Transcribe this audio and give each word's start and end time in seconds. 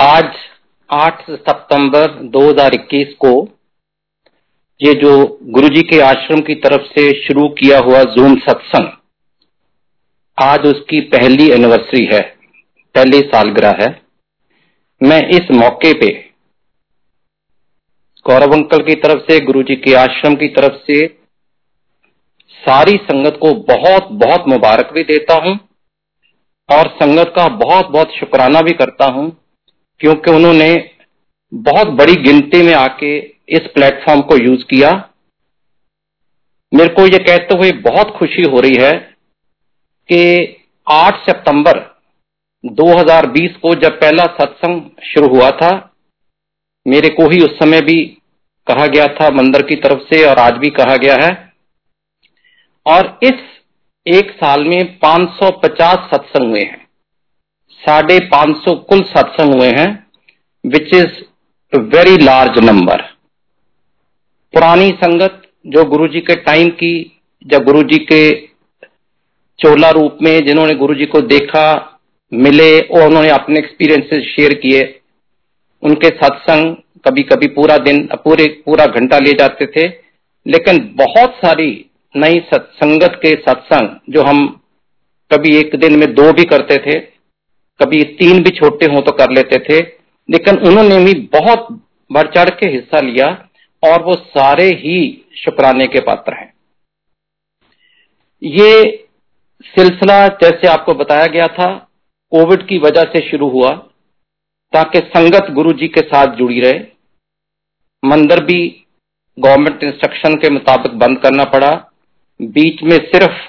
आज 0.00 0.24
8 0.90 1.18
सितंबर 1.30 2.12
2021 2.26 3.12
को 3.14 3.32
ये 4.80 4.92
जो 4.94 5.10
गुरुजी 5.42 5.82
के 5.82 6.00
आश्रम 6.00 6.40
की 6.40 6.54
तरफ़ 6.54 6.82
से 6.82 7.02
शुरू 7.22 7.48
किया 7.48 7.78
हुआ 7.78 8.02
जूम 8.02 8.36
सत्संग, 8.36 8.88
आज 10.38 10.66
उसकी 10.66 11.00
पहली 11.00 11.48
एनिवर्सरी 11.50 12.04
है, 12.04 12.20
पहली 12.94 13.18
सालगिरह 13.18 13.76
है। 13.82 13.88
मैं 15.00 15.20
इस 15.28 15.50
मौके 15.50 15.92
पे 15.92 16.08
गौरव 18.26 18.52
अंकल 18.52 18.84
की 18.84 18.94
तरफ़ 18.94 19.20
से, 19.22 19.38
गुरुजी 19.40 19.76
के 19.76 19.94
आश्रम 19.94 20.34
की 20.34 20.48
तरफ़ 20.48 20.80
से 20.86 21.06
सारी 22.54 22.96
संगत 23.02 23.38
को 23.42 23.52
बहुत 23.66 24.08
बहुत 24.24 24.48
मुबारक 24.48 24.92
भी 24.94 25.02
देता 25.02 25.34
हूँ 25.44 25.58
और 26.68 26.88
संगत 26.94 27.32
का 27.36 27.48
बहुत 27.48 27.90
बहुत 27.90 28.18
शुक्राना 28.20 28.60
भी 28.60 28.72
करता 28.72 29.04
हूँ 29.04 29.36
क्योंकि 30.00 30.30
उन्होंने 30.30 30.90
बहुत 31.54 31.88
बड़ी 31.88 32.14
गिनती 32.14 32.62
में 32.62 32.74
आके 32.74 33.18
इस 33.48 33.60
प्लेटफॉर्म 33.74 34.20
को 34.20 34.36
यूज़ 34.36 34.64
किया। 34.64 35.10
मेरे 36.74 36.94
को 36.94 37.02
ये 37.02 37.18
कहते 37.18 37.58
हुए 37.58 37.72
बहुत 37.72 38.10
खुशी 38.10 38.42
हो 38.42 38.60
रही 38.60 38.76
है 38.80 39.16
कि 40.12 40.56
8 40.90 41.16
सितंबर 41.16 42.00
2020 42.66 43.50
को 43.50 43.74
जब 43.74 44.00
पहला 44.00 44.24
सत्संग 44.24 44.82
शुरू 45.04 45.28
हुआ 45.28 45.50
था, 45.50 45.94
मेरे 46.86 47.08
को 47.08 47.30
ही 47.30 47.40
उस 47.40 47.58
समय 47.58 47.80
भी 47.80 48.04
कहा 48.66 48.86
गया 48.86 49.06
था, 49.06 49.30
मंदिर 49.30 49.62
की 49.62 49.74
तरफ़ 49.76 49.98
से, 49.98 50.24
और 50.24 50.38
आज 50.38 50.52
भी 50.52 50.70
कहा 50.70 50.96
गया 50.96 51.16
है। 51.22 51.52
और 52.86 53.18
इस 53.22 53.34
एक 54.06 54.30
साल 54.30 54.64
में 54.64 54.98
550 54.98 56.10
सत्संग 56.14 56.50
हुए 56.50 56.60
हैं। 56.60 56.89
साढ़े 57.82 58.18
पाँच 58.26 58.56
सौ 58.56 58.74
कुल 58.88 59.02
सत्संग 59.08 59.54
हुए 59.54 59.68
हैं 59.68 59.88
which 60.64 60.94
is 60.94 61.78
very 61.92 62.16
large 62.24 62.58
number 62.64 63.02
पुरानी 64.54 64.88
संगत 64.88 65.42
जो 65.66 65.84
गुरुजी 65.84 66.20
के 66.20 66.34
टाइम 66.34 66.68
की, 66.68 67.20
जब 67.46 67.64
गुरुजी 67.64 67.98
के 68.04 68.30
चोला 69.58 69.90
रूप 69.90 70.18
में 70.22 70.46
जिन्होंने 70.46 70.74
गुरुजी 70.74 71.06
को 71.06 71.20
देखा, 71.20 71.64
मिले 72.32 72.80
और 72.80 73.06
उन्होंने 73.06 73.28
अपने 73.28 73.58
एक्सपीरियंसेस 73.58 74.24
शेयर 74.24 74.54
किए, 74.54 74.82
उनके 75.82 76.08
सत्संग 76.08 76.74
कभी 77.04 77.22
कभी 77.22 77.46
पूरा 77.46 77.76
दिन, 77.78 78.08
पूरे, 78.14 78.46
पूरा 78.66 78.86
घंटा 78.86 79.18
ले 79.18 79.32
जाते 79.32 79.66
थे। 79.66 79.86
लेकिन 80.46 80.78
बहुत 80.96 81.34
सारी 81.34 81.68
नई 82.14 82.40
सत्संगत 82.54 83.20
के 83.22 83.30
सत्संग 83.48 84.12
जो 84.12 84.22
हम 84.22 84.46
कभी 85.30 85.56
एक 85.56 85.76
दिन 85.76 85.98
में 85.98 86.12
दो 86.14 86.32
भी 86.32 86.44
करते 86.44 86.76
थे 86.76 86.98
कभी 87.80 88.02
तीन 88.18 88.42
भी 88.42 88.50
छोटे 88.50 88.86
हों 88.86 89.00
तो 89.02 89.12
कर 89.12 89.30
लेते 89.30 89.58
थे, 89.58 89.78
लेकिन 90.28 90.58
उन्होंने 90.68 91.04
भी 91.04 91.14
बहुत 91.32 91.66
बढ़ 92.10 92.26
चढ़ 92.26 92.50
के 92.50 92.68
हिस्सा 92.68 93.00
लिया 93.00 93.26
और 93.82 94.02
वो 94.02 94.14
सारे 94.14 94.64
ही 94.76 95.26
शुक्राने 95.36 95.86
के 95.86 96.00
पात्र 96.00 96.34
हैं। 96.34 96.52
ये 98.42 99.06
सिलसिला 99.64 100.26
जैसे 100.42 100.68
आपको 100.68 100.94
बताया 100.94 101.26
गया 101.26 101.46
था, 101.46 101.72
कोविड 102.32 102.66
की 102.66 102.78
वजह 102.78 103.02
से 103.02 103.28
शुरू 103.30 103.48
हुआ, 103.48 103.70
ताकि 104.72 104.98
संगत 105.08 105.50
गुरु 105.50 105.72
जी 105.72 105.88
के 105.88 106.00
साथ 106.00 106.34
जुड़ी 106.36 106.60
रहे। 106.60 106.80
मंदिर 108.02 108.44
भी 108.44 108.86
गवर्नमेंट 109.38 109.82
इंस्ट्रक्शन 109.84 110.34
के 110.34 110.50
मुताबिक 110.50 110.98
बंद 110.98 111.18
करना 111.18 111.44
पड़ा। 111.44 111.70
बीच 112.40 112.82
में 112.82 112.96
सिर्फ़ 113.06 113.40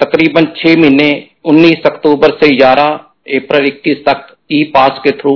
तकरीबन 0.00 0.44
छह 0.56 0.76
महीने 0.80 1.08
19 1.44 1.86
अक्टूबर 1.86 2.36
से 2.36 2.56
11 2.56 3.09
अप्रैल 3.36 3.66
21 3.66 4.04
तक 4.06 4.36
ई 4.52 4.62
पास 4.74 5.00
के 5.04 5.10
थ्रू 5.10 5.34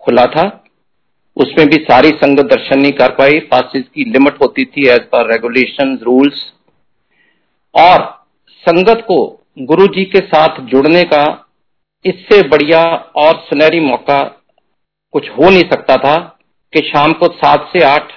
खुला 0.00 0.24
था। 0.26 0.44
उसमें 1.36 1.66
भी 1.66 1.76
सारी 1.84 2.08
संगत 2.16 2.44
दर्शन 2.44 2.80
नहीं 2.80 2.92
कर 2.92 3.10
पाई। 3.10 3.38
पासिस 3.50 3.82
की 3.84 4.04
लिमिट 4.04 4.40
होती 4.42 4.64
थी 4.64 4.88
एज 4.88 5.00
पर 5.06 5.30
रेगुलेशन 5.32 5.98
रूल्स 6.02 6.44
और 7.74 8.04
संगत 8.64 9.04
को 9.08 9.18
गुरु 9.58 9.86
जी 9.86 10.04
के 10.04 10.20
साथ 10.26 10.60
जुड़ने 10.66 11.02
का 11.04 11.24
इससे 12.04 12.42
बढ़िया 12.48 12.82
और 13.16 13.36
सुनहरी 13.40 13.80
मौका 13.80 14.22
कुछ 15.14 15.28
हो 15.30 15.50
नहीं 15.50 15.62
सकता 15.62 15.96
था 15.96 16.16
कि 16.72 16.80
शाम 16.80 17.12
को 17.12 17.26
सात 17.34 17.68
से 17.72 17.82
आठ 17.84 18.12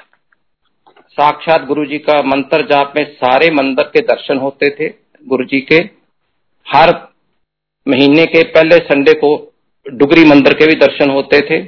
साक्षात 1.18 1.66
गुरु 1.66 1.86
जी 1.86 1.98
का 2.00 2.22
मंत्र 2.24 2.66
जाप 2.68 2.94
में 2.98 3.06
सारे 3.14 3.50
मंदिर 3.52 3.86
के 3.86 4.02
दर्शन 4.06 4.38
होते 4.38 4.70
थे 4.70 4.94
गुरु 5.28 5.46
जी 5.46 5.60
के। 5.62 5.78
हर 6.68 6.92
महीने 7.88 8.26
के 8.26 8.44
पहले 8.44 8.78
संडे 8.86 9.14
को 9.14 9.30
डुगरी 9.86 10.24
मंदिर 10.26 10.54
के 10.54 10.66
भी 10.68 10.76
दर्शन 10.76 11.10
होते 11.10 11.40
थे 11.42 11.60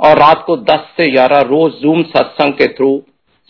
और 0.00 0.18
रात 0.18 0.42
को 0.46 0.56
10 0.64 0.84
से 0.96 1.10
11 1.12 1.42
रोज 1.46 1.72
जूम 1.82 2.02
सत्संग 2.02 2.52
के 2.52 2.66
थ्रू 2.68 2.90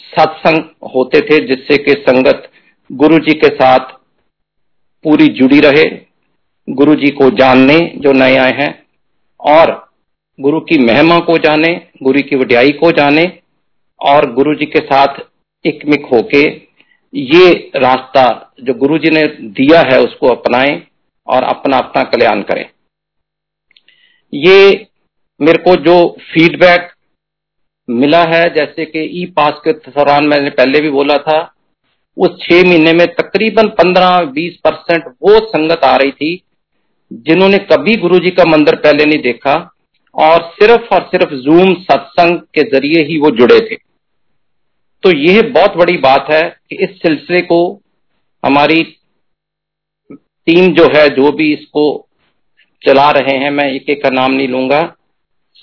सत्संग 0.00 0.64
होते 0.94 1.20
थे, 1.20 1.38
जिससे 1.46 1.76
कि 1.76 1.92
संगत 2.08 2.48
गुरु 2.90 3.18
जी 3.18 3.34
के 3.34 3.48
साथ 3.48 3.92
पूरी 5.04 5.26
जुड़ी 5.32 5.60
रहे 5.60 5.84
गुरु 6.68 6.94
जी 6.94 7.10
को 7.10 7.30
जानने 7.30 7.78
जो 7.96 8.12
नए 8.12 8.36
आए 8.36 8.52
हैं 8.52 8.72
और 9.40 9.72
गुरु 10.38 10.60
की 10.60 10.78
महिमा 10.78 11.18
को 11.18 11.36
जाने, 11.38 11.74
गुरु 12.02 12.20
की 12.20 12.36
वड्याई 12.36 12.72
को 12.72 12.90
जाने 12.92 13.24
और 14.00 14.32
गुरु 14.34 14.54
जी 14.54 14.66
के 14.66 14.80
साथ 14.80 15.20
इकमिक 15.64 16.06
होके 16.06 16.42
ये 17.14 17.50
रास्ता 17.76 18.52
जो 18.62 18.74
गुरु 18.74 18.98
जी 18.98 19.10
ने 19.10 19.22
दिया 19.50 19.80
है, 19.80 20.00
उसको 20.00 20.26
अपनाएँ। 20.26 20.89
और 21.30 21.42
अपना 21.44 21.78
अपना 21.78 22.02
कल्याण 22.04 22.42
करें। 22.42 22.64
ये 24.32 24.86
मेरे 25.40 25.58
को 25.58 25.74
जो 25.76 25.94
फीडबैक 26.22 26.90
मिला 27.88 28.22
है, 28.24 28.42
जैसे 28.54 28.84
कि 28.84 29.00
ई 29.22 29.24
पास 29.26 29.60
के 29.64 29.72
दौरान 29.72 30.26
मैंने 30.26 30.50
पहले 30.50 30.80
भी 30.80 30.90
बोला 30.90 31.16
था, 31.18 31.38
उस 32.16 32.38
छह 32.42 32.62
महीने 32.68 32.92
में 32.92 33.06
तकरीबन 33.14 33.68
पंद्रह 33.78 34.18
बीस 34.30 34.56
परसेंट 34.64 35.04
वो 35.22 35.38
संगत 35.46 35.84
आ 35.84 35.96
रही 35.96 36.10
थी, 36.10 36.42
जिन्होंने 37.10 37.58
कभी 37.72 37.96
गुरु 37.96 38.18
जी 38.18 38.30
का 38.30 38.44
मंदिर 38.44 38.74
पहले 38.76 39.04
नहीं 39.04 39.22
देखा, 39.22 39.54
और 40.14 40.42
सिर्फ़ 40.54 40.94
और 40.94 41.02
सिर्फ़ 41.06 41.34
जूम 41.34 41.74
सत्संग 41.82 42.38
के 42.54 42.62
ज़रिए 42.70 43.02
ही 43.04 43.18
वो 43.18 43.30
जुड़े 43.30 43.58
थे। 43.60 43.76
तो 45.02 45.10
यह 45.12 45.42
बहुत 45.42 45.76
बड़ी 45.76 45.96
बात 45.98 46.26
है 46.30 46.42
कि 46.70 46.76
इस 46.76 46.90
सिलसिले 47.02 47.40
को 47.40 47.60
हमारी 48.42 48.82
टीम 50.46 50.72
जो 50.74 50.84
है, 50.94 51.08
जो 51.08 51.32
भी 51.32 51.52
इसको 51.52 51.84
चला 52.82 53.10
रहे 53.10 53.36
हैं, 53.38 53.50
मैं 53.50 53.70
एक 53.72 53.90
एक 53.90 54.02
का 54.02 54.10
नाम 54.10 54.32
नहीं 54.32 54.48
लूँगा। 54.48 54.80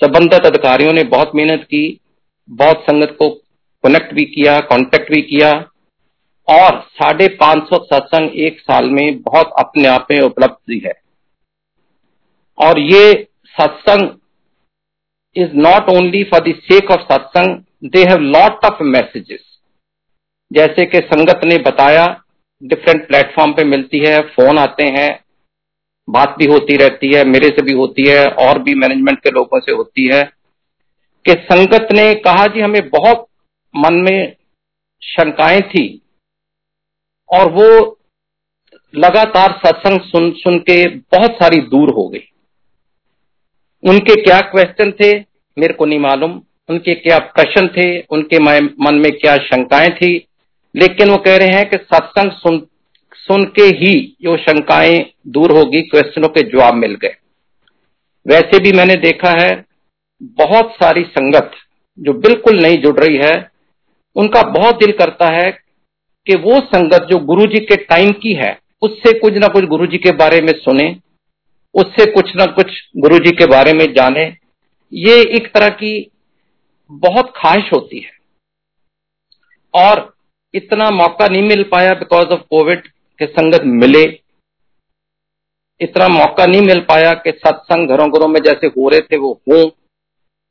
संबंधित 0.02 0.46
अधिकारियों 0.46 0.94
ने 0.94 1.04
बहुत 1.06 1.32
मेहनत 1.36 1.64
की, 1.64 2.00
बहुत 2.50 2.82
संगत 2.82 3.16
को 3.20 3.30
कनेक्ट 3.84 4.14
भी 4.14 4.26
किया 4.26 4.60
कांटेक्ट 4.60 5.12
भी 5.12 5.22
किया, 5.22 5.52
और 6.48 6.80
साढ़े 6.94 7.28
पाँच 7.40 7.64
सौ 7.64 7.78
सत्संग 7.86 8.40
एक 8.40 8.60
साल 8.60 8.90
में 8.90 9.22
बहुत 9.22 9.52
अपने 9.60 9.88
आप 9.88 10.08
में 10.12 10.20
उपलब्धि 10.20 10.82
है। 10.86 10.94
और 12.58 12.80
ये 12.80 13.28
satsang 13.56 14.10
is 15.36 15.54
not 15.56 15.90
only 15.90 16.24
for 16.24 16.42
the 16.42 16.54
sake 16.64 16.92
of 16.92 17.02
satsang 17.12 17.90
they 17.92 18.04
have 18.04 18.20
lot 18.20 18.66
of 18.66 18.82
messages 18.84 19.44
जैसे 20.52 20.86
कि 20.86 21.00
संगत 21.06 21.42
ने 21.46 21.58
बताया 21.62 22.06
डिफरेंट 22.64 23.08
प्लेटफॉर्म 23.08 23.52
पे 23.54 23.64
मिलती 23.64 24.00
है 24.00 24.22
फ़ोन 24.22 24.58
आते 24.58 24.84
हैं, 24.84 25.20
बात 26.10 26.36
भी 26.40 26.46
होती 26.46 26.78
रहती 26.78 27.14
है, 27.14 27.24
मेरे 27.26 27.50
से 27.50 27.62
भी 27.62 27.74
होती 27.74 28.08
है, 28.10 28.26
और 28.26 28.60
भी 28.60 28.76
मैनेजमेंट 28.76 29.20
के 29.20 29.30
लोगों 29.30 29.60
से 29.60 29.72
होती 29.72 30.08
है, 30.16 30.24
कि 31.26 31.34
संगत 31.52 31.88
ने 31.92 32.14
कहा 32.16 32.46
जी, 32.48 32.60
हमें 32.60 32.90
बहुत 32.90 33.28
मन 33.76 33.94
में 33.94 34.36
शंकाएँ 35.02 35.62
थी, 35.62 36.02
और 37.30 37.52
वो 37.52 37.98
लगातार 38.96 39.60
सत्संग 39.66 40.02
सुन 40.02 40.32
सुन 40.32 40.60
के 40.60 40.88
बहुत 40.88 41.32
सारी 41.32 41.62
दूर 41.62 41.90
हो 41.90 42.08
गई। 42.08 42.24
उनके 43.84 44.22
क्या 44.22 44.40
क्वेश्चन 44.42 44.92
थे, 44.92 45.20
मेरे 45.58 45.74
को 45.74 45.86
नहीं 45.86 46.00
मालूम, 46.00 46.42
उनके 46.70 46.96
क्या 46.96 47.18
प्रश्न 47.20 47.68
थे, 47.68 48.00
उनके 48.02 48.40
मन 48.40 48.96
में 48.96 49.12
क्या 49.12 49.38
शंकाएँ 49.38 49.90
थी 49.90 50.28
लेकिन 50.76 51.10
वो 51.10 51.18
कह 51.18 51.38
रहे 51.38 51.48
हैं 51.48 51.70
कि 51.70 51.78
सत्संग 51.78 52.32
सुन 52.32 52.68
सुन 53.14 53.44
के 53.44 53.62
ही 53.62 54.18
जो 54.22 54.38
शंकाएँ 54.38 55.12
दूर 55.28 55.52
होगी, 55.52 55.82
क्वेश्चनों 55.82 56.30
के 56.30 56.42
जवाब 56.42 56.74
मिल 56.74 56.96
गए। 56.96 57.16
वैसे 58.28 58.60
भी 58.60 58.72
मैंने 58.72 58.96
देखा 58.96 59.30
है, 59.30 59.66
बहुत 60.24 60.72
सारी 60.72 61.04
संगत 61.04 61.52
जो 62.00 62.14
बिल्कुल 62.14 62.62
नहीं 62.62 62.78
जुड़ 62.78 63.00
रही 63.00 63.18
है, 63.18 63.52
उनका 64.16 64.42
बहुत 64.42 64.76
दिल 64.76 64.92
करता 64.92 65.34
है 65.34 65.52
कि 66.26 66.36
वो 66.36 66.60
संगत 66.60 67.08
जो 67.12 67.20
गुरु 67.20 67.46
जी 67.46 67.60
के 67.60 67.76
टाइम 67.76 68.12
की 68.12 68.34
है, 68.34 68.60
उससे 68.82 69.20
कुछ 69.20 69.34
ना 69.34 69.48
कुछ 69.48 69.66
गुरु 69.66 69.88
जी 69.88 69.98
के 69.98 70.12
बारे 70.12 70.42
में 70.42 70.54
सुने, 70.54 70.96
उससे 71.74 72.12
कुछ 72.12 72.36
ना 72.36 72.46
कुछ 72.46 72.90
गुरु 72.98 73.20
जी 73.20 73.32
के 73.32 73.46
बारे 73.46 73.74
में 73.74 73.94
जाने। 73.94 74.38
ये 74.94 75.22
एक 75.22 75.54
तरह 75.54 75.70
की 75.70 76.12
बहुत 76.92 77.34
ख्वाहिश 77.38 77.74
होती 77.74 78.00
है। 78.00 78.12
और 79.74 80.17
इतना 80.54 80.90
मौका 80.90 81.28
नहीं 81.28 81.42
मिल 81.42 81.64
पाया 81.64 81.94
बिकॉज़ 81.94 82.28
ऑफ़ 82.28 82.42
कोविड 82.50 82.88
के 83.20 83.26
संगत 83.26 83.62
मिले। 83.66 84.04
इतना 85.82 86.08
मौका 86.08 86.46
नहीं 86.46 86.62
मिल 86.62 86.80
पाया 86.80 87.14
कि 87.14 87.32
सत्संग 87.32 87.90
घरों 87.90 88.10
घरों 88.10 88.28
में 88.28 88.40
जैसे 88.42 88.68
हो 88.68 88.90
रहे 88.90 89.00
थे 89.00 89.18
वो 89.18 89.42
हों। 89.52 89.70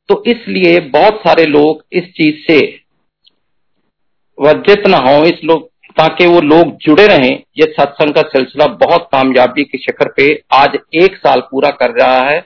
तो 0.08 0.22
इसलिए 0.26 0.80
बहुत 0.80 1.14
सारे 1.14 1.44
लोग 1.44 1.84
इस 1.92 2.04
चीज़ 2.04 2.46
से 2.46 2.58
वर्जित 4.38 4.86
न 4.88 4.94
हो, 4.94 5.24
इस 5.24 5.40
लोग, 5.44 5.68
ताकि 5.68 6.26
वो 6.26 6.40
लोग 6.40 6.76
जुड़े 6.76 7.06
रहें। 7.06 7.42
ये 7.58 7.72
सत्संग 7.72 8.14
का 8.14 8.22
सिलसिला 8.22 8.66
बहुत 8.66 9.08
कामयाबी 9.12 9.64
के 9.64 9.78
शिखर 9.78 10.08
पे 10.08 10.42
आज 10.52 10.78
एक 10.94 11.16
साल 11.16 11.40
पूरा 11.40 11.70
कर 11.70 11.90
रहा 11.90 12.20
है। 12.30 12.44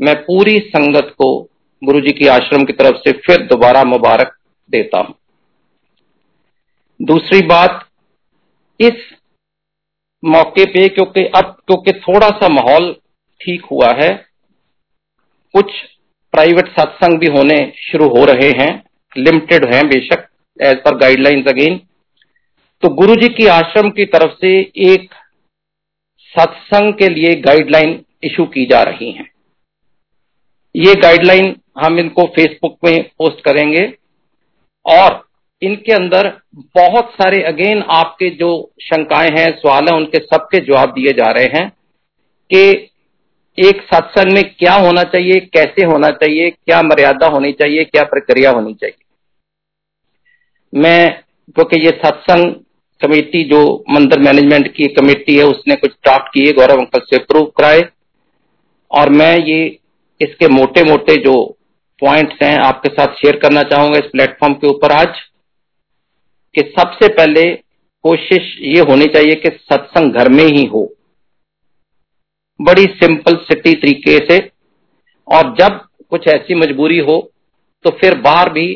मैं 0.00 0.14
पूरी 0.22 0.58
संगत 0.58 1.14
को 1.18 1.48
गुरु 1.84 2.00
जी 2.00 2.12
की 2.12 2.26
आश्रम 2.26 2.64
की 2.64 2.72
तरफ़ 2.72 2.96
से 2.96 3.12
फिर 3.12 3.46
दोबारा 3.46 3.84
मुबारक 3.84 4.36
देता 4.70 4.98
हूँ। 4.98 5.14
दूसरी 7.00 7.40
बात, 7.46 7.84
इस 8.80 9.04
मौके 10.22 10.64
पे 10.64 10.88
क्योंकि 10.88 11.24
अब 11.36 11.56
क्योंकि 11.66 11.92
थोड़ा 12.00 12.28
सा 12.30 12.48
माहौल 12.48 12.92
ठीक 13.40 13.64
हुआ 13.64 13.92
है, 13.94 14.08
कुछ 15.54 15.72
प्राइवेट 16.34 16.68
सत्संग 16.70 17.18
भी 17.18 17.26
होने 17.32 17.56
शुरू 17.82 18.08
हो 18.08 18.24
रहे 18.24 18.50
हैं 18.58 18.70
लिमिटेड 19.16 19.72
हैं 19.74 19.86
बेशक 19.88 20.26
एज 20.60 20.76
पर 20.76 20.96
गाइडलाइंस 20.96 21.46
अगेन 21.48 21.80
तो 22.82 22.88
गुरु 22.94 23.14
जी 23.14 23.28
की 23.28 23.46
आश्रम 23.48 23.90
की 23.90 24.04
तरफ़ 24.06 24.34
से 24.40 24.50
एक 24.86 25.14
सत्संग 26.32 26.92
के 26.94 27.08
लिए 27.08 27.34
गाइडलाइन 27.42 28.04
इशू 28.24 28.44
की 28.46 28.64
जा 28.66 28.82
रही 28.82 29.10
हैं। 29.12 29.30
ये 30.74 30.94
गाइडलाइन 30.94 31.54
हम 31.78 31.98
इनको 31.98 32.24
फेसबुक 32.36 32.76
में 32.84 33.02
पोस्ट 33.18 33.44
करेंगे 33.44 33.86
और 34.86 35.27
इनके 35.62 35.92
अंदर 35.92 36.40
बहुत 36.54 37.10
सारे 37.10 37.42
अगेन 37.42 37.82
आपके 37.82 38.30
जो 38.30 38.70
शंकाएँ 38.82 39.30
हैं, 39.30 39.58
सवाल 39.58 39.84
हैं, 39.84 39.96
उनके 39.96 40.18
सबके 40.18 40.58
जवाब 40.58 40.90
दिए 40.90 41.12
जा 41.12 41.30
रहे 41.30 41.44
हैं 41.44 41.68
कि 42.50 42.70
एक 43.58 43.82
सत्संग 43.94 44.32
में 44.32 44.54
क्या 44.54 44.74
होना 44.74 45.02
चाहिए, 45.02 45.40
कैसे 45.40 45.84
होना 45.84 46.08
चाहिए, 46.08 46.50
क्या 46.50 46.82
मर्यादा 46.82 47.26
होनी 47.26 47.52
चाहिए, 47.52 47.84
क्या 47.84 48.02
प्रक्रिया 48.02 48.50
होनी 48.50 48.74
चाहिए। 48.74 49.04
मैं, 50.74 51.22
क्योंकि 51.54 51.80
ये 51.80 51.90
सत्संग 51.90 52.54
कमेटी 53.00 53.44
जो 53.44 53.84
मंदिर 53.90 54.18
मैनेजमेंट 54.18 54.72
की 54.74 54.84
कमेटी 54.84 55.36
है, 55.36 55.44
उसने 55.44 55.74
कुछ 55.74 55.90
ड्राफ्ट 55.90 56.28
किए, 56.34 56.52
गौरव 56.52 56.78
अंकल 56.78 57.00
से 57.00 57.16
अप्रूव 57.16 57.44
कराए। 57.44 57.82
और 58.90 59.10
मैं 59.10 59.38
ये, 59.38 59.78
इसके 60.20 60.48
मोटे 60.48 60.84
मोटे 60.84 61.16
जो 61.16 61.56
पॉइंट्स 62.00 62.42
हैं, 62.42 62.58
आपके 62.58 62.88
साथ 62.88 63.14
शेयर 63.14 63.36
करना 63.36 63.62
चाहूँगा 63.62 63.98
इस 63.98 64.04
प्लेटफॉर्म 64.04 64.54
के 64.54 64.66
ऊपर 64.66 64.92
आज। 64.92 65.08
कि 66.54 66.62
सबसे 66.78 67.08
पहले 67.08 67.42
कोशिश 68.04 68.54
ये 68.62 68.80
होनी 68.80 69.06
चाहिए 69.06 69.34
कि 69.36 69.48
सत्संग 69.62 70.12
घर 70.12 70.28
में 70.28 70.44
ही 70.46 70.64
हो। 70.64 70.82
बड़ी 72.60 72.84
सिंपल 72.94 73.36
सिटी 73.44 73.72
तरीके 73.74 74.16
से। 74.26 74.38
और 75.28 75.54
जब 75.54 75.80
कुछ 76.10 76.26
ऐसी 76.28 76.54
मजबूरी 76.54 76.98
हो 77.00 77.20
तो 77.84 77.90
फिर 77.90 78.18
बाहर 78.18 78.52
भी 78.52 78.66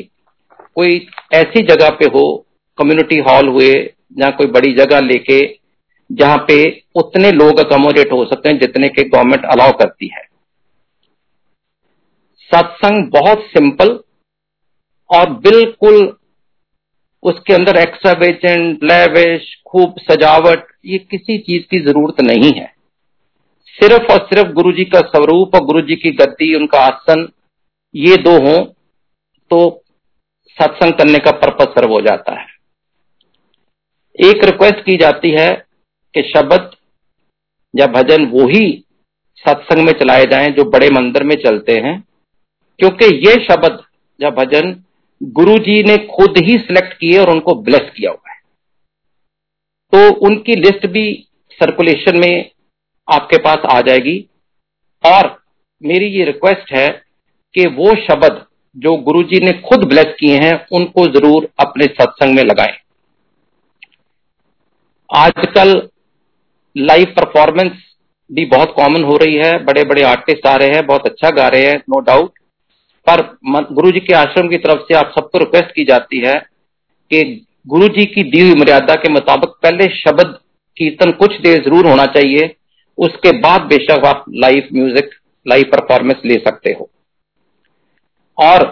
कोई 0.76 1.06
ऐसी 1.34 1.62
जगह 1.62 1.90
पे 1.90 2.04
हो 2.06 2.24
कम्युनिटी 2.78 3.18
हॉल 3.20 3.48
हुए, 3.48 3.72
या 4.16 4.30
कोई 4.30 4.46
बड़ी 4.48 4.72
जगह 4.72 5.00
लेके, 5.00 5.40
जहाँ 6.10 6.36
पे 6.38 6.56
उतने 6.96 7.30
लोग 7.32 7.58
अकोमोडेट 7.60 8.12
हो 8.12 8.24
सकते 8.24 8.48
हैं 8.48 8.58
जितने 8.58 8.88
के 8.88 9.02
गवर्नमेंट 9.04 9.44
अलाउ 9.44 9.72
करती 9.72 10.10
है। 10.12 10.22
सत्संग 12.50 13.10
बहुत 13.12 13.44
सिंपल 13.48 13.98
और 15.10 15.30
बिल्कुल 15.40 16.16
उसके 17.22 17.54
अंदर 17.54 17.76
एक्स्ट्रावेजेंट 17.76 18.84
लेविश 18.84 19.54
खूब 19.66 19.94
सजावट, 20.00 20.66
ये 20.86 20.98
किसी 21.00 21.38
चीज़ 21.38 21.62
की 21.70 21.78
ज़रूरत 21.80 22.20
नहीं 22.20 22.52
है। 22.52 22.72
सिर्फ़ 23.74 24.12
और 24.12 24.26
सिर्फ़ 24.26 24.52
गुरु 24.52 24.72
जी 24.72 24.84
का 24.84 25.00
स्वरूप 25.00 25.54
और 25.54 25.64
गुरु 25.64 25.80
जी 25.80 25.96
की 25.96 26.10
गद्दी, 26.12 26.54
उनका 26.54 26.78
आसन, 26.78 27.28
ये 27.94 28.16
दो 28.18 28.32
हों 28.40 28.64
तो 29.50 29.84
सत्संग 30.56 30.92
करने 30.92 31.18
का 31.18 31.30
पर्पज 31.38 31.74
सर्व 31.74 31.92
हो 31.92 32.00
जाता 32.00 32.38
है। 32.40 32.46
एक 34.18 34.44
रिक्वेस्ट 34.44 34.84
की 34.84 34.96
जाती 34.96 35.30
है 35.30 35.50
कि 36.14 36.22
शब्द 36.28 36.70
या 37.74 37.86
भजन 37.92 38.24
वो 38.26 38.46
ही 38.48 38.64
सत्संग 39.44 39.86
में 39.86 39.92
चलाए 39.92 40.26
जाएँ 40.26 40.48
जो 40.48 40.64
बड़े 40.70 40.88
मंदिर 40.90 41.22
में 41.22 41.34
चलते 41.36 41.72
हैं, 41.78 41.98
क्योंकि 42.80 43.04
ये 43.26 43.34
शब्द 43.44 43.78
या 44.20 44.30
भजन 44.32 44.72
गुरु 45.22 45.56
जी 45.58 45.82
ने 45.82 45.96
खुद 46.06 46.38
ही 46.38 46.56
सिलेक्ट 46.58 46.92
किए 46.92 47.18
और 47.18 47.30
उनको 47.30 47.54
ब्लेस 47.62 47.90
किया 47.96 48.10
हुआ 48.10 48.30
है। 48.30 48.40
तो 49.92 50.14
उनकी 50.26 50.54
लिस्ट 50.54 50.86
भी 50.86 51.04
सर्कुलेशन 51.60 52.18
में 52.18 52.50
आपके 53.08 53.38
पास 53.38 53.66
आ 53.66 53.80
जाएगी। 53.80 54.18
और 55.04 55.36
मेरी 55.82 56.06
ये 56.08 56.24
रिक्वेस्ट 56.24 56.72
है 56.72 56.88
कि 57.54 57.66
वो 57.68 57.94
शब्द 58.02 58.44
जो 58.76 58.96
गुरु 59.02 59.22
जी 59.22 59.40
ने 59.40 59.52
खुद 59.60 59.84
ब्लेस 59.84 60.14
किए 60.20 60.36
हैं, 60.38 60.52
उनको 60.72 61.06
ज़रूर 61.08 61.48
अपने 61.60 61.84
सत्संग 61.94 62.34
में 62.36 62.42
लगाएँ। 62.44 62.76
आजकल 65.10 65.88
लाइव 66.76 67.14
परफॉर्मेंस 67.16 67.72
भी 68.30 68.44
बहुत 68.48 68.72
कॉमन 68.76 69.02
हो 69.04 69.16
रही 69.16 69.34
है। 69.36 69.56
बड़े 69.64 69.84
बड़े 69.84 70.02
आर्टिस्ट 70.04 70.46
आ 70.46 70.56
रहे 70.56 70.68
हैं, 70.68 70.86
बहुत 70.86 71.06
अच्छा 71.06 71.30
गा 71.32 71.48
रहे 71.48 71.66
हैं 71.66 71.76
नो 71.80 72.00
डाउट 72.02 72.32
पर 73.06 73.20
गुरु 73.72 73.90
जी 73.90 74.00
के 74.00 74.14
आश्रम 74.14 74.48
की 74.48 74.58
तरफ़ 74.58 74.80
से 74.82 74.94
आप 74.94 75.12
सबको 75.14 75.38
रिक्वेस्ट 75.38 75.74
की 75.74 75.84
जाती 75.84 76.20
है 76.20 76.34
कि 77.10 77.22
गुरु 77.68 77.88
जी 77.90 78.04
की 78.06 78.22
दी 78.24 78.40
हुई 78.40 78.54
मर्यादा 78.60 78.94
के 78.96 79.12
मुताबिक 79.12 79.50
पहले 79.62 79.88
शब्द 79.96 80.38
कीर्तन 80.76 81.10
कुछ 81.14 81.40
देर 81.40 81.62
ज़रूर 81.64 81.86
होना 81.86 82.04
चाहिए, 82.08 82.54
उसके 82.98 83.30
बाद 83.40 83.62
बेशक 83.68 84.04
आप 84.06 84.24
लाइव 84.36 84.68
म्यूज़िक 84.74 85.10
लाइव 85.46 85.64
परफॉर्मेंस 85.72 86.22
ले 86.24 86.34
सकते 86.40 86.72
हो। 86.72 86.88
और 88.38 88.64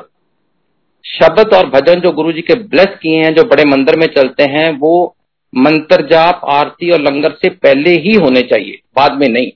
शब्द 1.04 1.54
और 1.54 1.66
भजन 1.70 2.00
जो 2.00 2.12
गुरु 2.12 2.32
जी 2.32 2.40
के 2.42 2.54
ब्लेस 2.64 2.96
किए 3.02 3.16
हैं, 3.16 3.34
जो 3.34 3.44
बड़े 3.44 3.64
मंदिर 3.66 3.96
में 3.96 4.06
चलते 4.08 4.44
हैं, 4.46 4.68
वो 4.72 5.16
मंत्र 5.52 6.06
जाप, 6.08 6.40
आरती 6.46 6.90
और 6.90 7.00
लंगर 7.00 7.32
से 7.34 7.48
पहले 7.50 7.90
ही 7.98 8.14
होने 8.16 8.42
चाहिए, 8.44 8.78
बाद 8.96 9.18
में 9.20 9.28
नहीं, 9.28 9.50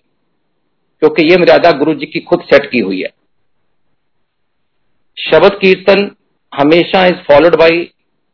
क्योंकि 1.03 1.31
ये 1.31 1.37
मर्यादा 1.39 1.71
गुरु 1.75 1.95
जी 1.95 2.07
की 2.07 2.21
खुद 2.23 2.43
सेट 2.45 2.71
की 2.71 2.79
हुई 2.81 3.01
है। 3.03 3.09
शब्द 5.19 5.55
कीर्तन 5.55 6.01
हमेशा 6.53 7.05
इज़ 7.07 7.21
फॉलोड 7.27 7.57
बाई 7.57 7.83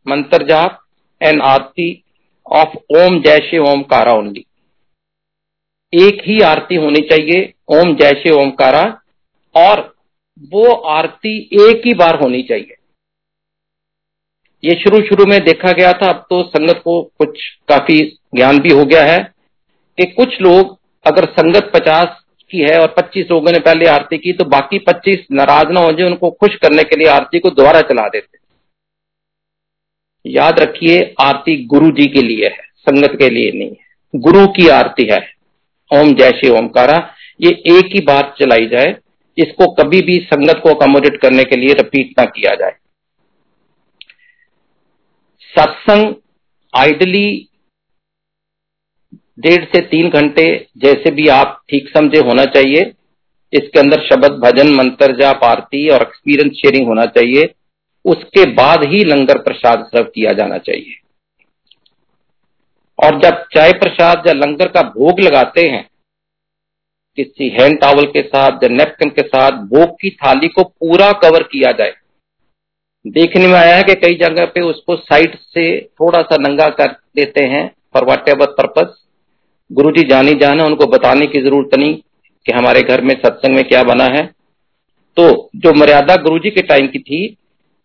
मंत्र 0.07 0.45
जाप 0.47 0.79
एंड 1.21 1.41
आरती 1.41 1.87
ऑफ़ 2.45 2.75
ओम 2.97 3.19
जय 3.21 3.37
शिव 3.49 3.65
ओमकारा 3.65 4.13
ओनली 4.13 4.45
एक 5.93 6.21
ही 6.25 6.39
आरती 6.41 6.75
होनी 6.75 7.01
चाहिए 7.09 7.53
ओम 7.69 7.93
जय 7.95 8.21
शिव 8.23 8.37
ओमकारा 8.37 8.83
और 9.55 9.81
वो 10.51 10.71
आरती 10.91 11.37
एक 11.61 11.81
ही 11.85 11.93
बार 11.93 12.19
होनी 12.19 12.41
चाहिए। 12.43 12.75
ये 14.63 14.79
शुरू 14.79 15.01
शुरू 15.05 15.25
में 15.25 15.39
देखा 15.43 15.71
गया 15.71 15.91
था, 15.91 16.09
अब 16.09 16.25
तो 16.29 16.41
संगत 16.45 16.81
को 16.83 17.01
कुछ 17.17 17.47
काफ़ी 17.69 17.99
ज्ञान 18.35 18.59
भी 18.59 18.73
हो 18.73 18.85
गया 18.85 19.03
है 19.05 19.17
कि 19.97 20.05
कुछ 20.11 20.41
लोग 20.41 20.77
अगर 21.05 21.25
संगत 21.31 21.71
पचास 21.75 22.17
की 22.51 22.59
है 22.61 22.77
और 22.79 22.93
पच्चीस 22.97 23.31
लोगों 23.31 23.51
ने 23.51 23.59
पहले 23.61 23.87
आरती 23.87 24.17
की 24.17 24.33
तो 24.33 24.45
बाकी 24.47 24.79
पच्चीस 24.81 25.25
नाराज़ 25.31 25.69
ना 25.69 25.79
हो 25.79 25.91
जाए, 25.91 26.07
उनको 26.07 26.31
खुश 26.31 26.55
करने 26.57 26.83
के 26.83 26.95
लिए 26.95 27.07
आरती 27.09 27.39
को 27.39 27.49
दोबारा 27.51 27.81
चला 27.83 28.07
देते 28.07 28.39
याद 30.25 30.59
रखिए, 30.59 30.99
आरती 31.21 31.55
गुरु 31.65 31.91
जी 31.91 32.05
के 32.07 32.21
लिए 32.21 32.45
है, 32.45 32.63
संगत 32.79 33.15
के 33.19 33.29
लिए 33.29 33.51
नहीं 33.51 33.69
है। 33.69 34.19
गुरु 34.21 34.45
की 34.47 34.67
आरती 34.69 35.03
है। 35.05 35.19
ओम 35.91 36.11
जय 36.13 36.29
श्री 36.31 36.49
ओमकारा। 36.51 36.97
ये 37.39 37.49
एक 37.69 37.93
ही 37.93 38.01
बात 38.05 38.35
चलाई 38.39 38.65
जाए, 38.67 38.95
इसको 39.37 39.71
कभी 39.73 40.01
भी 40.01 40.19
संगत 40.25 40.59
को 40.63 40.69
अकोमोडेट 40.69 41.19
करने 41.21 41.43
के 41.43 41.55
लिए 41.55 41.73
रिपीट 41.73 42.19
ना 42.19 42.25
किया 42.27 42.55
जाए। 42.55 42.75
सत्संग 45.53 46.13
आइडली 46.73 47.25
डेढ़ 49.41 49.63
से 49.65 49.81
तीन 49.81 50.09
घंटे 50.09 50.45
जैसे 50.77 51.11
भी 51.11 51.27
आप 51.27 51.61
ठीक 51.69 51.89
समझे 51.89 52.19
होना 52.19 52.45
चाहिए। 52.45 52.91
इसके 53.53 53.79
अंदर 53.79 54.01
शब्द 54.01 54.31
भजन, 54.43 54.73
मंत्र 54.73 55.15
जाप 55.15 55.43
आरती 55.43 55.87
और 55.89 56.01
एक्सपीरियंस 56.01 56.55
शेयरिंग 56.55 56.87
होना 56.87 57.05
चाहिए। 57.05 57.53
उसके 58.05 58.45
बाद 58.53 58.83
ही 58.83 59.03
लंगर 59.03 59.37
प्रसाद 59.37 59.85
सर्व 59.85 60.11
किया 60.15 60.31
जाना 60.33 60.57
चाहिए। 60.57 60.97
और 62.99 63.19
जब 63.19 63.45
चाय 63.53 63.71
प्रसाद 63.73 64.27
या 64.27 64.33
लंगर 64.33 64.67
का 64.67 64.81
भोग 64.89 65.19
लगाते 65.19 65.61
हैं, 65.67 65.87
किसी 67.17 67.49
हैंड 67.49 67.79
टावल 67.79 68.05
के 68.05 68.21
साथ 68.21 68.63
या 68.63 68.69
नेपकिन 68.69 69.09
के 69.09 69.21
साथ 69.21 69.51
भोग 69.51 69.95
की 70.01 70.09
थाली 70.09 70.47
को 70.47 70.63
पूरा 70.63 71.11
कवर 71.11 71.43
किया 71.43 71.71
जाए। 71.71 71.93
देखने 73.05 73.47
में 73.47 73.53
आया 73.53 73.75
है 73.75 73.83
कि 73.83 73.95
कई 73.95 74.15
जगह 74.15 74.45
पे 74.45 74.61
उसको 74.61 74.95
साइड 74.95 75.35
से 75.35 75.65
थोड़ा 75.99 76.21
सा 76.21 76.37
नंगा 76.39 76.67
कर 76.69 76.91
देते 77.15 77.43
हैं 77.45 77.67
फॉर 77.93 78.05
वट 78.05 78.29
एवर 78.29 78.51
पर्पज 78.59 78.93
गुरु 79.71 79.91
जी 79.91 80.03
जानी 80.03 80.33
जाना, 80.33 80.63
उनको 80.65 80.85
बताने 80.85 81.25
की 81.25 81.41
ज़रूरत 81.41 81.75
नहीं 81.77 81.93
कि 82.45 82.51
हमारे 82.51 82.81
घर 82.81 83.01
में 83.01 83.13
सत्संग 83.15 83.55
में 83.55 83.63
क्या 83.63 83.83
बना 83.83 84.03
है। 84.03 84.23
तो 85.17 85.49
जो 85.55 85.73
मर्यादा 85.73 86.15
गुरु 86.15 86.39
जी 86.39 86.49
के 86.49 86.61
टाइम 86.61 86.87
की 86.87 86.99
थी 86.99 87.27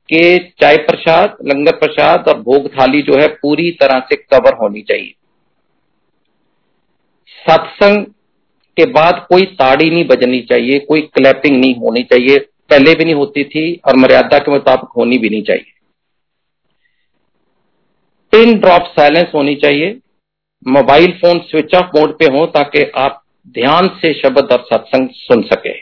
कि 0.09 0.53
चाय 0.61 0.77
प्रसाद, 0.77 1.37
लंगर 1.47 1.73
प्रसाद 1.73 2.29
और 2.29 2.41
भोग 2.41 2.69
थाली 2.69 3.03
जो 3.03 3.21
है 3.21 3.29
पूरी 3.29 3.71
तरह 3.71 4.01
से 4.01 4.17
कवर 4.17 4.57
होनी 4.57 4.83
चाहिए। 4.83 5.15
सत्संग 7.51 8.05
के 8.77 8.85
बाद 8.85 9.27
कोई 9.29 9.43
ताड़ी 9.43 9.91
नहीं 9.91 10.05
बजनी 10.05 10.41
चाहिए, 10.41 10.79
कोई 10.79 11.01
क्लैपिंग 11.01 11.61
नहीं 11.61 11.75
होनी 11.75 12.03
चाहिए, 12.03 12.39
पहले 12.39 12.95
भी 12.95 13.05
नहीं 13.05 13.15
होती 13.15 13.45
थी 13.45 13.81
और 13.87 13.97
मर्यादा 13.97 14.39
के 14.39 14.51
मुताबिक 14.51 14.89
होनी 14.97 15.19
भी 15.19 15.29
नहीं 15.29 15.43
चाहिए। 15.43 15.73
पिन 18.33 18.59
ड्रॉप 18.59 18.83
साइलेंस 18.83 19.27
होनी 19.35 19.55
चाहिए। 19.55 19.99
Mobile 20.67 21.13
phone 21.13 21.39
switch 21.39 21.75
off 21.75 21.99
mode 21.99 22.19
पे 22.19 22.25
हो 22.25 22.47
ताकि 22.47 22.83
आप 22.97 23.23
ध्यान 23.49 23.89
से 23.89 24.13
शब्द 24.15 24.53
और 24.53 24.65
सत्संग 24.73 25.09
सुन 25.13 25.43
सके। 25.43 25.73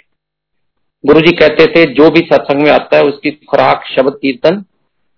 गुरु 1.06 1.20
जी 1.20 1.32
कहते 1.32 1.66
थे, 1.66 1.84
जो 1.94 2.10
भी 2.10 2.20
सत्संग 2.20 2.62
में 2.62 2.70
आता 2.70 2.96
है, 2.96 3.02
उसकी 3.02 3.30
खुराक 3.30 3.84
शब्द 3.96 4.18
कीर्तन, 4.22 4.64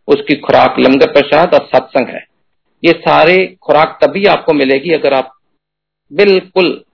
उसकी 0.08 0.34
खुराक 0.34 0.78
लंगर 0.78 1.12
प्रसाद 1.12 1.54
और 1.54 1.68
सत्संग 1.74 2.08
है। 2.08 2.24
ये 2.84 2.92
सारे 2.92 3.56
खुराक 3.62 3.98
तभी 4.04 4.24
आपको 4.26 4.52
मिलेगी 4.52 4.90
अगर 4.90 5.14
आप 5.14 5.32
बिल्कुल 6.12 6.84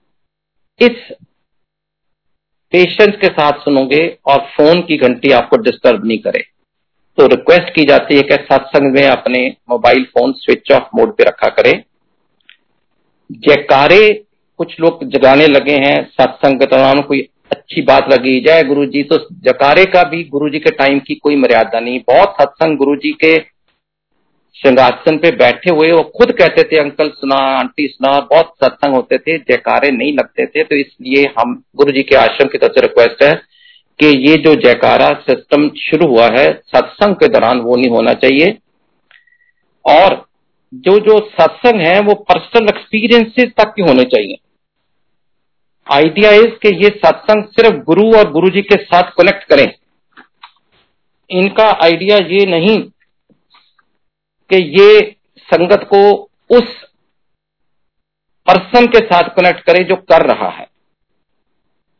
इस 0.81 1.13
पेशेंस 2.73 3.15
के 3.21 3.27
साथ 3.27 3.59
सुनोगे 3.59 4.17
और 4.25 4.39
फ़ोन 4.57 4.81
की 4.81 4.97
घंटी 4.97 5.31
आपको 5.31 5.57
डिस्टर्ब 5.57 6.05
नहीं 6.05 6.17
करे। 6.17 6.43
तो 7.17 7.27
रिक्वेस्ट 7.27 7.73
की 7.75 7.83
जाती 7.83 8.15
है 8.15 8.21
कि 8.21 8.33
सत्संग 8.33 8.93
में 8.93 9.07
अपने 9.07 9.47
mobile 9.69 10.03
phone 10.03 10.31
switch 10.33 10.71
off 10.71 10.83
mode 10.95 11.17
पे 11.17 11.23
रखा 11.23 11.49
करें। 11.49 11.83
जयकारे 13.33 14.07
कुछ 14.59 14.79
लोग 14.79 15.03
जगाने 15.09 15.47
लगे 15.47 15.73
हैं, 15.73 15.95
सत्संग 16.11 16.59
के 16.59 16.65
दौरान 16.65 17.01
कोई 17.01 17.27
अच्छी 17.51 17.81
बात 17.81 18.11
लगी। 18.13 18.39
जय 18.39 18.63
गुरु 18.63 18.85
जी 18.85 19.03
तो 19.03 19.17
जकारे 19.43 19.85
का 19.85 20.03
भी 20.03 20.23
गुरु 20.23 20.49
जी 20.49 20.59
के 20.59 20.71
टाइम 20.71 20.99
की 20.99 21.15
कोई 21.15 21.35
मर्यादा 21.35 21.79
नहीं। 21.79 21.99
बहुत 22.07 22.35
सत्संग 22.41 22.77
गुरु 22.77 22.95
जी 22.95 23.11
के 23.11 23.33
सिंहासन 24.55 25.17
पे 25.17 25.31
बैठे 25.31 25.69
हुए 25.69 25.91
वो 25.91 26.01
खुद 26.17 26.31
कहते 26.31 26.63
थे, 26.63 26.77
अंकल 26.77 27.09
सुना, 27.09 27.35
आंटी 27.35 27.87
सुना। 27.87 28.19
बहुत 28.19 28.53
सत्संग 28.63 28.93
होते 28.93 29.17
थे, 29.17 29.37
जयकारे 29.37 29.91
नहीं 29.91 30.13
लगते 30.13 30.45
थे। 30.45 30.63
तो 30.63 30.75
इसलिए 30.75 31.23
हम 31.39 31.63
गुरु 31.75 31.91
जी 31.91 32.01
के 32.01 32.15
आश्रम 32.15 32.47
की 32.47 32.57
तरफ़ 32.57 32.71
से 32.71 32.81
रिक्वेस्ट 32.81 33.23
है 33.23 33.33
कि 33.99 34.07
ये 34.29 34.37
जो 34.37 34.55
जयकारा 34.55 35.09
सिस्टम 35.29 35.69
शुरू 35.79 36.07
हुआ 36.07 36.27
है, 36.31 36.47
सत्संग 36.67 37.15
के 37.15 37.27
दौरान 37.27 37.59
वो 37.59 37.75
नहीं 37.75 37.89
होना 37.89 38.13
चाहिए। 38.13 38.57
और 39.85 40.25
जो 40.73 40.97
जो 40.99 41.17
सत्संग 41.31 41.81
है, 41.81 41.99
वो 41.99 42.13
पर्सनल 42.23 42.67
एक्सपीरियंसेस 42.69 43.51
तक 43.57 43.73
के 43.75 43.81
होने 43.81 44.03
चाहिए। 44.05 44.37
आइडिया 45.87 46.31
इज़ 46.33 46.55
कि 46.61 46.75
ये 46.75 46.89
सत्संग 46.97 47.43
सिर्फ़ 47.49 47.77
गुरु 47.85 48.05
और 48.17 48.31
गुरु 48.31 48.49
जी 48.49 48.61
के 48.61 48.75
साथ 48.75 49.11
कनेक्ट 49.11 49.43
करें। 49.43 49.67
इनका 51.29 51.69
आइडिया 51.83 52.17
ये 52.27 52.45
नहीं 52.45 52.77
कि 54.49 54.57
ये 54.79 54.99
संगत 55.47 55.87
को 55.93 56.01
उस 56.49 56.73
पर्सन 58.47 58.87
के 58.87 58.99
साथ 58.99 59.29
कनेक्ट 59.35 59.59
करे 59.61 59.83
जो 59.83 59.95
कर 60.03 60.25
रहा 60.25 60.49
है। 60.49 60.67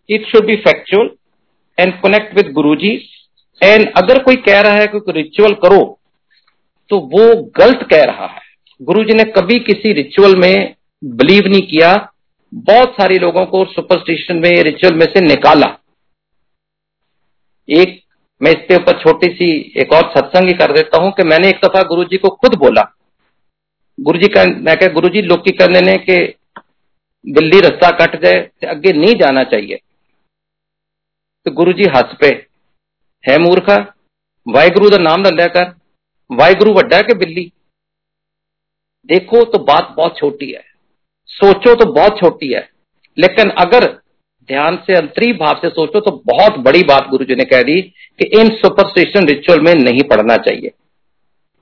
It 0.09 0.25
should 0.27 0.45
be 0.45 0.55
factual 0.61 1.09
and 1.77 1.93
connect 2.01 2.35
with 2.35 2.51
Guru 2.53 2.75
ji 2.75 2.89
and 3.61 3.91
अगर 3.97 4.23
कोई 4.23 4.35
कह 4.45 4.61
रहा 4.61 4.73
है 4.73 4.87
कि 4.87 5.11
रिचुअल 5.11 5.53
करो 5.63 5.83
तो 6.91 6.99
वो 7.13 7.35
गलत 7.57 7.87
कह 7.91 8.03
रहा 8.03 8.27
है। 8.27 8.42
गुरु 8.83 9.03
जी 9.03 9.13
ने 9.13 9.23
कभी 9.23 9.59
किसी 9.59 9.93
रिचुअल 9.93 10.35
में 10.35 10.75
बिलीव 11.03 11.43
नहीं 11.47 11.61
किया। 11.61 12.13
बहुत 12.53 12.93
सारे 12.93 13.19
लोगों 13.19 13.45
को 13.45 13.65
सुपरस्टिशन 13.65 14.35
में 14.35 14.63
रिचुअल 14.63 14.93
में 14.93 15.05
से 15.05 15.21
निकाला। 15.21 15.67
एक, 17.69 18.03
मैं 18.41 18.51
इसके 18.51 18.75
ऊपर 18.75 18.99
छोटी 18.99 19.27
सी 19.27 19.73
एक 19.77 19.93
और 19.93 20.13
सत्संग 20.17 20.47
ही 20.47 20.53
कर 20.53 20.71
देता 20.71 21.01
हूँ 21.01 21.11
कि 21.11 21.23
मैंने 21.23 21.49
एक 21.49 21.59
दफ़ा 21.65 21.83
गुरु 21.83 22.03
जी 22.03 22.17
को 22.17 22.29
खुद 22.29 22.55
बोला। 22.55 22.95
गुरु 23.99 24.19
जी 24.19 24.27
का, 24.27 24.43
मैं 24.43 24.77
कह 24.77 24.87
गुरु 24.87 25.09
जी 25.09 25.21
लोग 25.21 25.45
की 25.45 25.51
करने 25.51 25.81
ने 25.81 25.97
कि 25.97 26.35
बिल्ली 27.33 27.59
रास्ता 27.59 27.89
कट 27.89 28.23
जाए 28.23 28.39
तो 28.39 28.67
अगे 28.67 28.93
नहीं 28.93 29.13
जाना 29.15 29.43
चाहिए। 29.43 29.79
तो 31.45 31.51
गुरु 31.51 31.73
जी 31.73 31.83
हस 31.83 32.15
पे। 32.21 32.47
है 33.29 33.37
मूर्खा? 33.37 33.95
वाहिगुरु 34.47 34.89
का 34.89 34.97
नाम 34.97 35.23
लिया 35.23 35.47
कर। 35.47 35.73
वाहिगुरु 36.31 36.73
है 36.93 37.01
कि 37.01 37.13
बिल्ली? 37.13 37.51
देखो 39.10 39.43
तो 39.45 39.60
बात 39.63 39.93
बहुत 39.98 40.17
छोटी 40.17 40.51
है, 40.51 40.63
सोचो 41.29 41.74
तो 41.75 41.91
बहुत 41.93 42.19
छोटी 42.19 42.53
है, 42.53 42.67
लेकिन 43.17 43.50
अगर 43.60 43.86
ध्यान 44.50 44.75
से, 44.77 44.93
अंतरी 44.95 45.31
भाव 45.33 45.60
से 45.62 45.69
सोचो 45.69 46.00
तो 46.00 46.12
बहुत 46.25 46.57
बड़ी 46.60 46.83
बात 46.83 47.07
गुरु 47.10 47.25
जी 47.25 47.36
ने 47.36 47.45
कह 47.45 47.62
दी 47.63 47.81
कि 47.81 48.25
इन 48.39 48.50
सुपरस्टिशन 48.55 49.27
रिचुअल 49.27 49.62
में 49.62 49.74
नहीं 49.75 50.03
पढ़ना 50.10 50.36
चाहिए। 50.39 50.72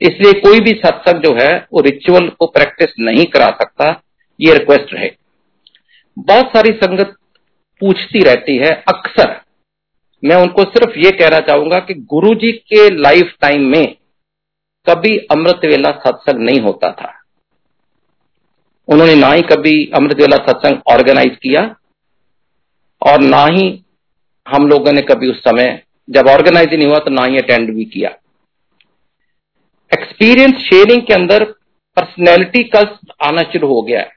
इसलिए 0.01 0.39
कोई 0.41 0.59
भी 0.59 0.71
सत्संग 0.75 1.21
जो 1.23 1.33
है, 1.35 1.55
वो 1.73 1.81
रिचुअल 1.81 2.27
को 2.29 2.45
प्रैक्टिस 2.47 2.93
नहीं 2.99 3.25
करा 3.27 3.47
सकता, 3.61 4.01
ये 4.39 4.53
रिक्वेस्ट 4.53 4.93
रहे 4.93 5.09
बहुत 6.17 6.47
सारी 6.47 6.71
संगत 6.75 7.15
पूछती 7.81 8.23
रहती 8.23 8.57
है, 8.57 8.71
अक्सर 8.89 9.39
मैं 10.23 10.35
उनको 10.37 10.63
सिर्फ़ 10.65 10.97
ये 10.99 11.11
कहना 11.11 11.39
चाहूँगा 11.41 11.79
कि 11.79 11.93
गुरु 12.09 12.33
जी 12.35 12.51
के 12.51 12.89
लाइफ 12.95 13.33
टाइम 13.41 13.65
में 13.67 13.95
कभी 14.87 15.17
अमृत 15.31 15.65
वेला 15.65 15.91
सत्संग 15.99 16.45
नहीं 16.45 16.59
होता 16.61 16.91
था। 16.91 17.11
उन्होंने 18.91 19.15
ना 19.15 19.31
ही 19.31 19.41
कभी 19.41 19.73
अमृत 19.95 20.17
वेला 20.17 20.37
सत्संग 20.45 20.91
ऑर्गेनाइज 20.91 21.35
किया 21.35 21.61
और 23.01 23.21
ना 23.21 23.45
ही 23.45 23.67
हम 24.47 24.67
लोगों 24.67 24.91
ने 24.91 25.01
कभी 25.01 25.29
उस 25.31 25.39
समय 25.39 25.81
जब 26.07 26.27
ऑर्गेनाइज 26.27 26.73
नहीं 26.73 26.87
हुआ 26.87 26.99
तो 26.99 27.11
ना 27.11 27.25
ही 27.25 27.37
अटेंड 27.37 27.73
भी 27.75 27.85
किया। 27.85 28.09
एक्सपीरियंस 29.91 30.55
शेयरिंग 30.61 31.01
के 31.01 31.13
अंदर 31.13 31.43
पर्सनैलिटी 31.97 32.63
का 32.63 32.79
आना 33.23 33.41
शुरू 33.43 33.67
हो 33.67 33.81
गया 33.81 33.99
है। 33.99 34.11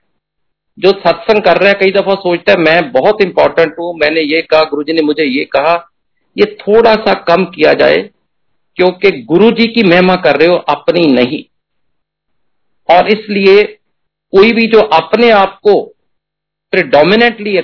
जो 0.79 0.91
सत्संग 0.91 1.43
कर 1.43 1.57
रहे 1.57 1.71
हैं, 1.71 1.79
कई 1.81 1.91
दफ़ा 1.91 2.15
सोचता 2.15 2.53
है, 2.53 2.59
मैं 2.59 2.93
बहुत 2.93 3.23
इंपॉर्टेंट 3.23 3.75
हूँ, 3.79 3.95
मैंने 3.95 4.21
ये 4.21 4.41
कहा, 4.43 4.63
गुरुजी 4.65 4.93
ने 4.93 5.03
मुझे 5.03 5.25
ये 5.25 5.45
कहा, 5.45 5.75
ये 6.37 6.45
थोड़ा 6.61 6.95
सा 6.95 7.13
कम 7.29 7.45
किया 7.45 7.73
जाए, 7.73 7.97
क्योंकि 8.77 9.11
गुरु 9.23 9.51
जी 9.51 9.67
की 9.67 9.83
महिमा 9.83 10.17
कर 10.17 10.37
रहे 10.37 10.49
हो, 10.49 10.57
अपनी 10.57 11.07
नहीं। 11.07 11.43
और 12.89 13.09
इसलिए 13.09 13.63
कोई 14.35 14.53
भी 14.53 14.67
जो 14.67 14.81
अपने 14.95 15.31
आप 15.31 15.59
को 15.63 15.81
प्रिडोमिनेटली 16.73 17.59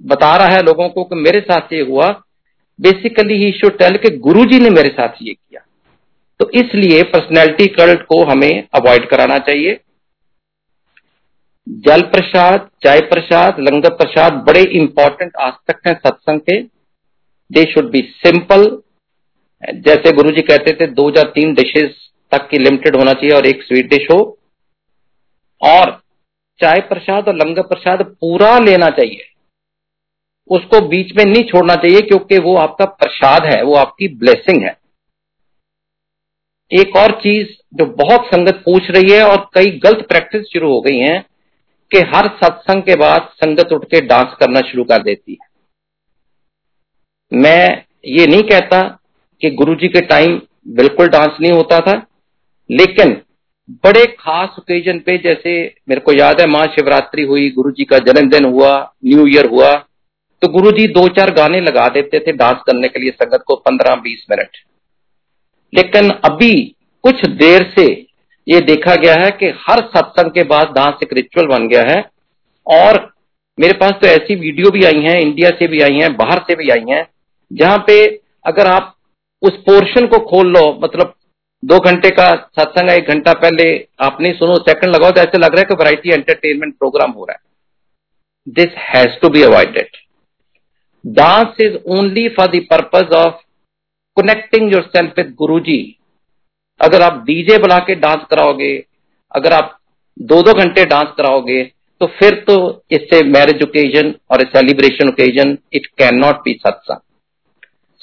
बता 0.00 0.36
रहा 0.36 0.54
है 0.54 0.62
लोगों 0.62 0.88
को 0.88 1.04
कि 1.04 1.16
मेरे 1.16 1.40
साथ 1.40 1.72
ये 1.72 1.80
हुआ 1.80 2.08
बेसिकली 2.78 3.34
ही 3.34 3.50
शुड 3.52 3.78
टेल 3.78 3.96
के 3.96 4.16
गुरु 4.18 4.44
जी 4.44 4.58
ने 4.60 4.70
मेरे 4.70 4.88
साथ 4.90 5.22
ये 5.22 5.32
किया। 5.34 5.64
तो 6.40 6.50
इसलिए 6.54 7.02
पर्सनैलिटी 7.02 7.66
कल्ट 7.74 8.02
को 8.02 8.22
हमें 8.24 8.64
अवॉइड 8.74 9.08
कराना 9.08 9.38
चाहिए। 9.40 9.78
जल 11.86 12.02
प्रसाद 12.08 12.68
चाय 12.84 13.00
प्रसाद 13.06 13.60
लंगर 13.60 13.94
प्रसाद 13.94 14.42
बड़े 14.46 14.62
इंपॉर्टेंट 14.74 15.36
आस्पेक्ट 15.40 15.86
हैं 15.86 15.94
सत्संग 15.96 16.40
के। 16.40 16.60
दे 17.50 17.64
शुड 17.72 17.90
बी 17.90 18.00
सिंपल 18.16 18.64
जैसे 19.62 20.12
गुरु 20.12 20.30
जी 20.30 20.42
कहते 20.42 20.72
थे, 20.72 20.86
दो 20.88 21.10
या 21.10 21.22
तीन 21.30 21.54
डिशेस 21.54 21.90
तक 22.32 22.48
की 22.48 22.58
लिमिटेड 22.58 22.96
होना 22.96 23.12
चाहिए 23.12 23.36
और 23.36 23.46
एक 23.46 23.62
स्वीट 23.62 23.90
डिश 23.90 24.06
हो। 24.12 24.20
और 25.62 25.90
चाय 26.60 26.80
प्रसाद 26.80 27.28
और 27.28 27.34
लंगर 27.36 27.62
प्रसाद 27.62 28.02
पूरा 28.20 28.58
लेना 28.58 28.88
चाहिए। 28.90 29.28
उसको 30.50 30.80
बीच 30.88 31.16
में 31.16 31.24
नहीं 31.24 31.42
छोड़ना 31.44 31.74
चाहिए 31.74 32.00
क्योंकि 32.00 32.38
वो 32.38 32.54
आपका 32.56 32.84
प्रसाद 32.84 33.44
है, 33.44 33.62
वो 33.62 33.74
आपकी 33.74 34.08
ब्लेसिंग 34.08 34.62
है। 34.62 34.76
एक 36.70 36.96
और 36.96 37.12
चीज़ 37.20 37.48
जो 37.74 37.86
बहुत 37.96 38.26
संगत 38.26 38.62
पूछ 38.64 38.90
रही 38.90 39.12
है 39.12 39.22
और 39.22 39.48
कई 39.54 39.70
गलत 39.78 40.06
प्रैक्टिस 40.08 40.42
शुरू 40.52 40.72
हो 40.72 40.80
गई 40.80 40.98
हैं 40.98 41.20
कि 41.90 42.00
हर 42.08 42.28
सत्संग 42.36 42.82
के 42.82 42.94
बाद 42.96 43.28
संगत 43.34 43.72
उठ 43.72 43.84
के 43.84 44.00
डांस 44.00 44.36
करना 44.40 44.60
शुरू 44.60 44.84
कर 44.84 45.02
देती 45.02 45.32
है। 45.32 45.48
मैं 47.32 47.84
ये 48.06 48.26
नहीं 48.26 48.42
कहता 48.42 48.80
कि 49.42 49.50
गुरुजी 49.50 49.88
के 49.88 50.00
टाइम 50.06 50.40
बिल्कुल 50.68 51.08
डांस 51.08 51.36
नहीं 51.40 51.52
होता 51.52 51.80
था, 51.80 51.96
लेकिन 52.70 53.20
बड़े 53.72 54.04
खास 54.20 54.56
ओकेजन 54.58 54.98
पे 54.98 55.16
जैसे 55.18 55.52
मेरे 55.88 56.00
को 56.00 56.12
याद 56.12 56.40
है 56.40 56.46
महाशिवरात्रि 56.46 57.22
हुई 57.22 57.48
गुरु 57.50 57.70
जी 57.70 57.84
का 57.84 57.98
जन्मदिन 57.98 58.44
हुआ 58.44 58.72
न्यू 59.04 59.26
ईयर 59.26 59.46
हुआ 59.46 59.72
तो 60.42 60.48
गुरु 60.48 60.70
जी 60.70 60.86
दो 60.88 61.06
चार 61.08 61.30
गाने 61.30 61.60
लगा 61.60 61.86
देते 61.88 62.18
थे 62.18 62.32
डांस 62.32 62.62
करने 62.66 62.88
के 62.88 63.00
लिए 63.00 63.10
संगत 63.10 63.44
को 63.46 63.54
पंद्रह 63.56 63.94
बीस 63.94 64.26
मिनट। 64.30 64.56
लेकिन 65.72 66.10
अभी 66.10 66.52
कुछ 67.04 67.24
देर 67.26 67.72
से 67.78 67.84
ये 68.46 68.60
देखा 68.60 68.94
गया 68.94 69.14
है 69.20 69.30
कि 69.30 69.46
हर 69.46 69.80
सत्संग 69.96 70.30
के 70.30 70.42
बाद 70.44 70.72
डांस 70.74 71.02
एक 71.02 71.12
रिचुअल 71.12 71.46
बन 71.46 71.68
गया 71.68 71.82
है 71.90 72.02
और 72.66 73.00
मेरे 73.58 73.72
पास 73.72 73.92
तो 73.92 74.06
ऐसी 74.06 74.34
वीडियो 74.34 74.70
भी 74.70 74.84
आई 74.84 75.00
हैं 75.00 75.18
इंडिया 75.20 75.50
से 75.50 75.66
भी 75.68 75.80
आई 75.80 75.98
हैं, 75.98 76.16
बाहर 76.16 76.38
से 76.38 76.54
भी 76.54 76.68
आई 76.68 76.84
हैं, 76.90 77.06
जहाँ 77.52 77.78
पे 77.86 78.04
अगर 78.46 78.66
आप 78.66 78.94
उस 79.42 79.56
पोर्शन 79.56 80.06
को 80.06 80.18
खोल 80.18 80.52
लो 80.52 80.80
मतलब 80.82 81.14
दो 81.62 81.78
घंटे 81.80 82.10
का 82.10 82.28
सत्संग 82.58 82.90
एक 82.90 83.08
घंटा 83.08 83.32
पहले। 83.34 83.64
आपने 84.00 84.32
सुनो 84.34 84.56
सेकंड 84.60 84.94
लगाओ 84.94 85.10
तो 85.10 85.20
ऐसे 85.20 85.38
लग 85.38 85.54
रहा 85.54 85.60
है 85.60 85.64
कि 85.64 85.74
वैरायटी 85.74 86.10
एंटरटेनमेंट 86.10 86.74
प्रोग्राम 86.78 87.10
हो 87.10 87.24
रहा 87.24 87.34
है। 87.34 88.52
This 88.54 88.74
has 88.86 89.18
to 89.20 89.28
be 89.28 89.42
avoided 89.42 89.96
dance 91.04 91.60
is 91.60 91.76
only 91.90 92.28
for 92.30 92.46
the 92.48 92.60
purpose 92.70 93.12
of 93.16 93.34
connecting 94.16 94.72
yourself 94.86 95.18
with 95.18 95.34
Guru 95.38 95.60
ji 95.60 95.78
अगर 96.80 97.02
आप 97.02 97.22
डीजे 97.26 97.58
बुला 97.58 97.78
के 97.78 97.94
डांस 97.96 98.26
कराओगे, 98.30 98.74
अगर 99.32 99.52
आप 99.52 99.78
दो 100.16 100.42
दो 100.42 100.52
घंटे 100.54 100.84
डांस 100.86 101.14
कराओगे 101.16 101.62
तो 102.00 102.06
फिर 102.18 102.34
तो 102.46 102.54
इससे 102.90 103.22
मैरिज 103.26 103.62
ओकेजन 103.62 104.14
और 104.30 104.42
celebration 104.48 105.08
occasion 105.08 105.56
it 105.72 105.86
can 105.98 106.16
not 106.16 106.40
be 106.44 106.54
satsang 106.56 107.00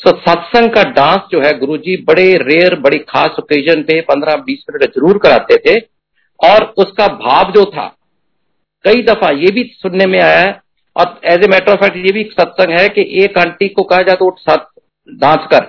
so 0.01 0.11
satsang 0.19 0.69
का 0.69 0.83
डांस 0.91 1.21
जो 1.31 1.41
है 1.41 1.57
गुरुजी 1.59 1.95
बड़े 2.03 2.25
रेयर 2.39 2.75
बड़ी 2.79 2.97
खास 3.07 3.35
ओकेजन 3.39 3.81
पे 3.83 3.99
पंद्रह 4.03 4.35
बीस 4.43 4.63
मिनट 4.69 4.91
ज़रूर 4.91 5.17
कराते 5.17 5.57
थे। 5.59 5.79
और 6.39 6.63
उसका 6.77 7.07
भाव 7.15 7.51
जो 7.51 7.63
था, 7.67 7.87
कई 8.85 9.01
दफ़ा 9.03 9.29
ये 9.35 9.51
भी 9.51 9.63
सुनने 9.75 10.05
में 10.05 10.19
आया 10.19 10.39
है। 10.39 10.59
और 10.95 11.19
as 11.25 11.43
a 11.43 11.47
matter 11.47 11.71
of 11.73 11.79
fact 11.79 11.97
ये 11.97 12.11
भी 12.13 12.23
सत्संग 12.31 12.77
है 12.79 12.87
कि 12.89 13.01
एक 13.23 13.37
आंटी 13.37 13.67
को 13.69 13.83
कहा 13.83 14.01
जाता 14.01 14.25
उठ 14.25 14.39
साथ 14.39 14.65
डांस 15.09 15.47
कर। 15.51 15.65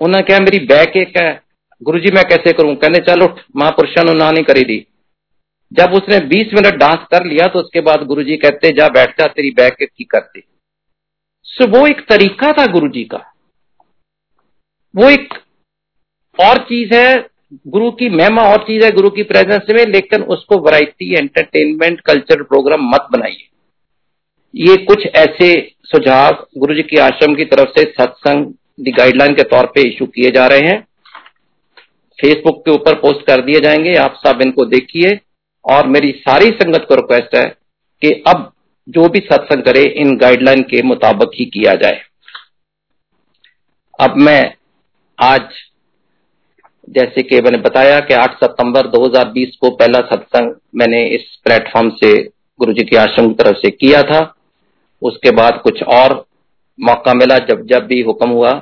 उन्होंने 0.00 0.22
क्या 0.22 0.38
मेरी 0.40 0.58
बैक 0.66 0.96
एक 0.96 1.16
है। 1.16 1.30
गुरु 1.82 1.98
जी 1.98 2.10
मैं 2.10 2.24
कैसे 2.24 2.52
करूँ? 2.52 2.74
कहने, 2.76 2.98
चल 3.00 3.22
उठ 3.22 3.40
महापुरुषा 3.56 4.02
ने 4.02 4.14
ना 4.14 4.30
नहीं 4.30 4.44
करी 4.44 4.64
दी। 4.64 4.84
जब 5.72 5.92
उसने 5.94 6.18
20 6.28 6.54
मिनट 6.54 6.76
डांस 6.76 7.06
कर 7.12 7.24
लिया 7.26 7.46
तो 7.46 7.58
उसके 7.58 7.80
बाद 7.82 8.02
गुरु 8.04 8.22
जी 8.22 8.36
कहते, 8.36 8.72
जा 8.72 8.88
बैठ 8.90 9.18
जा, 9.20 9.26
तेरी 9.26 9.50
बैक 9.52 9.76
ठीक 9.80 10.10
करते। 10.10 10.40
सो 11.48 11.66
वो 11.66 11.86
एक 11.86 12.06
तरीका 12.08 12.52
था 12.52 12.66
गुरु 12.66 12.88
जी 12.88 13.04
का। 13.04 13.34
वो 14.96 15.10
एक 15.10 15.34
और 16.40 16.58
चीज़ 16.58 16.94
है, 16.94 17.28
गुरु 17.66 17.90
की 17.90 18.08
महिमा 18.08 18.42
और 18.42 18.62
चीज़ 18.62 18.84
है 18.84 18.90
गुरु 18.90 19.10
की 19.10 19.22
प्रेजेंस 19.22 19.62
में, 19.70 19.86
लेकिन 19.86 20.22
उसको 20.22 20.56
वैरायटी 20.58 21.14
एंटरटेनमेंट 21.14 22.00
कल्चर 22.00 22.42
प्रोग्राम 22.42 22.88
मत 22.88 23.08
बनाइए। 23.12 23.48
ये 24.56 24.76
कुछ 24.76 25.06
ऐसे 25.06 25.74
सुझाव 25.84 26.46
गुरु 26.58 26.74
जी 26.74 26.82
के 26.82 27.00
आश्रम 27.00 27.34
की 27.34 27.44
तरफ़ 27.44 27.68
से 27.68 27.82
सत्संग 27.82 28.54
गाइडलाइन 28.80 29.34
के 29.34 29.42
तौर 29.42 29.66
पे 29.66 29.88
इशू 29.88 30.06
किए 30.06 30.30
जा 30.30 30.46
रहे 30.46 30.60
हैं। 30.60 30.88
फेसबुक 32.20 32.64
के 32.64 32.70
ऊपर 32.70 32.94
पोस्ट 32.94 33.26
कर 33.26 33.42
दिए 33.42 33.60
जाएँगे, 33.60 33.94
आप 33.94 34.20
सब 34.26 34.42
इनको 34.42 34.64
देखिए। 34.64 35.20
और 35.64 35.86
मेरी 35.86 36.12
सारी 36.12 36.46
संगत 36.46 36.86
को 36.88 36.94
रिक्वेस्ट 36.94 37.36
है 37.36 37.44
कि 38.02 38.22
अब 38.26 38.52
जो 38.88 39.08
भी 39.08 39.18
सत्संग 39.18 39.62
करे, 39.62 39.82
इन 39.82 40.16
गाइडलाइन 40.16 40.62
के 40.62 40.82
मुताबिक 40.82 41.30
ही 41.34 41.44
किया 41.44 41.74
जाए। 41.74 42.00
अब 44.00 44.16
मैं 44.16 44.54
आज, 45.18 45.48
जैसे 46.88 47.22
कि 47.22 47.40
मैंने 47.40 47.58
बताया 47.58 48.00
कि 48.00 48.14
8 48.14 48.34
सितंबर 48.34 48.86
2020 48.86 49.56
को 49.56 49.70
पहला 49.70 50.00
सत्संग 50.00 50.54
मैंने 50.74 51.04
इस 51.06 51.40
प्लेटफॉर्म 51.44 51.90
से 51.90 52.22
गुरु 52.60 52.72
जी 52.72 52.84
के 52.84 52.96
आश्रम 52.96 53.28
की 53.28 53.34
तरफ़ 53.34 53.56
से 53.56 53.70
किया 53.70 54.02
था। 54.02 54.34
उसके 55.02 55.30
बाद 55.30 55.60
कुछ 55.62 55.82
और 55.82 56.26
मौका 56.80 57.14
मिला, 57.14 57.38
जब 57.38 57.66
जब 57.66 57.86
भी 57.86 58.02
हुक्म 58.02 58.28
हुआ, 58.28 58.52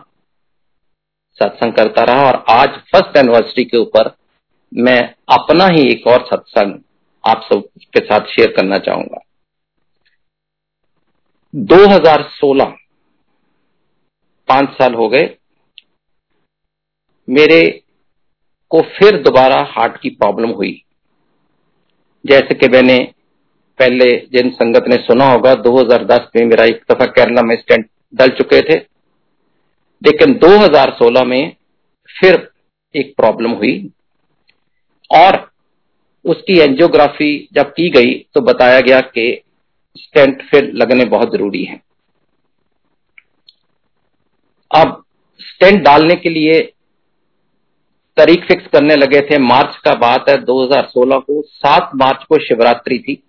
सत्संग 1.41 1.73
करता 1.73 2.05
रहा 2.05 2.27
और 2.27 2.45
आज 2.49 2.69
फ़र्स्ट 2.69 3.17
एनिवर्सरी 3.17 3.65
के 3.65 3.77
ऊपर 3.77 4.15
मैं 4.75 5.15
अपना 5.29 5.67
ही 5.67 5.89
एक 5.93 6.07
और 6.07 6.27
सत्संग 6.27 6.79
आप 7.25 7.49
सबके 7.53 8.01
साथ 8.01 8.27
शेयर 8.27 8.53
करना 8.57 8.79
चाहूँगा। 8.79 9.19
2016 11.57 12.65
पाँच 14.49 14.71
साल 14.71 14.95
हो 14.95 15.09
गए। 15.09 15.37
मेरे 17.29 17.83
को 18.71 18.81
फिर 18.81 19.23
दोबारा 19.23 19.67
हार्ट 19.71 20.01
की 20.01 20.11
प्रॉब्लम 20.11 20.49
हुई। 20.49 20.85
जैसे 22.27 22.55
कि 22.55 22.69
मैंने 22.69 23.15
पहले 23.79 24.27
जिन 24.33 24.51
संगत 24.51 24.85
ने 24.89 24.97
सुना 24.97 25.25
होगा 25.25 25.55
2010 25.55 26.21
में 26.37 26.47
मेरा 26.47 26.65
एक 26.65 26.85
दफ़ा 26.93 27.07
केरला 27.07 27.43
में 27.43 27.57
स्टेंट 27.57 27.91
डल 28.15 28.29
चुके 28.29 28.61
थे। 28.61 28.79
लेकिन 30.07 30.39
2016 30.39 31.25
में 31.25 31.57
फिर 32.21 32.51
एक 32.97 33.17
प्रॉब्लम 33.17 33.51
हुई। 33.51 33.91
और 35.15 35.53
उसकी 36.25 36.59
एंजियोग्राफी 36.59 37.49
जब 37.53 37.71
की 37.71 37.91
गई 37.91 38.27
तो 38.35 38.41
बताया 38.41 38.81
गया 38.81 39.01
कि 39.01 39.43
स्टेंट 39.97 40.43
फिर 40.51 40.73
लगने 40.75 41.05
बहुत 41.07 41.33
ज़रूरी 41.33 41.65
है। 41.65 41.81
अब 44.71 45.03
स्टेंट 45.41 45.83
डालने 45.83 46.15
के 46.15 46.31
लिए 46.31 46.61
तारीख 48.17 48.45
फिक्स 48.45 48.67
करने 48.67 48.95
लगे 48.97 49.21
थे, 49.21 49.39
मार्च 49.39 49.77
का 49.77 49.95
बात 49.95 50.29
है 50.29 50.37
2016 50.45 51.19
को। 51.21 51.43
7 51.43 51.91
मार्च 51.95 52.25
को 52.25 52.39
शिवरात्रि 52.39 52.99
थी। 52.99 53.23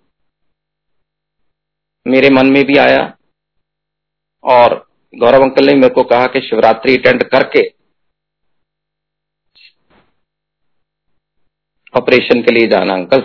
मेरे 2.06 2.30
मन 2.30 2.46
में 2.46 2.64
भी 2.64 2.76
आया 2.76 3.02
और 4.44 4.74
गौरव 5.14 5.42
अंकल 5.42 5.66
ने 5.66 5.74
मेरे 5.74 5.94
को 5.94 6.02
कहा 6.02 6.26
कि 6.26 6.40
शिवरात्रि 6.40 6.96
अटेंड 6.96 7.22
करके 7.24 7.62
ऑपरेशन 11.94 12.42
के 12.42 12.52
लिए 12.52 12.66
जाना 12.68 12.94
अंकल। 12.94 13.20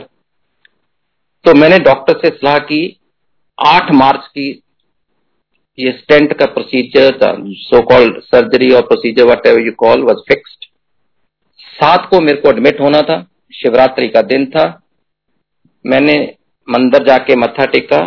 तो 1.45 1.53
मैंने 1.53 1.79
डॉक्टर 1.79 2.19
से 2.19 2.29
सलाह 2.29 2.57
की 2.61 2.81
8 3.63 3.91
मार्च 3.93 4.27
की 4.27 4.49
ये 5.77 5.91
स्टेंट 5.91 6.33
का 6.39 6.45
प्रोसीजर 6.45 7.17
सो 7.57 7.81
कॉल्ड 7.83 8.21
सर्जरी 8.23 8.71
और 8.71 8.81
procedure 8.81 9.23
whatever 9.47 9.65
you 9.65 9.71
call 9.77 10.01
was 10.01 10.17
fixed 10.27 10.65
सात 11.61 12.07
को 12.09 12.19
मेरे 12.21 12.37
को 12.37 12.49
एडमिट 12.49 12.79
होना 12.79 13.01
था। 13.01 13.21
शिवरात्रि 13.53 14.07
का 14.07 14.21
दिन 14.23 14.45
था। 14.45 14.65
मैंने 15.85 16.15
मंदिर 16.67 17.03
जाके 17.03 17.35
मत्था 17.35 17.65
टेका, 17.65 17.97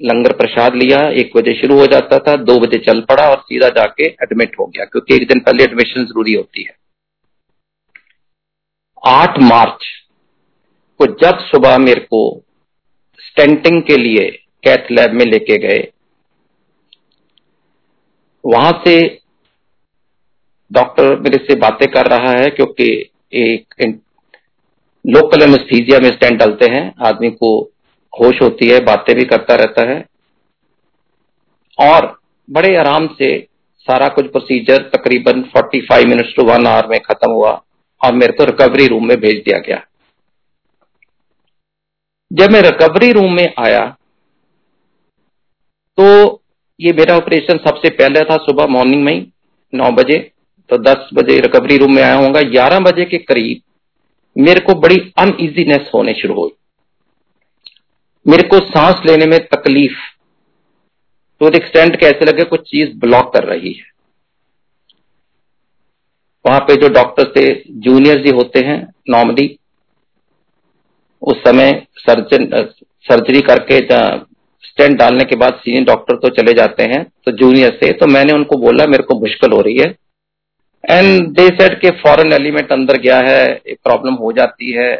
लंगर 0.00 0.32
प्रसाद 0.32 0.74
लिया, 0.74 0.98
एक 1.10 1.30
बजे 1.36 1.54
शुरू 1.60 1.78
हो 1.78 1.86
जाता 1.86 2.18
था, 2.18 2.36
दो 2.36 2.58
बजे 2.60 2.78
चल 2.78 3.00
पड़ा 3.00 3.28
और 3.30 3.40
सीधा 3.40 3.68
जाके 3.70 4.06
एडमिट 4.06 4.58
हो 4.60 4.66
गया, 4.66 4.84
क्योंकि 4.84 5.14
एक 5.14 5.26
दिन 5.28 5.40
पहले 5.40 5.64
एडमिशन 5.64 6.04
ज़रूरी 6.04 6.34
होती 6.34 6.64
है। 6.64 6.76
आठ 9.06 9.38
मार्च 9.40 9.86
को 11.00 11.06
जब 11.20 11.38
सुबह 11.46 11.76
मेरे 11.78 12.00
को 12.00 12.22
स्टेंटिंग 13.18 13.82
के 13.82 13.96
लिए 13.96 14.30
कैथ 14.66 14.90
लैब 14.90 15.12
में 15.12 15.24
लेके 15.26 15.58
गए। 15.58 15.82
वहाँ 18.44 18.72
से 18.86 18.96
डॉक्टर 20.70 21.18
मेरे 21.20 21.38
से 21.44 21.54
बातें 21.58 21.86
कर 21.92 22.06
रहा 22.06 22.30
है 22.32 22.48
क्योंकि 22.50 22.88
एक 23.34 23.74
लोकल 25.04 25.42
एनेस्थीजिया 25.42 25.98
में 26.00 26.10
स्टेंट 26.10 26.38
डालते 26.38 26.70
हैं। 26.70 26.94
आदमी 27.06 27.30
को 27.30 27.60
होश 28.12 28.42
होती 28.42 28.68
है, 28.68 28.78
बातें 28.80 29.14
भी 29.16 29.24
करता 29.24 29.54
रहता 29.54 29.88
है। 29.90 30.04
और 31.78 32.06
बड़े 32.48 32.76
आराम 32.76 33.06
से 33.18 33.36
सारा 33.88 34.08
कुछ 34.08 34.26
प्रोसीजर 34.26 34.82
तकरीबन 34.94 35.42
45 35.56 36.04
मिनट्स 36.04 36.34
टू 36.36 36.44
वन 36.44 36.66
आवर 36.66 36.86
में 36.86 36.98
खत्म 37.00 37.30
हुआ 37.30 37.50
और 38.00 38.14
मेरे 38.14 38.32
को 38.32 38.44
रिकवरी 38.44 38.86
रूम 38.86 39.08
में 39.08 39.16
भेज 39.20 39.42
दिया 39.44 39.58
गया। 39.58 39.82
जब 42.30 42.52
मैं 42.52 42.60
रिकवरी 42.62 43.10
रूम 43.12 43.32
में 43.32 43.54
आया 43.58 43.84
तो 45.98 46.42
ये 46.80 46.92
मेरा 46.92 47.16
ऑपरेशन 47.16 47.58
सबसे 47.58 47.90
पहले 47.92 48.20
था 48.20 48.36
सुबह 48.44 48.66
मॉर्निंग 48.66 49.04
में 49.04 49.12
ही, 49.12 49.26
नौ 49.72 49.90
बजे 49.92 50.18
तो 50.70 50.76
दस 50.78 51.08
बजे 51.14 51.38
रिकवरी 51.40 51.76
रूम 51.76 51.94
में 51.94 52.02
आया 52.02 52.14
होगा। 52.16 52.42
ग्यारह 52.50 52.80
बजे 52.80 53.04
के 53.04 53.18
करीब 53.20 53.60
मेरे 54.36 54.60
को 54.60 54.74
बड़ी 54.80 54.98
अनइजीनेस 55.18 55.90
होने 55.94 56.14
शुरू 56.14 56.34
हुई। 56.34 56.50
मेरे 58.26 58.48
को 58.48 58.58
सांस 58.60 59.06
लेने 59.06 59.26
में 59.26 59.38
तकलीफ़ 59.46 59.98
तो 61.40 61.48
एक्सटेंट 61.56 61.98
कैसे 62.00 62.24
लगे 62.24 62.44
कुछ 62.44 62.60
चीज़ 62.60 62.96
ब्लॉक 62.98 63.32
कर 63.34 63.44
रही 63.44 63.72
है। 63.72 63.92
वहाँ 66.44 66.60
पे 66.60 66.76
जो 66.76 66.88
डॉक्टर 66.90 67.32
थे 67.32 67.44
जूनियर 67.80 68.22
जी 68.22 68.30
होते 68.36 68.64
हैं 68.66 68.76
नॉर्मली 69.10 69.46
उस 71.22 71.36
समय 71.38 71.70
सर्जन 71.98 72.46
सर्जरी 73.06 73.40
करके 73.42 73.80
स्टेंट 74.64 74.98
डालने 74.98 75.24
के 75.24 75.36
बाद 75.36 75.54
सीनियर 75.56 75.84
डॉक्टर 75.84 76.16
तो 76.18 76.28
चले 76.36 76.52
जाते 76.54 76.82
हैं 76.84 77.02
तो 77.26 77.32
जूनियर 77.34 77.70
से 77.74 77.92
तो 77.94 78.06
मैंने 78.08 78.32
उनको 78.32 78.56
बोला, 78.58 78.86
मेरे 78.86 79.02
को 79.02 79.18
मुश्किल 79.20 79.52
हो 79.52 79.60
रही 79.60 79.78
है। 79.78 79.94
एंड 80.84 81.28
दे 81.30 81.46
सेट 81.50 81.80
के 81.80 81.90
फॉरेन 82.00 82.32
एलिमेंट 82.32 82.72
अंदर 82.72 82.96
गया 82.98 83.18
है, 83.18 83.44
एक 83.66 83.78
प्रॉब्लम 83.84 84.14
हो 84.14 84.32
जाती 84.32 84.72
है। 84.72 84.92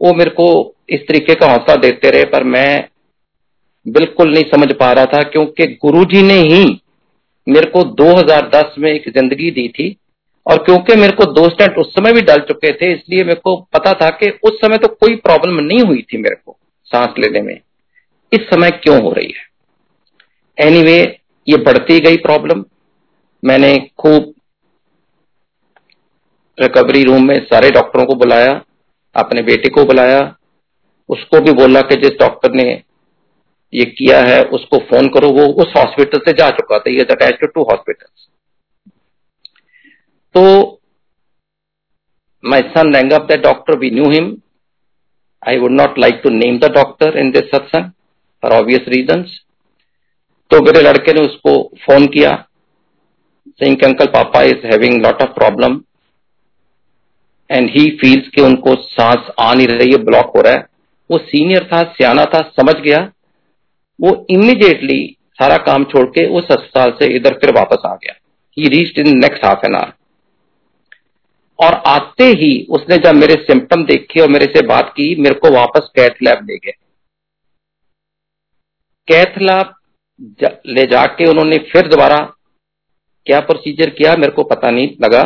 वो 0.00 0.12
मेरे 0.14 0.30
को 0.30 0.46
इस 0.88 1.06
तरीके 1.08 1.34
का 1.34 1.46
हौसला 1.46 1.74
देते 1.80 2.10
रहे, 2.10 2.24
पर 2.24 2.44
मैं 2.44 2.88
बिल्कुल 3.86 4.32
नहीं 4.32 4.44
समझ 4.46 4.72
पा 4.72 4.92
रहा 4.92 5.04
था, 5.06 5.22
क्योंकि 5.24 5.66
गुरुजी 5.82 6.22
ने 6.22 6.38
ही 6.44 6.64
मेरे 7.46 7.70
को 7.70 7.82
2010 7.94 8.74
में 8.78 8.90
एक 8.92 9.08
ज़िंदगी 9.10 9.50
दी 9.50 9.68
थी, 9.68 9.96
और 10.46 10.62
क्योंकि 10.64 10.94
मेरे 10.96 11.12
को 11.12 11.24
दो 11.32 11.48
स्टेंट 11.48 11.78
उस 11.78 11.92
समय 11.94 12.12
भी 12.12 12.20
डाल 12.22 12.40
चुके 12.48 12.72
थे, 12.72 12.92
इसलिए 12.92 13.24
मेरे 13.24 13.40
को 13.40 13.56
पता 13.72 13.92
था 13.94 14.08
कि 14.12 14.30
उस 14.44 14.58
समय 14.60 14.78
तो 14.78 14.88
कोई 14.90 15.16
प्रॉब्लम 15.18 15.60
नहीं 15.62 15.80
हुई 15.82 16.02
थी 16.02 16.18
मेरे 16.18 16.36
को 16.36 16.56
सांस 16.92 17.18
लेने 17.18 17.42
में। 17.42 17.58
इस 18.34 18.46
समय 18.50 18.70
क्यों 18.82 19.00
हो 19.02 19.12
रही 19.12 19.32
है? 19.32 19.44
एनीवे 20.58 20.98
anyway, 20.98 21.12
ये 21.48 21.56
बढ़ती 21.64 21.98
गई 22.00 22.16
प्रॉब्लम 22.16 22.64
मैंने 23.42 23.76
खूब 23.98 24.32
रिकवरी 26.58 27.02
रूम 27.04 27.26
में 27.28 27.34
सारे 27.44 27.70
डॉक्टरों 27.70 28.04
को 28.06 28.14
बुलाया 28.14 28.52
अपने 29.14 29.42
बेटे 29.42 29.70
को 29.70 29.84
बुलाया। 29.84 30.20
उसको 31.08 31.40
भी 31.40 31.52
बोला 31.52 31.80
कि 31.80 31.96
जिस 32.02 32.18
डॉक्टर 32.20 32.52
ने 32.52 32.64
ये 33.72 33.84
किया 33.98 34.20
है 34.24 34.42
उसको 34.58 34.78
फ़ोन 34.90 35.08
करो। 35.14 35.28
वो 35.30 35.46
उस 35.62 35.72
हॉस्पिटल 35.76 36.18
से 36.28 36.32
जा 36.38 36.50
चुका 36.50 36.78
था। 36.78 36.90
ये 36.90 37.04
अटैच 37.12 37.38
टू 37.40 37.46
टू 37.46 37.62
हॉस्पिटल 37.62 38.06
तो 40.34 40.80
my 42.44 42.60
son 42.72 42.92
rang 42.92 43.12
up 43.12 43.28
the 43.28 43.36
doctor. 43.38 43.74
We 43.80 43.90
knew 43.90 44.08
him. 44.10 44.42
I 45.42 45.52
would 45.58 45.72
not 45.72 45.98
like 45.98 46.22
to 46.22 46.30
name 46.30 46.58
the 46.60 46.68
doctor 46.68 47.08
in 47.22 47.30
this 47.32 47.46
satsang. 47.52 47.86
For 48.44 48.52
obvious 48.52 48.88
reasons. 48.96 49.26
तो 50.50 50.62
मेरे 50.62 50.80
लड़के 50.80 51.12
ने 51.12 51.20
उसको 51.20 51.72
फ़ोन 51.86 52.06
किया, 52.06 52.46
saying, 53.62 53.82
uncle 53.84 54.12
papa 54.14 54.42
is 54.52 54.72
having 54.72 55.02
lot 55.02 55.22
of 55.22 55.34
problem 55.42 55.78
and 57.50 57.70
he 57.70 57.90
feels 57.90 58.28
कि 58.28 58.40
उनको 58.40 58.74
सांस 58.74 59.30
आ 59.40 59.54
नहीं 59.54 59.66
रही 59.66 59.90
है 59.90 59.96
ब्लॉक 59.96 60.32
हो 60.36 60.40
रहा 60.40 60.52
है. 60.52 60.66
वो 61.10 61.18
सीनियर 61.18 61.70
था, 61.72 61.82
सियाना 61.82 62.24
था, 62.24 62.52
समझ 62.60 62.74
गया। 62.74 63.12
वो 64.00 64.26
इमीडिएटली 64.30 65.16
सारा 65.30 65.56
काम 65.56 65.84
छोड़ 65.84 66.06
के 66.06 66.26
उस 66.28 66.44
अस्पताल 66.44 66.90
से 66.90 67.06
इधर 67.16 67.34
फिर 67.34 67.50
वापस 67.54 67.82
आ 67.86 67.94
गया। 67.94 68.14
He 68.58 68.68
reach 68.68 68.98
in 68.98 69.18
next 69.18 69.44
half 69.44 69.66
an 69.66 69.74
hour 69.74 69.92
और 71.58 71.74
आते 71.86 72.24
ही 72.24 72.66
उसने 72.70 72.96
जब 72.96 73.14
मेरे 73.14 73.34
सिम्टम 73.34 73.84
देखे 73.84 74.20
और 74.20 74.28
मेरे 74.28 74.46
से 74.46 74.66
बात 74.66 74.90
की, 74.90 75.16
मेरे 75.16 75.34
को 75.34 75.50
वापस 75.50 75.90
कैथ 75.96 76.10
लैब 76.22 76.38
ले 76.50 76.56
गए। 76.56 76.72
कैथ 79.08 79.38
लैब 79.38 79.74
ले 80.68 80.84
जाके 80.86 81.24
उन्होंने 81.26 81.58
फिर 81.72 81.88
दोबारा 81.88 82.16
क्या 83.26 83.40
प्रोसीजर 83.40 83.90
किया, 83.90 84.14
मेरे 84.16 84.32
को 84.32 84.42
पता 84.44 84.70
नहीं 84.70 84.88
लगा। 85.02 85.22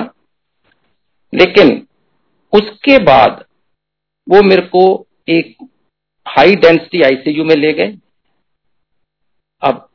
लेकिन 1.32 1.70
उसके 2.52 2.98
बाद 3.04 3.44
वो 4.26 4.42
मेरे 4.42 4.62
को 4.66 4.82
एक 5.28 5.56
हाई 6.26 6.54
डेंसिटी 6.56 7.02
आईसीयू 7.02 7.44
में 7.44 7.54
ले 7.56 7.72
गए। 7.72 7.96
अब 9.62 9.88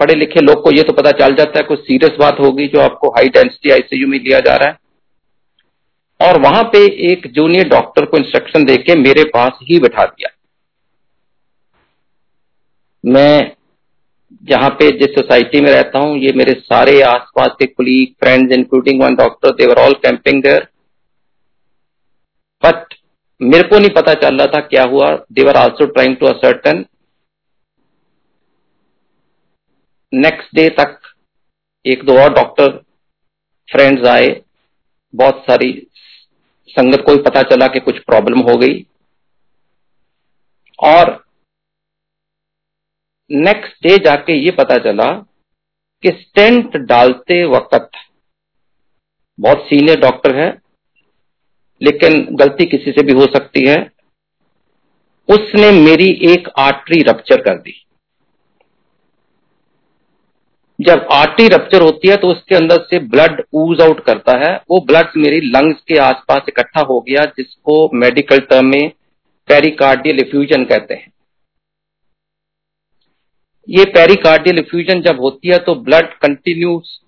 पढ़े 0.00 0.14
लिखे 0.14 0.40
लोग 0.40 0.62
को 0.64 0.70
ये 0.70 0.82
तो 0.82 0.92
पता 0.92 1.10
चल 1.18 1.34
जाता 1.34 1.58
है 1.58 1.64
कुछ 1.64 1.80
सीरियस 1.80 2.16
बात 2.20 2.40
होगी 2.40 2.66
जो 2.68 2.80
आपको 2.80 3.08
हाई 3.10 3.28
डेंसिटी 3.28 3.70
आईसीयू 3.70 4.08
में 4.08 4.18
लिया 4.18 4.40
जा 4.40 4.56
रहा 4.56 4.68
है। 4.68 4.78
और 6.20 6.40
वहाँ 6.40 6.62
पे 6.64 6.84
एक 7.10 7.26
जूनियर 7.32 7.68
डॉक्टर 7.68 8.04
को 8.04 8.16
इंस्ट्रक्शन 8.16 8.64
देके 8.64 8.94
मेरे 8.94 9.24
पास 9.24 9.58
ही 9.62 9.78
बैठा 9.80 10.04
दिया। 10.04 10.28
मैं 13.06 13.56
जहाँ 14.42 14.68
पे 14.70 14.90
जिस 14.98 15.14
सोसाइटी 15.14 15.60
में 15.60 15.70
रहता 15.70 15.98
हूँ, 15.98 16.16
ये 16.18 16.32
मेरे 16.32 16.52
सारे 16.54 17.00
आसपास 17.02 17.50
के 17.58 17.66
colleague 17.66 18.14
friends 18.20 18.52
including 18.52 19.02
one 19.02 19.14
doctor 19.16 19.50
they were 19.56 19.78
all 19.78 19.92
camping 20.02 20.42
there 20.42 20.68
but 22.62 22.94
मेरे 23.40 23.68
को 23.68 23.78
नहीं 23.78 23.90
पता 23.90 24.14
चल 24.14 24.38
रहा 24.38 24.46
था 24.46 24.60
क्या 24.60 24.82
हुआ। 24.84 25.10
They were 25.32 25.56
also 25.56 25.86
trying 25.86 26.16
to 26.16 26.26
ascertain 26.26 26.84
next 30.12 30.54
day 30.54 30.68
तक 30.78 30.98
एक 31.84 32.04
दो 32.04 32.18
और 32.20 32.32
डॉक्टर 32.34 32.70
फ्रेंड्स 33.68 34.06
आए। 34.08 34.28
बहुत 35.14 35.44
सारी 35.46 35.70
संगत 36.68 37.02
को 37.06 37.14
भी 37.16 37.22
पता 37.22 37.42
चला 37.50 37.66
कि 37.66 37.80
कुछ 37.80 37.98
प्रॉब्लम 37.98 38.40
हो 38.40 38.56
गई। 38.56 38.84
और 40.78 41.14
नेक्स्ट 43.30 43.82
डे 43.82 43.96
जाके 44.04 44.32
ये 44.34 44.50
पता 44.52 44.76
चला 44.82 45.06
कि 46.04 46.10
स्टेंट 46.12 46.76
डालते 46.88 47.44
वक्त 47.46 47.90
बहुत 49.38 49.64
सीनियर 49.64 50.00
डॉक्टर 50.00 50.34
है, 50.36 50.48
लेकिन 51.80 52.24
गलती 52.36 52.64
किसी 52.66 52.90
से 52.90 53.02
भी 53.02 53.12
हो 53.12 53.26
सकती 53.28 53.66
है। 53.68 53.76
उसने 55.28 55.70
मेरी 55.72 56.08
एक 56.26 56.48
आर्टरी 56.58 57.02
रप्चर 57.02 57.40
कर 57.42 57.58
दी। 57.58 57.74
जब 60.78 61.06
आर्टरी 61.12 61.46
रप्चर 61.48 61.82
होती 61.82 62.08
है 62.08 62.16
तो 62.16 62.28
उसके 62.28 62.54
अंदर 62.54 62.82
से 62.90 62.98
ब्लड 63.08 63.42
ऊज 63.54 63.80
आउट 63.80 64.00
करता 64.04 64.36
है। 64.38 64.54
वो 64.70 64.80
ब्लड 64.86 65.16
मेरी 65.16 65.40
लंग्स 65.48 65.80
के 65.88 65.98
आसपास 66.00 66.48
इकट्ठा 66.48 66.80
हो 66.82 67.00
गया, 67.00 67.24
जिसको 67.26 67.88
मेडिकल 67.96 68.38
टर्म 68.40 68.66
में 68.66 68.88
पेरिकार्डियल 69.48 70.20
इफ्यूजन 70.20 70.64
कहते 70.64 70.94
हैं। 70.94 71.12
ये 73.68 73.84
पेरिकार्डियल 73.90 74.58
इफ्यूजन 74.58 75.00
जब 75.02 75.20
होती 75.20 75.48
है 75.48 75.58
तो 75.58 75.74
ब्लड 75.82 76.12
कंटिन्यूस 76.16 77.00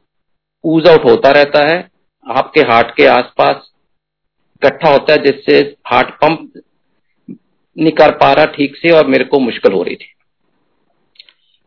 ऊज 0.65 0.87
आउट 0.89 1.05
होता 1.05 1.31
रहता 1.33 1.67
है, 1.67 1.79
आपके 2.27 2.61
हार्ट 2.71 2.95
के 2.97 3.07
आसपास 3.09 3.71
इकट्ठा 4.57 4.91
होता 4.91 5.13
है, 5.13 5.19
जिससे 5.21 5.59
हार्ट 5.87 6.11
पंप 6.15 6.63
नहीं 7.29 7.93
कर 7.93 8.11
पा 8.19 8.33
रहा 8.33 8.45
ठीक 8.55 8.77
से 8.77 8.91
और 8.91 9.07
मेरे 9.07 9.25
को 9.25 9.39
मुश्किल 9.41 9.73
हो 9.73 9.83
रही 9.83 9.97
थी। 9.97 10.13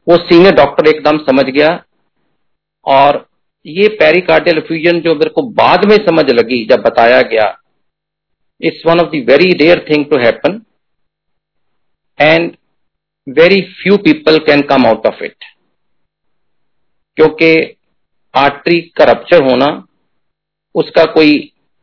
वो 0.07 0.17
सीनियर 0.19 0.55
डॉक्टर 0.55 0.87
एकदम 0.89 1.17
समझ 1.25 1.45
गया 1.47 1.69
और 2.85 3.25
ये 3.65 3.87
पेरिकार्डियल 3.97 4.57
इफ्यूजन 4.57 4.99
जो 5.01 5.15
मेरे 5.15 5.29
को 5.29 5.41
बाद 5.53 5.85
में 5.85 5.95
समझ 5.97 6.29
लगी, 6.31 6.63
जब 6.65 6.81
बताया 6.81 7.21
गया 7.23 7.57
it's 8.61 8.85
one 8.87 8.99
of 8.99 9.09
the 9.09 9.25
very 9.27 9.51
rare 9.57 9.85
thing 9.89 10.05
to 10.05 10.17
happen 10.19 10.61
and 12.19 12.55
very 13.31 13.61
few 13.73 13.97
people 13.99 14.37
can 14.45 14.61
come 14.69 14.85
out 14.87 15.05
of 15.07 15.23
it 15.23 15.43
क्योंकि 17.17 17.51
आर्टरी 18.33 18.79
का 18.97 19.05
रप्चर 19.05 19.43
होना, 19.43 19.67
उसका 20.75 21.05
कोई 21.13 21.31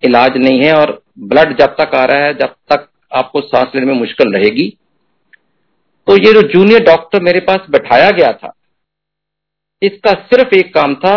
इलाज 0.02 0.36
नहीं 0.38 0.60
है 0.60 0.72
और 0.74 1.02
ब्लड 1.20 1.56
जब 1.58 1.74
तक 1.76 1.94
आ 1.94 2.04
रहा 2.04 2.24
है, 2.24 2.34
जब 2.34 2.54
तक 2.72 2.88
आपको 3.12 3.40
सांस 3.42 3.74
लेने 3.74 3.86
में 3.86 3.98
मुश्किल 4.00 4.32
रहेगी। 4.34 4.68
तो 6.06 6.16
ये 6.16 6.32
जो 6.32 6.42
जूनियर 6.50 6.84
डॉक्टर 6.84 7.22
मेरे 7.22 7.40
पास 7.40 7.66
बैठाया 7.70 8.10
गया 8.10 8.32
था, 8.34 8.52
इसका 9.82 10.12
सिर्फ़ 10.24 10.54
एक 10.54 10.72
काम 10.74 10.94
था, 10.96 11.14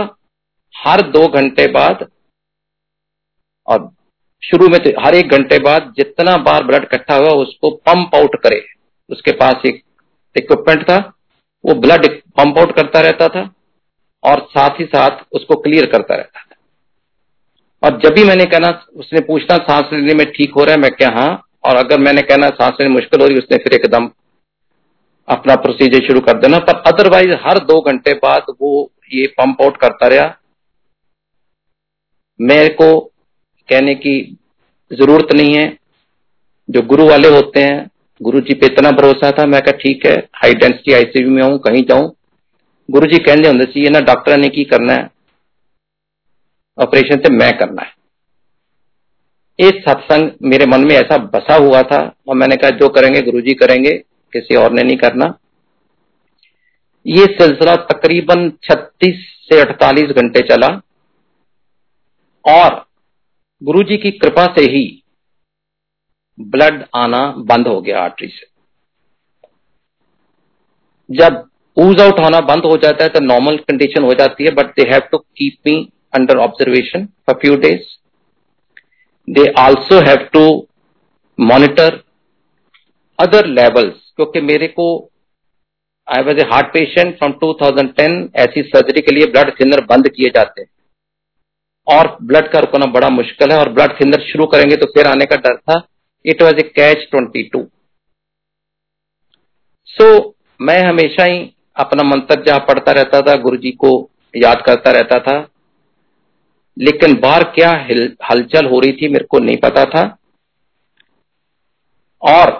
हर 0.76 1.02
दो 1.12 1.28
घंटे 1.30 1.68
बाद, 1.72 2.08
और 3.68 3.90
शुरू 4.44 4.68
में 4.68 4.80
तो 4.80 4.90
हर 5.02 5.16
एक 5.16 5.32
घंटे 5.32 5.60
बाद 5.62 5.94
जितना 5.98 6.36
बार 6.40 6.64
ब्लड 6.64 6.84
इकट्ठा 6.84 7.16
हुआ, 7.16 7.30
उसको 7.38 7.72
पंप 7.72 8.16
आउट 8.16 8.36
करे। 8.44 8.66
उसके 9.10 9.32
पास 9.34 9.66
एक 9.66 9.82
इक्विपमेंट 10.38 10.84
था, 10.84 11.14
वो 11.66 11.74
ब्लड 11.74 12.22
पंप 12.22 12.58
आउट 12.58 12.76
करता 12.76 13.02
रहता 13.02 13.28
था 13.28 13.54
और 14.24 14.48
साथ 14.52 14.80
ही 14.80 14.86
साथ 14.86 15.18
उसको 15.32 15.56
क्लियर 15.56 15.86
करता 15.86 16.16
रहता 16.16 16.40
था। 16.40 16.56
और 17.84 18.02
जब 18.02 18.16
भी 18.16 18.24
मैंने 18.24 18.46
कहना, 18.46 18.86
उसने 18.96 19.22
पूछना, 19.22 19.58
सांस 19.58 19.94
लेने 19.94 20.14
में 20.14 20.32
ठीक 20.32 20.54
हो 20.54 20.64
रहा 20.64 20.76
है, 20.76 20.82
मैं 20.82 20.92
क्या 20.92 21.10
हाँ? 21.10 21.48
और 21.64 21.76
अगर 21.76 22.00
मैंने 22.00 22.22
कहना, 22.22 22.50
सांस 22.50 22.74
लेने 22.82 22.94
मुश्किल 22.94 23.22
हो 23.22 23.28
रही 23.28 23.38
उसने 23.38 23.58
फिर 23.58 23.74
एकदम 23.74 24.12
अपना 25.28 25.56
प्रोसीजर 25.56 26.08
शुरू 26.08 26.20
कर 26.20 26.38
देना। 26.38 26.60
पर 26.60 26.76
अदरवाइज़ 26.76 27.32
हर 27.32 27.60
दो 27.60 27.82
घंटे 27.82 28.14
बाद 28.14 28.46
वो 28.62 28.92
ये 29.14 29.28
पंप 29.28 29.62
आउट 29.62 29.78
करता 29.78 30.08
रहा। 30.08 30.38
मेरे 32.42 32.74
को 32.74 33.00
कहने 33.70 33.96
की 33.96 34.38
ज़रूरत 34.94 35.34
नहीं 35.34 35.56
है। 35.56 35.78
जो 36.70 36.82
गुरु 36.82 37.10
वाले 37.10 37.28
होते 37.28 37.60
हैं 37.60 37.91
गुरु 38.22 38.40
जी 38.42 38.54
पे 38.54 38.66
इतना 38.66 38.92
भरोसा 38.92 39.32
था, 39.32 39.46
मैं 39.46 39.62
ठीक 39.62 40.06
है 40.06 40.30
हाई 40.36 40.54
डेंसिटी 40.54 40.94
आईसीयू 40.94 41.30
में 41.30 41.44
हूँ, 41.44 41.58
कहीं 41.60 41.84
जाऊँ। 41.84 42.16
गुरु 42.92 43.08
जी 43.08 43.18
कहने 43.18 43.48
होंगे 43.48 43.66
चाहिए 43.66 43.90
ना 43.90 44.00
डॉक्टर 44.00 44.38
ने 44.38 44.50
की 44.50 44.64
करना 44.64 44.94
है? 44.94 45.12
ऑपरेशन 46.78 47.16
से 47.16 47.34
मैं 47.34 47.58
करना 47.58 47.82
है। 47.82 47.94
इस 49.60 49.74
सत्संग 49.74 50.32
मेरे 50.44 50.66
मन 50.66 50.82
में 50.82 50.96
ऐसा 50.96 51.18
बसा 51.18 51.56
हुआ 51.56 51.82
था, 51.82 52.16
और 52.28 52.36
मैंने 52.36 52.56
कहा, 52.56 52.70
जो 52.70 52.90
करेंगे 52.90 53.22
गुरु 53.22 53.42
जी 53.42 53.54
करेंगे, 53.54 53.92
किसी 54.34 54.56
और 54.56 54.72
ने 54.72 54.84
नहीं 54.84 54.98
करना। 54.98 55.38
ये 57.08 57.26
सिलसिला 57.26 57.76
तकरीबन 57.76 58.50
36 58.50 59.16
से 59.50 59.62
48 59.62 60.06
घंटे 60.06 60.42
चला, 60.42 60.82
और 62.46 62.86
गुरु 63.64 63.84
जी 63.84 63.98
की 63.98 64.12
कृपा 64.12 64.46
से 64.46 64.62
ही 64.62 65.01
ब्लड 66.50 66.84
आना 66.96 67.26
बंद 67.38 67.68
हो 67.68 67.82
गया 67.82 68.02
आर्टरी 68.02 68.28
से 68.28 68.50
जब 71.10 71.44
ऊज 71.78 72.02
आउट 72.02 72.20
होना 72.20 72.40
बंद 72.40 72.66
हो 72.66 72.78
जाता 72.78 73.04
है 73.04 73.10
तो 73.10 73.20
नॉर्मल 73.20 73.58
कंडीशन 73.58 74.04
हो 74.04 74.14
जाती 74.14 74.44
है 74.44 74.52
but 74.52 74.66
they 74.66 74.90
have 74.90 75.02
to 75.12 75.18
keep 75.18 75.58
me 75.68 75.92
under 76.14 76.40
observation 76.40 77.10
for 77.26 77.40
few 77.40 77.58
days. 77.58 77.98
They 79.28 79.52
also 79.54 80.04
have 80.04 80.32
to 80.32 80.68
monitor 81.40 81.90
other 83.20 83.44
levels, 83.44 83.94
क्योंकि 84.16 84.42
मेरे 84.42 84.68
को 84.68 84.88
I 86.08 86.24
was 86.24 86.38
a 86.38 86.44
heart 86.44 86.68
patient 86.68 87.18
from 87.18 87.34
2010 87.44 88.18
ऐसी 88.36 88.62
सर्जरी 88.64 89.02
के 89.02 89.16
लिए 89.16 89.26
ब्लड 89.26 89.54
थिनर 89.60 89.82
बंद 89.86 90.10
किए 90.10 90.30
जाते 90.30 90.62
हैं 90.62 90.70
और 91.88 92.18
ब्लड 92.22 92.52
का 92.52 92.60
रुकना 92.60 92.86
बड़ा 92.86 93.10
मुश्किल 93.10 93.52
है, 93.52 93.58
और 93.58 93.70
ब्लड 93.70 94.00
थिनर 94.00 94.22
शुरू 94.22 94.46
करेंगे 94.46 94.76
तो 94.76 94.86
फिर 94.86 95.08
आने 95.08 95.26
का 95.26 95.36
डर 95.36 95.56
था 95.58 95.80
it 96.26 96.42
was 96.42 96.60
a 96.60 96.64
catch 96.76 97.08
22 97.16 97.66
so 99.90 100.08
मैं 100.60 100.82
हमेशा 100.84 101.24
ही 101.24 101.40
अपना 101.76 102.04
मंत्र 102.04 102.44
जहाँ 102.44 102.60
पढ़ता 102.60 102.92
रहता 102.92 103.22
था 103.22 103.36
गुरु 103.42 103.58
जी 103.58 103.72
को 103.84 103.90
याद 104.36 104.64
करता 104.66 104.92
रहता 104.92 105.20
था। 105.20 105.38
लेकिन 106.78 107.14
बाहर 107.20 107.44
क्या 107.56 107.70
हलचल 108.32 108.66
हो 108.66 108.80
रही 108.80 108.94
थी 108.94 109.08
मेरे 109.08 109.26
को 109.26 109.40
नहीं 109.40 109.58
पता 109.58 109.86
था। 109.86 110.04
और 112.22 112.52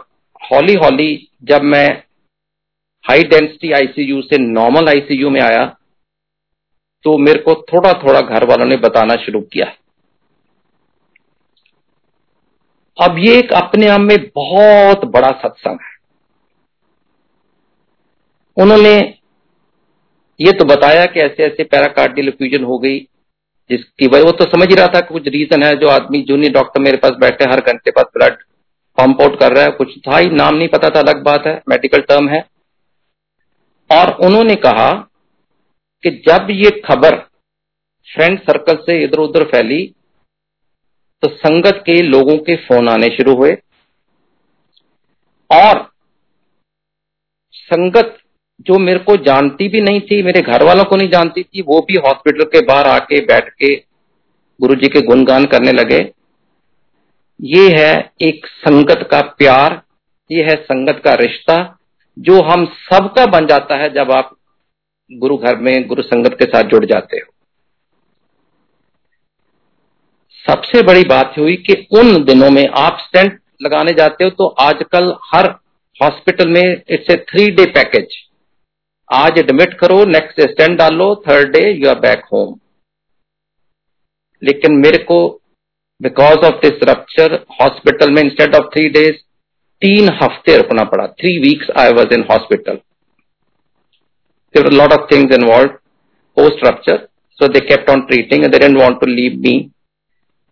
हौली 0.42 0.74
हौली 0.74 1.12
जब 1.44 1.62
मैं 1.64 1.88
हाई 3.06 3.24
डेंसिटी 3.24 3.72
आईसीयू 3.72 4.22
से 4.22 4.38
नॉर्मल 4.38 4.90
आईसीयू 4.90 5.30
में 5.30 5.42
आया 5.42 5.66
तो 7.06 7.18
मेरे 7.18 7.42
को 7.42 7.54
थोड़ा 7.64 7.94
थोड़ा 7.94 8.22
घर 8.22 8.44
वालों 8.46 8.66
ने 8.66 8.78
बताना 8.78 9.16
शुरू 9.16 9.42
किया। 9.54 9.66
अब 13.02 13.18
ये 13.20 13.38
एक 13.40 13.52
अपने 13.54 13.88
आप 13.88 14.00
में 14.02 14.18
बहुत 14.36 15.06
बड़ा 15.06 15.30
सत्संग 15.40 15.80
है। 15.82 16.00
उन्होंने 18.58 18.94
ये 20.40 20.52
तो 20.52 20.66
बताया 20.66 21.06
कि 21.06 21.20
ऐसे 21.20 21.44
ऐसे 21.44 21.64
पैराकार्डियल 21.64 22.30
फ्यूजन 22.32 22.64
हो 22.64 22.78
गई, 22.80 23.00
जिसकी 23.70 24.08
वजह 24.08 24.24
वो 24.24 24.32
तो 24.32 24.46
समझ 24.48 24.68
ही 24.70 24.76
रहा 24.76 24.88
था 24.88 25.00
कुछ 25.02 25.28
रीजन 25.28 25.64
है, 25.64 25.76
जो 25.76 25.88
आदमी 25.90 26.22
जूनियर 26.22 26.54
डॉक्टर 26.54 26.82
मेरे 26.82 26.98
पास 26.98 27.12
बैठे 27.20 27.50
हर 27.52 27.60
घंटे 27.62 27.92
बाद 27.92 28.06
ब्लड 28.18 28.38
पंप 28.98 29.22
आउट 29.22 29.40
कर 29.40 29.54
रहा 29.54 29.64
है, 29.64 29.72
कुछ 29.72 29.98
था 30.00 30.18
ही, 30.18 30.30
नाम 30.30 30.56
नहीं 30.56 30.68
पता 30.68 30.90
था, 30.90 31.00
अलग 31.00 31.24
बात 31.24 31.48
है 31.48 31.62
मेडिकल 31.70 32.02
टर्म 32.02 32.30
है। 32.30 32.44
और 33.90 34.12
उन्होंने 34.26 34.56
कहा 34.58 34.92
कि 36.04 36.10
जब 36.28 36.48
ये 36.52 36.70
खबर 36.86 37.18
फ्रेंड 38.08 38.40
सर्कल 38.42 38.76
से 38.86 39.04
इधर 39.04 39.20
उधर 39.20 39.44
फैली 39.46 39.82
तो 41.22 41.28
संगत 41.28 41.84
के 41.86 42.02
लोगों 42.02 42.38
के 42.38 42.56
फ़ोन 42.56 42.90
आने 42.90 43.08
शुरू 43.08 43.36
हुए। 43.36 43.58
और 45.50 45.92
संगत 47.54 48.18
जो 48.60 48.80
मेरे 48.80 49.00
को 49.00 49.16
जानती 49.16 49.68
भी 49.68 49.82
नहीं 49.82 50.02
थी, 50.02 50.24
मेरे 50.24 50.42
घर 50.42 50.64
वालों 50.64 50.84
को 50.84 50.96
नहीं 50.96 51.10
जानती 51.10 51.44
थी, 51.44 51.62
वो 51.62 51.86
भी 51.88 51.96
हॉस्पिटल 51.96 52.44
के 52.44 52.66
बाहर 52.66 52.88
आके 52.88 53.22
बैठ 53.26 53.50
के 53.50 53.76
गुरु 54.62 54.76
जी 54.76 54.88
के 54.88 55.02
गुणगान 55.02 55.46
करने 55.46 55.72
लगे। 55.72 56.14
ये 57.42 57.76
है 57.80 58.14
एक 58.22 58.46
संगत 58.46 59.08
का 59.12 59.22
प्यार, 59.22 59.82
ये 60.32 60.44
है 60.44 60.56
संगत 60.56 61.02
का 61.06 61.14
रिश्ता, 61.14 61.78
जो 62.20 62.42
हम 62.42 62.66
सबका 62.66 63.26
बन 63.26 63.46
जाता 63.46 63.76
है 63.76 63.94
जब 63.94 64.12
आप 64.12 64.36
गुरु 65.12 65.38
घर 65.38 65.58
में 65.58 65.88
गुरु 65.88 66.04
संगत 66.04 66.34
के 66.34 66.46
साथ 66.46 66.64
जुड़ 66.64 66.86
जाते 66.86 67.18
हो। 67.18 67.31
सबसे 70.46 70.82
बड़ी 70.84 71.04
बात 71.04 71.34
हुई 71.38 71.56
कि 71.68 71.74
उन 72.00 72.24
दिनों 72.26 72.50
में 72.52 72.68
आप 72.78 72.98
स्टेंट 73.02 73.40
लगाने 73.64 73.92
जाते 73.94 74.24
हो 74.24 74.30
तो 74.38 74.48
आजकल 74.62 75.14
हर 75.26 75.48
हॉस्पिटल 76.00 76.50
में 76.50 76.64
it's 76.64 77.10
a 77.12 77.16
three 77.30 77.50
day 77.56 77.66
package 77.72 78.16
आज 79.10 79.38
एडमिट 79.40 79.74
करो 79.80 80.04
नेक्स्ट 80.08 80.42
स्टेंट 80.52 80.78
डालो 80.78 81.14
third 81.28 81.52
day 81.54 81.62
you 81.72 81.90
are 81.90 82.00
back 82.00 82.24
home 82.34 82.56
लेकिन 84.42 84.78
मेरे 84.82 84.98
को 85.04 85.18
because 86.02 86.46
of 86.46 86.56
this 86.62 86.84
rupture 86.90 87.34
hospital 87.60 88.12
में 88.14 88.22
इंस्टेड 88.22 88.56
ऑफ़ 88.56 88.66
थ्री 88.74 88.88
डेज़ 88.90 89.16
तीन 89.82 90.10
हफ़्ते 90.22 90.56
रुकना 90.58 90.84
पड़ा. 90.84 91.06
Three 91.08 91.38
weeks 91.40 91.70
I 91.80 91.92
was 91.94 92.14
in 92.14 92.24
hospital 92.32 92.80
lot 94.74 94.94
of 94.94 95.06
things 95.12 95.36
involve 95.36 95.70
post 96.38 96.66
rupture 96.68 96.98
so 97.40 97.48
they 97.54 97.60
kept 97.68 97.90
on 97.90 98.02
treating 98.08 98.46
they 98.46 98.60
don't 98.60 98.78
want 98.78 99.00
to 99.00 99.08
leave 99.08 99.38
me 99.44 99.54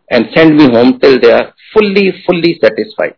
and 0.09 0.29
send 0.29 0.53
me 0.53 0.65
home 0.75 0.91
till 0.99 1.17
they 1.17 1.31
are 1.31 1.51
fully 1.73 2.09
fully 2.21 2.51
satisfied 2.55 3.13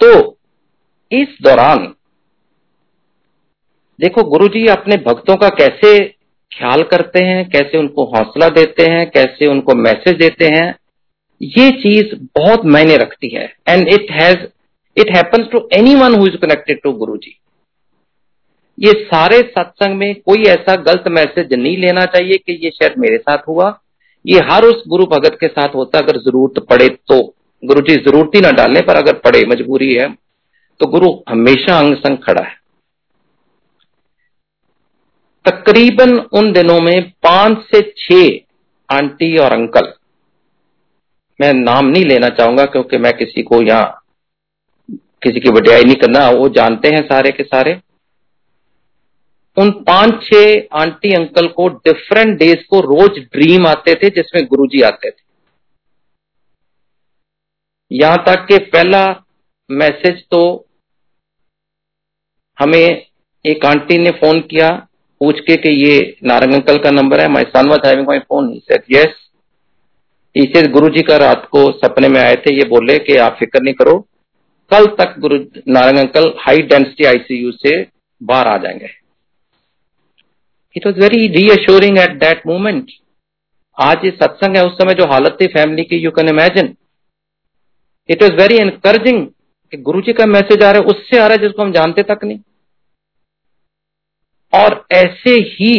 तो 0.00 0.38
इस 1.12 1.36
दौरान, 1.42 1.86
देखो 3.98 4.22
गुरुजी 4.30 4.66
अपने 4.68 4.96
भक्तों 5.02 5.36
का 5.36 5.48
कैसे 5.58 5.98
ख्याल 6.52 6.82
करते 6.84 7.22
हैं, 7.24 7.48
कैसे 7.50 7.78
उनको 7.78 8.04
हौसला 8.06 8.48
देते 8.50 8.90
हैं, 8.90 9.08
कैसे 9.10 9.46
उनको 9.46 9.74
मैसेज 9.76 10.16
देते 10.18 10.46
हैं, 10.54 10.74
ये 11.40 11.70
चीज़ 11.72 12.14
बहुत 12.36 12.64
मायने 12.66 12.96
रखती 12.96 13.28
है। 13.28 13.44
And 13.68 13.88
it 13.90 14.10
has 14.12 14.46
it 14.96 15.16
happens 15.16 15.50
to 15.52 15.68
anyone 15.94 16.14
who 16.14 16.26
is 16.26 16.36
connected 16.36 16.80
to 16.82 16.92
Guru 16.94 17.16
ji 17.16 17.38
ये 18.78 18.92
सारे 19.04 19.38
सत्संग 19.50 19.96
में 19.98 20.14
कोई 20.20 20.42
ऐसा 20.48 20.74
गलत 20.82 21.04
मैसेज 21.10 21.54
नहीं 21.54 21.76
लेना 21.78 22.04
चाहिए 22.06 22.36
कि 22.38 22.58
ये 22.64 22.70
शायद 22.72 22.98
मेरे 22.98 23.18
साथ 23.18 23.48
हुआ। 23.48 23.68
ये 24.26 24.40
हर 24.44 24.64
उस 24.64 24.82
गुरु 24.88 25.04
भगत 25.06 25.36
के 25.40 25.48
साथ 25.48 25.74
होता 25.74 25.98
अगर 25.98 26.18
ज़रूरत 26.20 26.64
पड़े 26.70 26.88
तो। 27.08 27.20
गुरु 27.62 27.80
जी 27.80 27.94
ज़रूरत 27.96 28.30
ही 28.34 28.40
ना 28.40 28.50
डालने 28.52 28.80
पर 28.82 28.96
अगर 28.96 29.18
पड़े, 29.20 29.44
मजबूरी 29.46 29.92
है। 29.94 30.08
तो 30.80 30.86
गुरु 30.88 31.10
हमेशा 31.28 31.78
अंग 31.78 31.96
संग 31.96 32.18
खड़ा 32.18 32.42
है। 32.44 32.54
तकरीबन 35.44 36.18
उन 36.32 36.52
दिनों 36.52 36.80
में 36.80 37.10
पाँच 37.22 37.58
से 37.66 37.80
छह 37.98 38.94
आंटी 38.96 39.36
और 39.36 39.52
अंकल, 39.52 39.92
मैं 41.40 41.52
नाम 41.54 41.86
नहीं 41.86 42.04
लेना 42.04 42.28
चाहूँगा 42.30 42.64
क्योंकि 42.66 42.98
मैं 42.98 43.12
किसी 43.16 43.42
को 43.42 43.60
यहाँ, 43.62 44.02
किसी 45.22 45.40
की 45.40 45.50
वडियाई 45.50 45.84
नहीं 45.84 45.96
करना, 45.96 46.28
वो 46.30 46.48
जानते 46.50 46.88
हैं 46.88 47.02
सारे 47.04 47.30
के 47.30 47.42
सारे। 47.44 47.80
उन 49.56 49.70
पाँच 49.82 50.22
छह 50.24 50.78
आंटी 50.78 51.12
अंकल 51.14 51.46
को 51.50 51.68
डिफरेंट 51.68 52.38
डेज़ 52.38 52.64
को 52.70 52.80
रोज 52.82 53.18
ड्रीम 53.32 53.66
आते 53.66 53.94
थे, 53.94 54.10
जिसमें 54.10 54.44
गुरुजी 54.46 54.80
आते 54.82 55.10
थे। 55.10 55.24
यहाँ 57.90 58.24
तक 58.26 58.46
कि 58.46 58.58
पहला 58.66 59.04
मैसेज 59.70 60.22
तो 60.30 60.40
हमें 62.58 63.06
एक 63.44 63.64
आंटी 63.66 63.98
ने 63.98 64.10
फ़ोन 64.12 64.40
किया, 64.42 64.68
पूछ 65.20 65.40
के 65.40 65.56
कि 65.56 65.70
ये 65.72 66.16
नारंग 66.24 66.54
अंकल 66.54 66.78
का 66.78 66.90
नंबर 66.90 67.20
है 67.20 67.28
my 67.28 67.44
son 67.46 67.68
was 67.68 67.86
having 67.86 68.06
my 68.06 68.18
phone 68.20 68.52
set 68.60 68.84
yes 68.92 69.14
इसे 70.36 70.66
गुरु 70.68 70.88
जी 70.88 71.02
का 71.02 71.16
रात 71.16 71.48
को 71.52 71.70
सपने 71.74 72.08
में 72.08 72.20
आए 72.20 72.34
थे, 72.36 72.54
ये 72.54 72.64
बोले 72.68 72.98
कि 72.98 73.16
आप 73.18 73.36
फ़िक्र 73.38 73.62
नहीं 73.62 73.74
करो, 73.74 73.98
कल 74.70 74.86
तक 74.98 75.14
Guru 75.20 75.38
Narang 75.68 75.98
uncle 75.98 76.32
high 76.38 76.62
density 76.64 77.04
ICU 77.06 77.52
से 77.54 77.80
बाहर 78.20 78.46
आ 78.46 78.56
जाएँगे। 78.58 78.88
It 80.76 80.86
was 80.86 81.00
very 81.00 81.26
reassuring 81.34 81.98
at 81.98 82.18
that 82.20 82.42
moment 82.46 82.90
आज 83.78 84.04
ये 84.04 84.10
सत्संग 84.12 84.56
है, 84.56 84.64
उस 84.64 84.72
समय 84.74 84.94
जो 84.94 85.06
हालत 85.06 85.36
थी 85.40 85.46
फैमिली 85.54 85.84
की 85.84 85.96
you 85.98 86.10
can 86.10 86.28
imagine 86.28 86.74
it 88.08 88.22
was 88.22 88.32
very 88.34 88.56
encouraging 88.58 89.26
Guru 89.72 90.00
ji 90.00 90.12
का 90.12 90.26
मैसेज 90.26 90.62
आ 90.64 90.70
रहा 90.70 90.80
है, 90.80 90.86
उससे 90.86 91.18
आ 91.18 91.26
रहा 91.26 91.36
है 91.36 91.42
जिसको 91.42 91.62
हम 91.62 91.72
जानते 91.72 92.02
तक 92.04 92.24
नहीं। 92.24 92.38
और 94.52 94.84
ऐसे 94.94 95.30
ही 95.50 95.74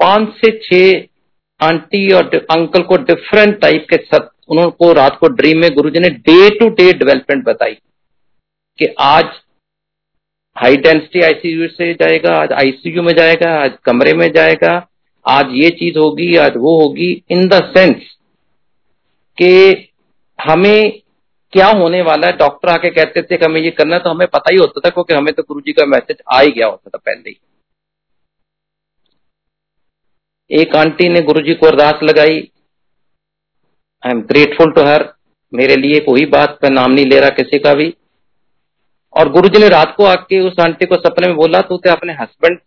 पाँच 0.00 0.28
से 0.36 0.50
छह 0.64 1.66
आंटी 1.66 2.08
और 2.14 2.34
अंकल 2.50 2.82
को 2.82 2.96
डिफरेंट 3.04 3.60
टाइप 3.60 3.86
के 3.90 3.96
सत 4.04 4.30
उनको 4.50 4.92
रात 4.92 5.16
को 5.20 5.28
ड्रीम 5.34 5.60
में 5.60 5.70
गुरुजी 5.74 6.00
ने 6.00 6.08
डे 6.28 6.48
टू 6.58 6.68
डे 6.74 6.92
डेवलपमेंट 6.92 7.44
बताई 7.44 7.74
कि 8.78 8.86
आज 9.00 9.24
हाई 10.56 10.76
डेंसिटी 10.76 11.20
आईसीयू 11.22 11.68
से 11.68 11.92
जाएगा, 11.94 12.34
आज 12.34 12.52
आईसीयू 12.54 13.02
में 13.02 13.12
जाएगा, 13.14 13.50
आज 13.54 13.76
कमरे 13.84 14.12
में 14.14 14.30
जाएगा, 14.32 14.72
आज 15.26 15.50
ये 15.54 15.68
चीज़ 15.70 15.98
होगी, 15.98 16.34
आज 16.36 16.56
वो 16.56 16.80
होगी, 16.80 17.12
इन 17.30 17.46
द 17.48 17.60
सेंस 17.76 18.02
कि 19.38 19.50
हमें 20.38 21.00
क्या 21.52 21.66
होने 21.68 22.00
वाला 22.02 22.26
है? 22.26 22.36
डॉक्टर 22.36 22.68
आके 22.68 22.90
कहते 22.90 23.22
थे 23.22 23.36
कि 23.36 23.44
हमें 23.44 23.60
ये 23.60 23.70
करना 23.70 23.98
तो 23.98 24.10
हमें 24.10 24.26
पता 24.28 24.52
ही 24.52 24.58
होता 24.58 24.80
था, 24.80 24.90
क्योंकि 24.90 25.14
हमें 25.14 25.32
तो 25.34 25.42
गुरु 25.42 25.60
जी 25.60 25.72
का 25.72 25.86
मैसेज 25.86 26.16
आ 26.32 26.40
ही 26.40 26.50
गया 26.50 26.66
होता 26.66 26.90
था 26.90 26.98
पहले 26.98 27.30
ही। 27.30 27.38
एक 30.50 30.76
आंटी 30.76 31.08
ने 31.08 31.20
गुरुजी 31.22 31.54
को 31.54 31.66
अरदास 31.66 32.02
लगाई 32.02 32.38
I 34.02 34.10
am 34.10 34.20
grateful 34.22 34.72
to 34.72 34.82
her 34.82 35.08
मेरे 35.52 35.76
लिए 35.76 36.00
कोई 36.00 36.24
बात 36.28 36.58
का 36.62 36.68
नाम 36.68 36.92
नहीं 36.92 37.06
ले 37.06 37.18
रहा 37.20 37.28
किसी 37.36 37.58
का 37.58 37.74
भी। 37.74 37.88
और 39.13 39.29
गुरुजी 39.31 39.59
ने 39.59 39.69
रात 39.69 39.93
को 39.97 40.05
आके 40.05 40.39
उस 40.41 40.59
आंटी 40.61 40.85
को 40.85 40.95
सपने 40.99 41.27
में 41.27 41.35
बोला 41.35 41.61
तू 41.63 41.77
तो 41.77 41.91
अपने 41.91 42.13
हस्बैंड 42.13 42.57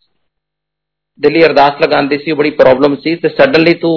दिल्ली 1.18 1.42
अरदास 1.42 1.82
लगाती 1.82 2.18
सी 2.18 2.32
बड़ी 2.34 2.50
प्रॉब्लम 2.56 2.94
सी 2.96 3.16
तो 3.16 3.28
सडनली 3.34 3.74
तू 3.80 3.96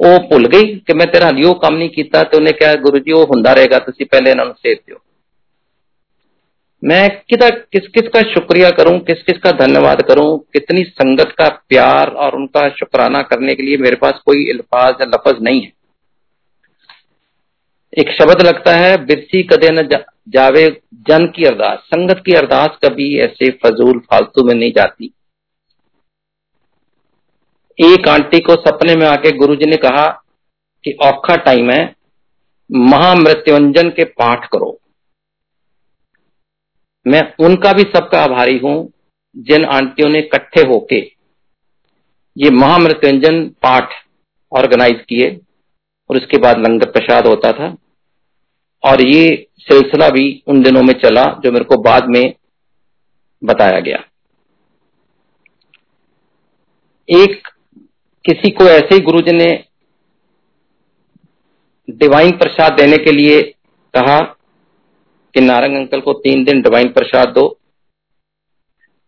ਉਹ 0.00 0.18
ਭੁੱਲ 0.28 0.46
ਗਈ 0.48 0.74
ਕਿ 0.78 0.94
ਮੈਂ 0.94 1.06
ਤੇਰਾ 1.06 1.28
ਹਲਿਓ 1.28 1.52
ਕੰਮ 1.54 1.76
ਨਹੀਂ 1.76 1.90
ਕੀਤਾ 1.90 2.22
ਤੇ 2.24 2.36
ਉਹਨੇ 2.36 2.52
ਕਿਹਾ 2.52 2.74
ਗੁਰੂ 2.82 2.98
ਜੀ 2.98 3.12
ਉਹ 3.12 3.24
ਹੁੰਦਾ 3.26 3.52
ਰਹੇਗਾ 3.54 3.78
ਤੁਸੀਂ 3.78 4.06
ਪਹਿਲੇ 4.06 4.30
ਇਹਨਾਂ 4.30 4.44
ਨੂੰ 4.44 4.54
ਸੇਧ 4.54 4.78
ਦਿਓ 4.86 4.98
मैं 6.82 6.98
किदा 7.30 7.46
किस 7.74 7.86
किस 7.88 8.08
का 8.08 8.20
शुक्रिया 8.32 8.68
करूं 8.74 8.98
किस 9.00 9.22
किस 9.22 9.38
का 9.44 9.52
धन्यवाद 9.56 10.02
करूं 10.02 10.26
कितनी 10.52 10.82
संगत 10.90 11.32
का 11.38 11.48
प्यार 11.68 12.12
और 12.16 12.36
उनका 12.36 12.62
शुक्राना 12.74 13.22
करने 13.30 13.54
के 13.54 13.62
लिए 13.62 13.78
मेरे 13.78 13.96
पास 13.96 14.20
कोई 14.26 14.44
अल्फाज 14.50 15.00
या 15.00 15.08
लफज 15.08 15.40
नहीं 15.42 15.62
है 15.62 15.72
एक 17.96 18.12
शब्द 18.12 18.44
लगता 18.46 18.76
है 18.76 18.92
बिरसी 19.04 19.42
कदे 19.48 19.72
न 19.72 19.84
जा, 19.88 20.00
जावे 20.27 20.67
जन 21.07 21.25
की 21.27 21.45
अरदास, 21.45 21.79
संगत 21.85 22.21
की 22.25 22.33
अरदास 22.33 22.77
कभी 22.85 23.07
ऐसे 23.19 23.49
फजूल 23.63 23.99
फालतू 24.01 24.43
में 24.43 24.53
नहीं 24.55 24.71
जाती। 24.71 25.13
एक 27.79 28.07
आंटी 28.07 28.39
को 28.39 28.55
सपने 28.61 28.95
में 28.95 29.05
आके 29.07 29.31
गुरुजी 29.37 29.65
ने 29.65 29.77
कहा 29.77 30.07
कि 30.85 30.91
औखा 31.03 31.35
टाइम 31.35 31.69
है, 31.71 31.95
महामृत्युंजन 32.69 33.89
के 33.89 34.03
पाठ 34.03 34.47
करो। 34.47 34.77
मैं 37.05 37.21
उनका 37.39 37.71
भी 37.73 37.83
सबका 37.89 38.21
आभारी 38.21 38.57
हूँ, 38.57 38.91
जिन 39.35 39.65
आंटियों 39.65 40.09
ने 40.09 40.19
इकट्ठे 40.19 40.67
होके 40.67 40.99
ये 42.37 42.49
महामृत्युंजन 42.51 43.43
पाठ 43.61 43.93
ऑर्गेनाइज 44.51 45.03
किए, 45.09 45.29
और 46.09 46.17
उसके 46.17 46.37
बाद 46.37 46.59
लंगर 46.59 46.91
प्रसाद 46.91 47.27
होता 47.27 47.51
था। 47.51 47.75
और 48.83 49.01
ये 49.01 49.47
सिलसिला 49.59 50.09
भी 50.09 50.43
उन 50.47 50.61
दिनों 50.63 50.81
में 50.83 50.93
चला 50.93 51.23
जो 51.43 51.51
मेरे 51.51 51.65
को 51.65 51.81
बाद 51.81 52.07
में 52.07 52.33
बताया 53.41 53.79
गया। 53.79 54.03
एक 57.09 57.47
किसी 58.25 58.49
को 58.49 58.63
ऐसे 58.63 58.95
ही 58.95 58.99
गुरुजी 58.99 59.31
ने 59.31 59.47
डिवाइन 61.89 62.31
प्रसाद 62.31 62.73
देने 62.73 62.97
के 62.97 63.11
लिए 63.11 63.41
कहा 63.93 64.19
कि 65.35 65.41
नारंग 65.41 65.75
अंकल 65.75 66.01
को 66.01 66.13
तीन 66.13 66.43
दिन 66.43 66.61
डिवाइन 66.61 66.91
प्रसाद 66.93 67.29
दो। 67.29 67.47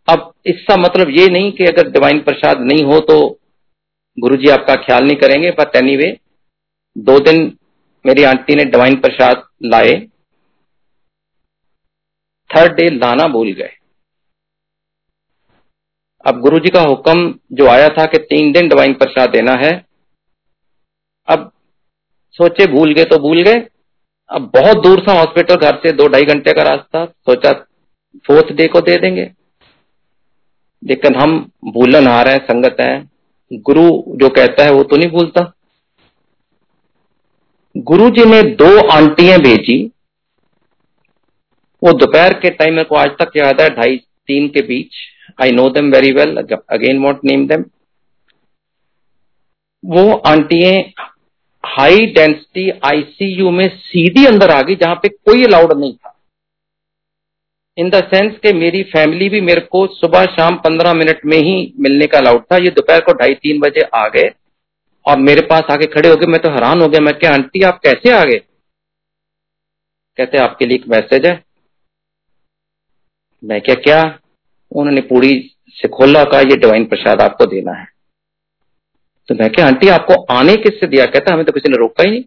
अब 0.07 0.33
इसका 0.45 0.75
मतलब 0.77 1.09
ये 1.09 1.27
नहीं 1.27 1.51
कि 1.51 1.65
अगर 1.65 1.89
डिवाइन 1.91 2.19
प्रसाद 2.19 2.61
नहीं 2.61 2.83
हो 2.83 2.99
तो 2.99 3.17
गुरुजी 4.17 4.49
आपका 4.49 4.75
ख्याल 4.75 5.03
नहीं 5.03 5.15
करेंगे 5.15 5.51
बट 5.51 5.75
एनी 5.75 5.95
anyway, 5.95 6.11
दो 6.97 7.19
दिन 7.19 7.57
मेरी 8.05 8.23
आंटी 8.23 8.55
ने 8.55 8.63
डिवाइन 8.65 8.99
प्रसाद 9.01 9.43
लाए। 9.63 9.93
थर्ड 12.49 12.73
डे 12.73 12.89
लाना 12.89 13.27
भूल 13.27 13.51
गए। 13.51 13.71
अब 16.25 16.39
गुरुजी 16.39 16.69
का 16.69 16.81
हुक्म 16.81 17.39
जो 17.51 17.67
आया 17.67 17.87
था 17.89 18.05
कि 18.05 18.17
तीन 18.17 18.51
दिन 18.51 18.67
डिवाइन 18.67 18.93
प्रसाद 18.93 19.29
देना 19.29 19.53
है, 19.53 19.85
अब 21.27 21.51
सोचे 22.31 22.67
भूल 22.67 22.93
गए 22.93 23.03
तो 23.03 23.17
भूल 23.17 23.41
गए। 23.41 23.67
अब 24.29 24.51
बहुत 24.55 24.77
दूर 24.83 25.05
था 25.07 25.13
हॉस्पिटल 25.13 25.55
घर 25.55 25.75
से 25.75 25.91
दो 25.91 26.07
ढाई 26.07 26.23
घंटे 26.23 26.51
का 26.51 26.63
रास्ता। 26.63 27.05
सोचा 27.05 27.51
फोर्थ 28.27 28.53
डे 28.53 28.67
को 28.67 28.81
दे 28.81 28.97
देंगे। 28.97 29.31
लेकिन 30.83 31.15
हम 31.15 31.51
भूलन 31.65 32.07
रहे 32.07 32.33
हैं, 32.33 32.45
संगत 32.45 32.77
है। 32.81 33.09
गुरु 33.53 33.89
जो 34.17 34.29
कहता 34.29 34.63
है 34.63 34.71
वो 34.71 34.83
तो 34.83 34.97
नहीं 34.97 35.09
भूलता। 35.11 35.51
गुरु 37.87 38.09
जी 38.09 38.23
ने 38.25 38.41
दो 38.59 38.67
आंटियाँ 38.89 39.37
भेजी। 39.39 39.75
वो 41.81 41.91
दोपहर 41.93 42.33
के 42.33 42.49
टाइम 42.49 42.73
मेरे 42.73 42.83
को 42.83 42.95
आज 42.95 43.09
तक 43.19 43.31
याद 43.37 43.61
है, 43.61 43.67
ढाई, 43.69 43.97
तीन 44.27 44.47
के 44.47 44.61
बीच। 44.61 44.95
I 45.43 45.51
know 45.51 45.69
them 45.69 45.91
very 45.91 46.11
well 46.11 46.37
again 46.37 46.99
won't 46.99 47.19
name 47.25 47.45
them 47.47 47.65
वो 49.83 50.13
आंटियाँ 50.27 50.73
हाई 51.63 52.05
डेंसिटी 52.15 52.69
आईसीयू 52.85 53.51
में 53.51 53.67
सीधी 53.69 54.25
अंदर 54.25 54.51
आ 54.51 54.61
गई, 54.61 54.75
जहाँ 54.75 54.95
पे 54.95 55.09
कोई 55.09 55.43
अलाउड 55.43 55.77
नहीं 55.79 55.93
था। 55.93 56.15
इन 57.77 57.89
द 57.89 58.03
सेंस 58.05 58.37
के 58.37 58.53
मेरी 58.53 58.81
फैमिली 58.85 59.29
भी 59.29 59.41
मेरे 59.41 59.61
को 59.71 59.85
सुबह 59.93 60.25
शाम 60.31 60.55
पंद्रह 60.57 60.93
मिनट 60.93 61.21
में 61.25 61.37
ही 61.37 61.73
मिलने 61.79 62.07
का 62.07 62.17
अलाउड 62.17 62.43
था। 62.51 62.57
ये 62.57 62.69
दोपहर 62.71 63.01
को 63.01 63.13
ढाई, 63.13 63.33
तीन 63.35 63.59
बजे 63.59 63.81
आ 63.95 64.07
गए। 64.07 64.31
और 65.05 65.17
मेरे 65.17 65.41
पास 65.41 65.63
आके 65.71 65.85
खड़े 65.85 66.09
हो 66.09 66.15
गए 66.15 66.25
मैं 66.25 66.41
तो 66.41 66.49
हैरान 66.49 66.81
हो 66.81 66.87
गया, 66.87 67.01
मैं 67.01 67.19
क्या, 67.19 67.33
आंटी, 67.33 67.61
आप 67.61 67.79
कैसे 67.83 68.11
आ 68.11 68.23
गए? 68.23 68.37
कहते, 70.17 70.37
आपके 70.37 70.65
लिए 70.65 70.77
एक 70.77 70.87
मैसेज 70.87 71.25
है। 71.25 71.43
मैं 73.43 73.61
क्या 73.61 73.75
क्या? 73.75 74.19
उन्होंने 74.71 75.01
पूरी 75.01 75.51
से 75.75 75.87
खोला 75.87 76.23
का 76.23 76.39
ये 76.39 76.55
डिवाइन 76.55 76.85
प्रसाद 76.85 77.21
आपको 77.21 77.45
देना 77.45 77.73
है। 77.73 77.87
तो 79.29 79.35
मैं 79.35 79.49
क्या, 79.49 79.65
आंटी, 79.67 79.87
आपको 79.87 80.23
आने 80.33 80.55
किससे 80.55 80.87
दिया? 80.87 81.05
कहता, 81.05 81.33
हमें 81.33 81.45
तो 81.45 81.51
किसी 81.51 81.69
ने 81.69 81.77
रोका 81.77 82.03
ही 82.03 82.11
नहीं। 82.11 82.23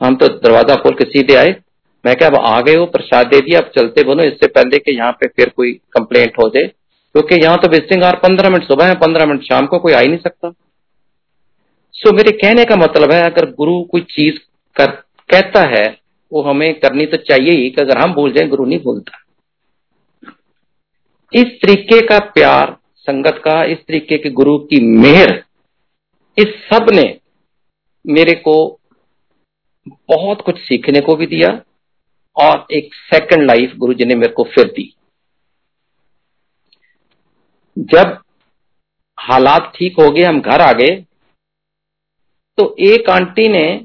हम 0.00 0.16
तो 0.16 0.28
दरवाज़ा 0.28 0.74
खोल 0.74 0.94
के 0.94 1.04
सीधे 1.04 1.34
आए। 1.34 1.56
मैं 2.06 2.16
क्या, 2.16 2.28
अब 2.28 2.36
आ 2.36 2.60
गए 2.60 2.74
हो? 2.74 2.86
प्रसाद 2.86 3.26
दे 3.26 3.40
दिया, 3.40 3.60
अब 3.60 3.70
चलते 3.76 4.04
बोलो 4.04 4.22
इससे 4.22 4.46
पहले 4.46 4.78
कि 4.78 4.96
यहाँ 4.96 5.12
पे 5.12 5.26
फिर 5.26 5.48
कोई 5.48 5.72
कंप्लेंट 5.72 6.38
हो 6.38 6.48
जाए, 6.48 6.66
क्योंकि 7.14 7.34
यहाँ 7.34 7.58
तो 7.58 7.68
विजिटिंग 7.68 8.04
आर 8.04 8.16
पंद्रह 8.16 8.50
मिनट, 8.50 8.64
सुबह 8.64 8.86
है 8.86 8.94
पंद्रह 8.94 9.26
मिनट, 9.26 9.42
शाम 9.42 9.66
को 9.66 9.78
कोई 9.78 9.92
आ 9.92 10.00
ही 10.00 10.08
नहीं 10.08 10.18
सकता। 10.18 10.52
सो 12.00 12.12
मेरे 12.12 12.32
कहने 12.32 12.64
का 12.64 12.76
मतलब 12.76 13.12
है, 13.12 13.22
अगर 13.22 13.50
गुरु 13.50 13.82
कोई 13.82 14.00
चीज़ 14.00 14.38
कर, 14.76 14.90
कहता 15.30 15.62
है, 15.62 15.98
वो 16.32 16.42
हमें 16.42 16.80
करनी 16.80 17.06
तो 17.06 17.16
चाहिए 17.16 17.50
ही, 17.50 17.70
कि 17.70 17.80
अगर 17.80 17.98
हम 17.98 18.14
भूल 18.14 18.32
जाए, 18.32 18.48
गुरु 18.48 18.64
नहीं 18.64 18.78
भूलता। 18.78 19.18
इस 21.32 21.46
तरीके 21.62 22.00
का 22.06 22.18
प्यार 22.18 22.76
संगत 22.96 23.42
का, 23.44 23.64
इस 23.64 23.78
तरीके 23.78 24.18
के 24.18 24.30
गुरु 24.30 24.58
की 24.58 24.80
मेहर, 24.80 25.44
इस 26.38 26.46
सबने 26.46 27.20
मेरे 28.06 28.34
को 28.34 28.80
बहुत 29.88 30.40
कुछ 30.40 30.58
सीखने 30.58 31.00
को 31.00 31.16
भी 31.16 31.26
दिया, 31.26 31.60
और 32.36 32.66
एक 32.72 32.94
सेकंड 32.94 33.46
लाइफ 33.46 33.76
गुरु 33.76 33.94
जी 33.94 34.04
ने 34.04 34.14
मेरे 34.14 34.32
को 34.32 34.44
फिर 34.44 34.64
दी। 34.64 34.94
जब 37.78 38.18
हालात 39.18 39.72
ठीक 39.76 40.00
हो 40.00 40.10
गए, 40.10 40.22
हम 40.22 40.40
घर 40.40 40.60
आ 40.60 40.72
गए 40.72 41.04
तो 42.60 42.76
एक 42.78 43.10
आंटी 43.10 43.48
ने 43.48 43.84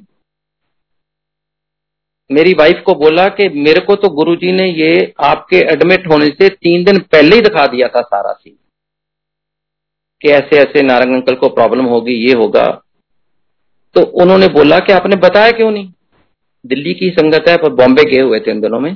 मेरी 2.32 2.54
वाइफ 2.54 2.84
को 2.86 2.94
बोला 2.94 3.28
कि 3.28 3.50
मेरे 3.50 3.82
को 3.82 3.96
तो 3.96 4.10
गुरुजी 4.10 4.52
ने 4.52 4.66
ये 4.68 5.14
आपके 5.24 5.58
एडमिट 5.58 6.08
होने 6.08 6.26
से 6.26 6.50
तीन 6.50 6.84
दिन 6.84 7.00
पहले 7.00 7.36
ही 7.36 7.42
दिखा 7.42 7.68
दिया 7.68 7.88
था 7.88 8.02
सारा 8.02 8.34
सीन 8.34 8.58
कि 10.22 10.30
ऐसे 10.30 10.58
ऐसे 10.58 10.82
नारंग 10.82 11.14
अंकल 11.14 11.36
को 11.36 11.50
प्रॉब्लम 11.50 11.86
होगी, 11.86 12.14
ये 12.14 12.34
होगा। 12.34 12.82
तो 13.96 14.02
उन्होंने 14.02 14.48
बोला 14.48 14.80
कि 14.80 14.94
आपने 14.94 15.16
बताया 15.16 15.52
क्यों 15.52 15.72
नहीं? 15.72 15.92
दिल्ली 16.66 16.94
की 16.94 17.10
संगत 17.10 17.50
है, 17.50 17.58
पर 17.58 17.70
बॉम्बे 17.70 18.04
गए 18.04 18.22
हुए 18.22 18.40
थे 18.40 18.52
इन 18.52 18.62
दिनों 18.62 18.80
में। 18.80 18.96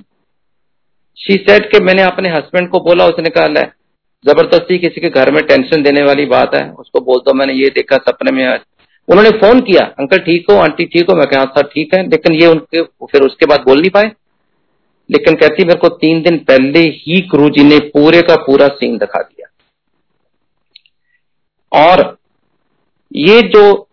शी 1.17 1.33
सेट 1.33 1.65
के 1.65 1.83
मैंने 1.83 2.01
अपने 2.01 2.29
हस्बैंड 2.29 2.69
को 2.69 2.79
बोला, 2.79 3.05
उसने 3.05 3.29
कहा, 3.29 3.47
ले, 3.47 3.61
ज़बरदस्ती 4.25 4.77
किसी 4.77 5.01
के 5.01 5.09
घर 5.09 5.31
में 5.31 5.43
टेंशन 5.43 5.83
देने 5.83 6.03
वाली 6.03 6.25
बात 6.25 6.55
है। 6.55 6.71
उसको 6.71 7.01
बोल 7.01 7.19
दो, 7.19 7.33
मैंने 7.33 7.53
ये 7.53 7.69
देखा, 7.69 7.97
सपने 7.97 8.31
में 8.31 8.45
आज 8.45 8.59
उन्होंने 9.09 9.29
फ़ोन 9.29 9.59
किया, 9.61 9.85
अंकल 9.99 10.17
ठीक 10.17 10.51
हो, 10.51 10.57
आंटी 10.57 10.85
ठीक 10.85 11.09
हो? 11.09 11.15
मैं 11.15 11.27
कहा 11.27 11.45
सर 11.45 11.67
ठीक 11.67 11.95
है। 11.95 12.09
लेकिन 12.09 12.35
ये 12.35 12.47
उनके, 12.47 12.83
फिर 12.83 13.21
उसके 13.21 13.45
बाद 13.45 13.59
बोल 13.59 13.79
नहीं 13.79 13.89
पाए। 13.89 14.11
लेकिन 15.11 15.35
कहती, 15.35 15.65
मेरे 15.65 15.79
को 15.79 15.89
तीन 15.89 16.21
दिन 16.21 16.37
पहले 16.37 16.79
ही 16.79 17.27
गुरु 17.27 17.49
जी 17.49 17.63
ने 17.63 17.79
पूरे 17.79 18.21
का 18.21 18.35
पूरा 18.35 18.67
सीन 18.67 18.97
दिखा 18.97 19.21
दिया। 19.21 19.47
और 21.85 22.17
ये 23.15 23.41
जो 23.41 23.87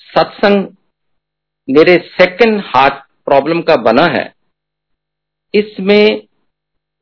सत्संग 0.00 0.66
मेरे 1.70 1.96
सेकंड 1.96 2.62
हार्ट 2.66 2.94
प्रॉब्लम 3.24 3.60
का 3.60 3.76
बना 3.76 4.04
है, 4.04 4.34
इसमें 5.54 6.22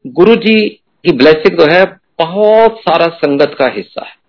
गुरु 0.06 0.34
जी 0.36 0.68
की 0.68 1.12
ब्लेसिंग 1.12 1.58
जो 1.58 1.72
है, 1.72 1.84
बहुत 2.18 2.80
सारा 2.80 3.08
संगत 3.08 3.56
का 3.58 3.66
हिस्सा 3.66 4.04
है। 4.04 4.23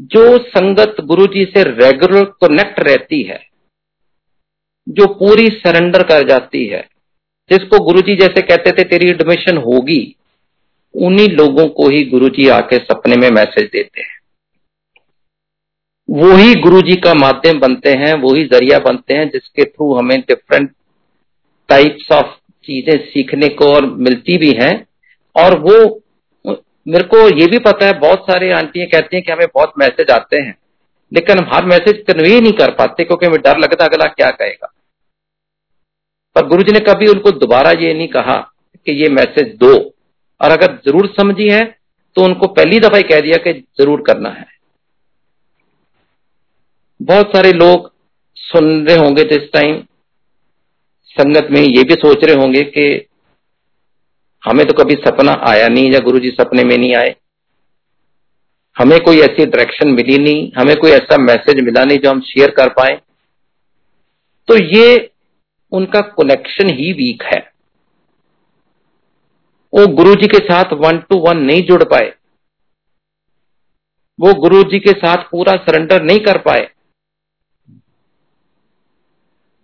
जो 0.00 0.38
संगत 0.38 0.96
गुरु 1.00 1.26
जी 1.26 1.44
से 1.44 1.62
रेगुलर 1.62 2.24
कनेक्ट 2.24 2.80
रहती 2.80 3.22
है, 3.22 3.46
जो 4.88 5.06
पूरी 5.06 5.48
सरेंडर 5.48 6.02
कर 6.02 6.28
जाती 6.28 6.66
है, 6.66 6.88
जिसको 7.50 7.84
गुरु 7.84 8.00
जी 8.00 8.16
जैसे 8.16 8.40
कहते 8.40 8.70
थे, 8.72 8.84
तेरी 8.84 9.10
एडमिशन 9.10 9.56
होगी, 9.56 10.16
उन्हीं 10.96 11.28
लोगों 11.28 11.68
को 11.68 11.88
ही 11.88 12.04
गुरु 12.04 12.28
जी 12.28 12.48
आके 12.48 12.76
सपने 12.76 13.16
में 13.16 13.30
मैसेज 13.30 13.70
देते 13.72 14.00
हैं। 14.00 14.18
वो 16.10 16.36
ही 16.36 16.54
गुरु 16.54 16.80
जी 16.82 16.96
का 16.96 17.14
माध्यम 17.14 17.60
बनते 17.60 17.90
हैं, 17.90 18.14
वो 18.14 18.34
ही 18.34 18.44
ज़रिया 18.44 18.78
बनते 18.78 19.14
हैं, 19.14 19.28
जिसके 19.28 19.64
थ्रू 19.64 19.94
हमें 19.94 20.20
डिफरेंट 20.20 20.70
टाइप्स 21.68 22.12
ऑफ़ 22.12 22.26
चीज़ें 22.64 23.06
सीखने 23.06 23.48
को 23.48 23.74
और 23.74 23.86
मिलती 23.86 24.38
भी 24.38 24.52
हैं। 24.52 24.86
और 25.36 25.58
वो 25.58 26.03
मेरे 26.86 27.04
को 27.04 27.18
ये 27.30 27.46
भी 27.46 27.58
पता 27.60 27.86
है, 27.86 27.98
बहुत 28.00 28.22
सारे 28.22 28.50
आंटियाँ 28.52 28.86
कहती 28.88 29.16
हैं 29.16 29.24
कि 29.24 29.32
हमें 29.32 29.46
बहुत 29.54 29.72
मैसेज 29.78 30.10
आते 30.12 30.36
हैं। 30.38 30.56
लेकिन 31.12 31.38
हम 31.38 31.50
हर 31.52 31.64
मैसेज 31.66 32.02
कन्वे 32.06 32.40
नहीं 32.40 32.52
कर 32.54 32.70
पाते 32.74 33.04
क्योंकि 33.04 33.26
हमें 33.26 33.40
डर 33.40 33.58
लगता 33.58 33.84
अगला 33.84 34.06
क्या 34.08 34.30
कहेगा। 34.32 34.72
पर 36.36 36.46
गुरु 36.48 36.62
जी 36.62 36.72
ने 36.72 36.80
कभी 36.82 37.06
उनको 37.08 37.30
दोबारा 37.32 37.70
ये 37.80 37.92
नहीं 37.94 38.08
कहा 38.10 38.36
कि 38.86 38.92
ये 38.94 39.08
मैसेज 39.10 39.54
दो। 39.56 39.72
और 40.40 40.50
अगर 40.50 40.74
ज़रूर 40.86 41.06
समझी 41.12 41.48
है 41.48 41.64
तो 42.16 42.24
उनको 42.24 42.46
पहली 42.48 42.78
दफ़ा 42.80 42.96
ही 42.96 43.02
कह 43.04 43.20
दिया 43.20 43.36
कि 43.38 43.52
ज़रूर 43.80 44.02
करना 44.06 44.30
है। 44.30 44.46
बहुत 47.00 47.32
सारे 47.32 47.52
लोग 47.54 47.90
सुन 48.36 48.86
रहे 48.86 48.96
होंगे 48.96 49.24
तो 49.24 49.34
इस 49.34 49.48
टाइम 49.52 49.82
संगत 51.10 51.48
में 51.50 51.60
ये 51.60 51.82
भी 51.82 51.94
सोच 51.96 52.24
रहे 52.24 52.36
होंगे 52.36 52.62
कि 52.66 52.84
हमें 54.44 54.66
तो 54.66 54.72
कभी 54.74 54.94
सपना 54.94 55.32
आया 55.48 55.68
नहीं 55.68 55.92
या 55.92 55.98
गुरु 55.98 56.18
जी 56.18 56.30
सपने 56.30 56.64
में 56.64 56.78
नहीं 56.78 56.94
आए। 56.94 57.14
हमें 58.78 59.00
कोई 59.00 59.20
ऐसी 59.20 59.46
डायरेक्शन 59.46 59.88
मिली 59.88 60.18
नहीं, 60.18 60.52
हमें 60.58 60.76
कोई 60.76 60.90
ऐसा 60.90 61.16
मैसेज 61.18 61.60
मिला 61.60 61.84
नहीं 61.84 61.98
जो 61.98 62.10
हम 62.10 62.20
शेयर 62.20 62.50
कर 62.50 62.68
पाए। 62.68 63.00
तो 64.48 64.56
ये 64.56 65.10
उनका 65.72 66.00
कनेक्शन 66.00 66.68
ही 66.68 66.92
वीक 66.92 67.22
है। 67.22 67.52
वो 69.74 69.86
गुरु 69.86 70.14
जी 70.14 70.26
के 70.26 70.38
साथ 70.38 70.72
वन 70.72 70.98
टू 70.98 71.16
वन 71.18 71.38
नहीं 71.38 71.62
जुड़ 71.62 71.82
पाए। 71.84 72.12
वो 74.20 74.34
गुरु 74.34 74.62
जी 74.62 74.78
के 74.78 74.92
साथ 74.92 75.16
पूरा 75.16 75.56
सरेंडर 75.56 76.02
नहीं 76.02 76.18
कर 76.18 76.38
पाए। 76.38 76.68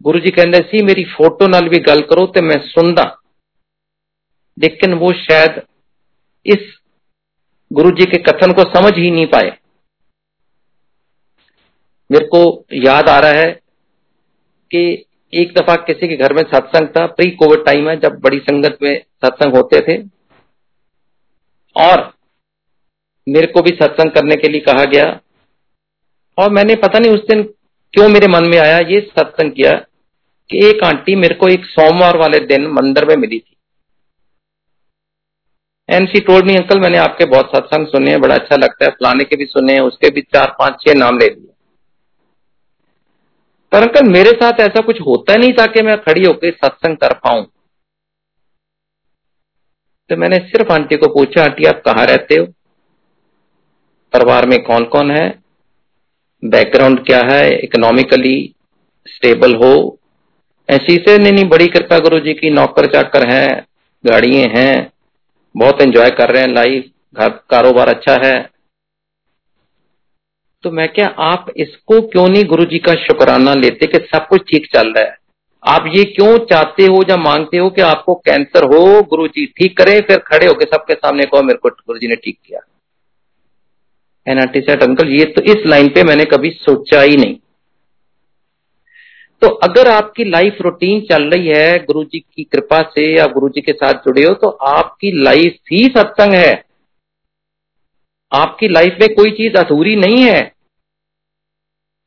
गुरु 0.02 0.20
जी 0.20 0.30
कहते 0.30 0.58
सी, 0.58 0.82
मेरी 0.82 1.04
फ़ोटो 1.04 1.46
नाल 1.46 1.68
भी 1.68 1.78
गल 1.78 2.02
करो 2.02 2.26
तो 2.26 2.42
मैं 2.42 2.58
सुनदा। 2.68 3.19
लेकिन 4.58 4.94
वो 4.94 5.12
शायद 5.12 5.62
इस 6.46 6.78
गुरु 7.72 7.90
जी 7.90 8.04
के 8.04 8.18
कथन 8.18 8.52
को 8.52 8.62
समझ 8.62 8.92
ही 8.96 9.10
नहीं 9.10 9.26
पाए। 9.26 9.58
मेरे 12.12 12.24
को 12.24 12.64
याद 12.72 13.08
आ 13.08 13.20
रहा 13.20 13.30
है 13.30 13.60
कि 14.70 15.04
एक 15.34 15.54
दफ़ा 15.58 15.74
किसी 15.74 16.08
के 16.08 16.16
घर 16.16 16.32
में 16.32 16.42
सत्संग 16.42 16.88
था 16.88 17.06
प्री 17.06 17.30
कोविड 17.30 17.64
टाइम 17.64 17.88
है, 17.88 18.00
जब 18.00 18.20
बड़ी 18.20 18.38
संगत 18.38 18.78
में 18.82 19.04
सत्संग 19.24 19.54
होते 19.56 19.80
थे। 19.80 20.02
और 21.76 22.14
मेरे 23.28 23.46
को 23.46 23.62
भी 23.62 23.70
सत्संग 23.70 24.10
करने 24.10 24.36
के 24.36 24.48
लिए 24.48 24.60
कहा 24.60 24.84
गया। 24.84 25.20
और 26.38 26.50
मैंने 26.50 26.74
पता 26.74 26.98
नहीं 26.98 27.12
उस 27.12 27.20
दिन 27.20 27.42
क्यों 27.92 28.08
मेरे 28.08 28.28
मन 28.28 28.44
में 28.44 28.58
आया, 28.58 28.78
ये 28.78 29.00
सत्संग 29.00 29.52
किया 29.52 29.72
कि 30.50 30.66
एक 30.66 30.84
आंटी 30.84 31.16
मेरे 31.16 31.34
को 31.34 31.48
एक 31.48 31.64
सोमवार 31.64 32.16
वाले 32.16 32.38
दिन 32.38 32.66
मंदिर 32.66 33.04
में 33.04 33.16
मिली 33.16 33.38
थी। 33.38 33.56
And 35.90 36.08
she 36.08 36.20
told 36.20 36.46
me 36.46 36.56
uncle 36.56 36.80
मैंने 36.80 36.98
आपके 36.98 37.24
बहुत 37.24 37.50
सत्संग 37.56 37.86
सुने 37.86 38.10
हैं, 38.10 38.20
बड़ा 38.20 38.34
अच्छा 38.34 38.56
लगता 38.56 38.84
है, 38.84 38.90
फलाने 38.90 39.24
के 39.24 39.36
भी 39.36 39.44
सुने 39.44 39.72
हैं, 39.72 39.80
उसके 39.80 40.10
भी 40.10 40.20
चार, 40.20 40.56
पाँच, 40.58 40.74
छह 40.80 40.94
नाम 40.94 41.18
ले 41.18 41.26
लिए. 41.26 41.46
पर 43.72 43.78
अंकल 43.78 44.08
मेरे 44.08 44.30
साथ 44.30 44.52
ऐसा 44.60 44.80
कुछ 44.80 45.00
होता 45.00 45.36
नहीं 45.36 45.52
था 45.52 45.66
कि 45.66 45.82
मैं 45.82 46.00
खड़ी 46.00 46.24
होकर 46.24 46.50
सत्संग 46.50 46.96
कर 46.96 47.12
पाऊँ। 47.12 47.46
तो 50.10 50.16
मैंने 50.16 50.38
सिर्फ़ 50.38 50.72
आंटी 50.72 50.96
को 50.96 51.06
पूछा, 51.06 51.42
आंटी, 51.42 51.64
आप 51.64 51.82
कहाँ 51.86 52.06
रहते 52.06 52.34
हो? 52.34 52.46
परिवार 54.12 54.46
में 54.46 54.62
कौन 54.62 54.84
कौन 54.84 55.10
है? 55.10 55.42
बैकग्राउंड 56.44 57.06
क्या 57.06 57.20
है? 57.30 57.58
इकोनॉमिकली 57.58 58.54
स्टेबल 59.06 59.54
हो? 59.54 59.98
ऐसी 60.70 60.96
से 60.96 61.18
नहीं 61.18 61.32
नहीं, 61.32 61.44
बड़ी 61.44 61.66
कृपा 61.66 61.98
गुरु 61.98 62.20
जी 62.20 62.34
की 62.34 62.50
नौकर 62.50 62.86
चाकर 62.86 63.30
हैं, 63.30 63.66
गाड़ियाँ 64.06 64.48
हैं 64.48 64.92
बहुत 65.54 65.82
एंजॉय 65.82 66.10
कर 66.10 66.30
रहे 66.30 66.42
हैं 66.42 66.48
लाइफ 66.48 66.90
घर, 67.14 67.28
कारोबार 67.50 67.88
अच्छा 67.88 68.16
है। 68.24 68.50
तो 70.64 70.70
मैं 70.70 70.88
क्या, 70.88 71.06
आप 71.06 71.46
इसको 71.56 72.00
क्यों 72.02 72.28
नहीं 72.28 72.44
गुरु 72.44 72.64
जी 72.64 72.78
का 72.78 72.94
शुक्राना 73.04 73.54
लेते 73.54 73.86
कि 73.86 73.98
सब 74.06 74.26
कुछ 74.28 74.42
ठीक 74.50 74.66
चल 74.74 74.92
रहा 74.92 75.04
है? 75.04 75.16
आप 75.64 75.84
ये 75.86 76.04
क्यों 76.06 76.36
चाहते 76.46 76.84
हो 76.84 77.02
या 77.10 77.16
मांगते 77.16 77.58
हो 77.58 77.68
कि 77.70 77.82
आपको 77.82 78.14
कैंसर 78.14 78.64
हो 78.64 79.02
गुरु 79.02 79.26
जी 79.28 79.46
ठीक 79.58 79.76
करे, 79.78 80.00
फिर 80.00 80.18
खड़े 80.18 80.46
होके 80.46 80.64
सबके 80.66 80.94
सामने 80.94 81.24
कहो, 81.24 81.42
मेरे 81.42 81.58
को 81.58 81.68
गुरु 81.68 81.98
जी 81.98 82.08
ने 82.08 82.16
ठीक 82.16 82.38
किया। 82.46 82.60
एनआरटी 84.26 84.60
सेट 84.60 84.82
अंकल, 84.82 85.08
ये 85.08 85.24
तो 85.26 85.42
इस 85.42 85.66
लाइन 85.66 85.88
पे 85.88 86.02
मैंने 86.04 86.24
कभी 86.24 86.50
सोचा 86.50 87.00
ही 87.00 87.16
नहीं। 87.16 87.36
तो 89.42 89.48
अगर 89.64 89.88
आपकी 89.88 90.24
लाइफ 90.24 90.56
रूटीन 90.60 91.00
चल 91.06 91.22
रही 91.30 91.46
है 91.48 91.78
गुरु 91.84 92.02
जी 92.04 92.18
की 92.18 92.44
कृपा 92.44 92.80
से 92.94 93.04
या 93.08 93.26
गुरु 93.28 93.48
जी 93.48 93.60
के 93.60 93.72
साथ 93.74 94.02
जुड़े 94.04 94.24
हो 94.24 94.34
तो 94.34 94.48
आपकी 94.68 95.12
लाइफ 95.22 95.58
ही 95.72 95.84
सत्संग 95.88 96.34
है। 96.34 96.52
आपकी 98.32 98.68
लाइफ 98.68 98.96
में 99.00 99.08
कोई 99.14 99.30
चीज़ 99.32 99.56
अधूरी 99.58 99.94
नहीं 99.96 100.22
है। 100.22 100.40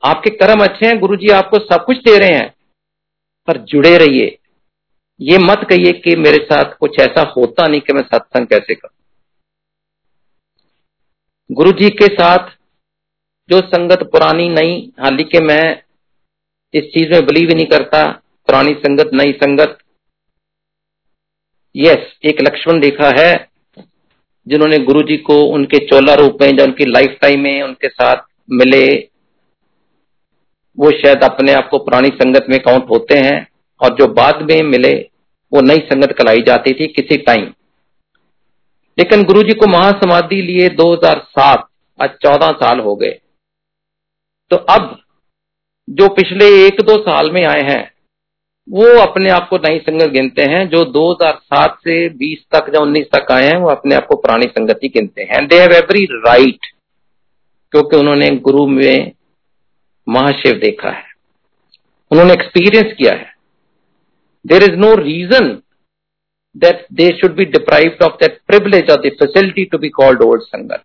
आपके 0.03 0.29
कर्म 0.31 0.63
अच्छे 0.63 0.85
हैं 0.85 0.99
गुरु 0.99 1.15
जी 1.15 1.29
आपको 1.31 1.59
सब 1.59 1.83
कुछ 1.85 1.97
दे 1.99 2.17
रहे 2.19 2.33
हैं, 2.33 2.53
पर 3.47 3.57
जुड़े 3.63 3.97
रहिए। 3.97 4.37
ये 5.19 5.37
मत 5.39 5.65
कहिए 5.69 5.91
कि 5.93 6.15
मेरे 6.17 6.37
साथ 6.43 6.73
कुछ 6.75 6.99
ऐसा 6.99 7.21
होता 7.37 7.67
नहीं 7.67 7.81
कि 7.81 7.93
मैं 7.93 8.03
सत्संग 8.03 8.47
कैसे 8.47 8.75
करूँ। 8.75 8.95
गुरु 11.49 11.71
जी 11.71 11.89
के 11.91 12.07
साथ 12.13 12.49
जो 13.49 13.59
संगत 13.63 14.03
पुरानी 14.11 14.47
नई 14.49 15.25
के 15.25 15.39
मैं 15.43 15.63
इस 16.73 16.83
चीज़ 16.83 17.11
में 17.11 17.25
बिलीव 17.25 17.49
नहीं 17.51 17.65
करता, 17.65 18.11
पुरानी 18.47 18.73
संगत, 18.73 19.09
नई 19.13 19.31
संगत। 19.31 19.77
यस 21.75 22.17
एक 22.23 22.41
लक्ष्मण 22.41 22.81
रेखा 22.81 23.11
है, 23.19 23.49
जिन्होंने 24.47 24.77
गुरु 24.77 25.01
जी 25.01 25.17
को 25.17 25.41
उनके 25.41 25.77
चोला 25.77 26.13
रूप 26.13 26.37
में 26.41 26.57
जो 26.57 26.63
उनकी 26.63 26.85
लाइफ 26.85 27.17
टाइम 27.21 27.41
में 27.41 27.61
उनके 27.63 27.87
साथ 27.87 28.15
मिले। 28.51 29.09
वो 30.79 30.91
शायद 30.91 31.23
अपने 31.23 31.53
आप 31.53 31.69
को 31.69 31.77
पुरानी 31.77 32.09
संगत 32.09 32.45
में 32.49 32.59
काउंट 32.59 32.89
होते 32.89 33.17
हैं 33.17 33.47
और 33.81 33.95
जो 33.95 34.07
बाद 34.07 34.41
में 34.51 34.61
मिले, 34.63 35.09
वो 35.53 35.61
नई 35.61 35.77
संगत 35.77 36.11
कलाई 36.11 36.41
जाती 36.41 36.73
थी 36.73 36.87
किसी 36.87 37.17
टाइम 37.17 37.53
लेकिन 38.97 39.23
गुरु 39.23 39.43
जी 39.43 39.53
को 39.53 39.67
महासमाधि 39.67 40.41
लिए 40.41 40.69
2007 40.69 41.67
आज 42.01 42.09
14 42.09 42.51
साल 42.51 42.79
हो 42.79 42.95
गए। 42.95 43.19
तो 44.49 44.55
अब 44.55 45.02
जो 45.89 46.07
पिछले 46.07 46.45
एक 46.67 46.81
दो 46.81 46.97
साल 46.97 47.31
में 47.31 47.45
आए 47.45 47.61
हैं, 47.61 47.91
वो 48.69 48.85
अपने 49.01 49.29
आप 49.29 49.47
को 49.49 49.57
नई 49.57 49.79
संगत 49.79 50.09
गिनते 50.09 50.41
हैं। 50.41 50.69
जो 50.69 50.83
2007 50.85 51.77
से 51.79 52.09
20 52.09 52.45
तक 52.55 52.71
या 52.75 52.81
19 52.81 53.05
तक 53.15 53.31
आए 53.31 53.45
हैं, 53.45 53.57
वो 53.57 53.69
अपने 53.69 53.95
आप 53.95 54.05
को 54.05 54.15
पुरानी 54.15 54.45
संगति 54.45 54.87
गिनते 54.87 55.23
हैं। 55.23 55.47
दे 55.47 55.59
हैव 55.59 55.71
एवरी 55.71 56.05
राइट 56.05 56.65
क्योंकि 57.71 57.97
उन्होंने 57.97 58.29
गुरु 58.29 58.65
में 58.67 59.11
महाशिव 60.09 60.53
देखा 60.53 60.89
है। 60.89 61.03
उन्होंने 62.11 62.33
एक्सपीरियंस 62.33 62.93
किया 62.93 63.13
है। 63.13 63.33
There 64.47 64.63
is 64.63 64.75
no 64.75 64.95
reason 64.95 65.61
that 66.57 66.85
they 66.93 67.09
should 67.21 67.35
be 67.35 67.45
deprived 67.45 68.03
of 68.03 68.13
that 68.13 68.39
privilege 68.47 68.89
of 68.91 68.99
the 68.99 69.11
facility 69.19 69.65
to 69.65 69.77
be 69.77 69.89
called 69.89 70.21
old 70.21 70.41
संगत। 70.41 70.83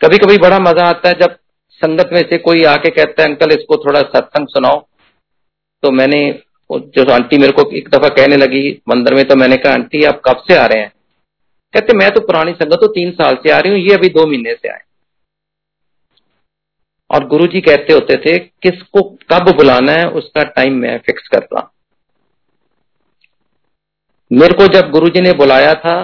कभी 0.00 0.18
कभी 0.18 0.38
बड़ा 0.38 0.58
मज़ा 0.58 0.88
आता 0.88 1.08
है 1.08 1.14
जब 1.14 1.36
संगत 1.84 2.10
में 2.12 2.22
से 2.22 2.38
कोई 2.38 2.64
आके 2.64 2.90
कहता 2.90 3.22
है, 3.22 3.28
अंकल, 3.28 3.52
इसको 3.52 3.76
थोड़ा 3.76 4.00
सत्संग 4.00 4.48
सुनाओ। 4.48 4.80
तो 5.82 5.90
मैंने 5.90 6.20
जो 6.70 7.12
आंटी 7.12 7.38
मेरे 7.38 7.52
को 7.52 7.70
एक 7.76 7.88
दफ़ा 7.88 8.08
कहने 8.08 8.36
लगी 8.36 8.68
मंदिर 8.88 9.14
में 9.14 9.24
तो 9.24 9.36
मैंने 9.36 9.56
कहा, 9.56 9.72
आंटी, 9.72 10.04
आप 10.04 10.20
कब 10.24 10.42
से 10.48 10.56
आ 10.56 10.66
रहे 10.66 10.82
हैं? 10.82 10.92
कहते, 11.74 11.96
मैं 11.96 12.10
तो 12.10 12.20
पुरानी 12.20 12.52
संगत 12.52 12.78
तो 12.80 12.86
तीन 12.86 13.10
साल 13.12 13.34
से 13.36 13.50
आ 13.50 13.58
रही 13.58 13.72
हूँ, 13.72 13.80
ये 13.80 13.94
अभी 13.94 14.08
दो 14.08 14.26
महीने 14.26 14.54
से 14.54 14.68
आए। 14.68 14.80
और 17.10 17.26
गुरु 17.28 17.46
जी 17.46 17.60
कहते 17.60 17.92
होते 17.92 18.16
थे, 18.16 18.38
किसको 18.38 19.02
कब 19.32 19.50
बुलाना 19.56 19.92
है, 19.92 20.08
उसका 20.10 20.42
टाइम 20.42 20.74
मैं 20.74 20.98
फिक्स 20.98 21.28
करता 21.28 21.70
मेरे 24.30 24.54
को 24.54 24.66
जब 24.66 24.90
गुरु 24.90 25.08
जी 25.08 25.20
ने 25.20 25.32
बुलाया 25.32 25.74
था, 25.74 25.96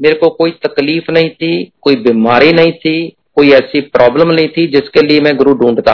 मेरे 0.00 0.14
को 0.14 0.28
कोई 0.30 0.50
तकलीफ़ 0.50 1.10
नहीं 1.10 1.30
थी, 1.30 1.72
कोई 1.80 1.96
बीमारी 1.96 2.52
नहीं 2.52 2.72
थी 2.72 3.15
कोई 3.36 3.50
ऐसी 3.52 3.80
प्रॉब्लम 3.88 4.30
नहीं 4.30 4.48
थी 4.48 4.66
जिसके 4.66 5.00
लिए 5.02 5.20
मैं 5.20 5.36
गुरु 5.36 5.54
ढूंढता 5.54 5.92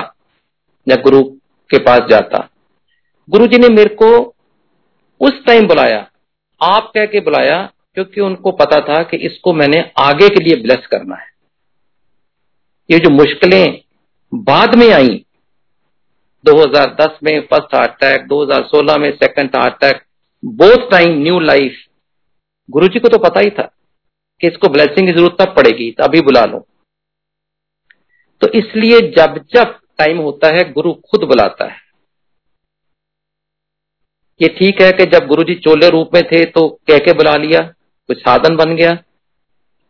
या 0.86 0.96
गुरु 1.02 1.22
के 1.70 1.78
पास 1.80 2.08
जाता। 2.10 2.48
गुरु 3.28 3.46
जी 3.46 3.58
ने 3.58 3.68
मेरे 3.68 3.94
को 3.94 4.10
उस 5.20 5.44
टाइम 5.46 5.66
बुलाया, 5.66 6.06
आप 6.60 6.90
कह 6.94 7.06
के 7.06 7.20
बुलाया, 7.20 7.58
क्योंकि 7.94 8.20
उनको 8.20 8.50
पता 8.52 8.80
था 8.80 9.02
कि 9.02 9.16
इसको 9.26 9.52
मैंने 9.52 9.80
आगे 10.00 10.28
के 10.28 10.44
लिए 10.44 10.62
ब्लेस 10.62 10.86
करना 10.86 11.16
है। 11.16 11.30
ये 12.88 12.98
जो 12.98 13.10
मुश्किलें 13.10 13.80
बाद 14.32 14.74
में 14.74 14.90
आई 14.92 15.24
2010 16.44 17.18
में 17.24 17.40
फ़र्स्ट 17.42 17.74
हार्ट 17.74 17.90
अटैक 17.92 18.26
2016 18.28 18.98
में 18.98 19.10
second 19.12 19.56
heart 19.56 19.74
attack 19.74 20.02
both 20.42 20.90
time 20.90 21.22
new 21.22 21.38
life 21.40 21.76
Guru 22.68 22.88
ji 22.88 23.00
को 23.00 23.08
तो 23.08 23.18
पता 23.18 23.40
ही 23.40 23.50
था 23.50 23.70
कि 24.40 24.46
इसको 24.46 24.68
ब्लेसिंग 24.68 25.06
की 25.06 25.12
ज़रूरत 25.12 25.36
तब 25.40 25.54
पड़ेगी 25.56 25.90
तो 25.90 26.04
अभी 26.04 26.20
बुला 26.20 26.44
लो। 26.44 26.66
तो 28.42 28.48
इसलिए 28.48 29.00
जब 29.16 29.38
जब 29.54 29.78
टाइम 29.98 30.18
होता 30.18 30.48
है, 30.48 30.72
गुरु 30.72 30.92
खुद 31.10 31.24
बुलाता 31.24 31.64
है। 31.64 31.76
ये 34.40 34.48
ठीक 34.48 34.80
है 34.82 34.90
कि 34.92 35.04
जब 35.06 35.26
गुरु 35.26 35.42
जी 35.42 35.54
चोले 35.54 35.88
रूप 35.88 36.14
में 36.14 36.22
थे 36.22 36.44
तो 36.44 36.68
कह 36.88 36.98
के 36.98 37.12
बुला 37.12 37.36
लिया, 37.36 37.60
कुछ 38.08 38.18
साधन 38.18 38.56
बन 38.56 38.74
गया। 38.76 38.96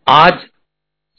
आज 0.07 0.33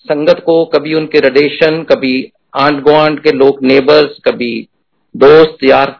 संगत 0.06 0.44
को 0.46 0.64
कभी 0.66 0.94
उनके 0.94 1.20
रिलेशन 1.20 1.82
कभी 1.84 2.32
आंट 2.60 2.82
गुआंट 2.84 3.24
के 3.24 3.32
लोग 3.32 3.64
नेबर्स 3.64 4.20
कभी 4.26 4.68
दोस्त, 5.16 5.64
यार, 5.64 6.00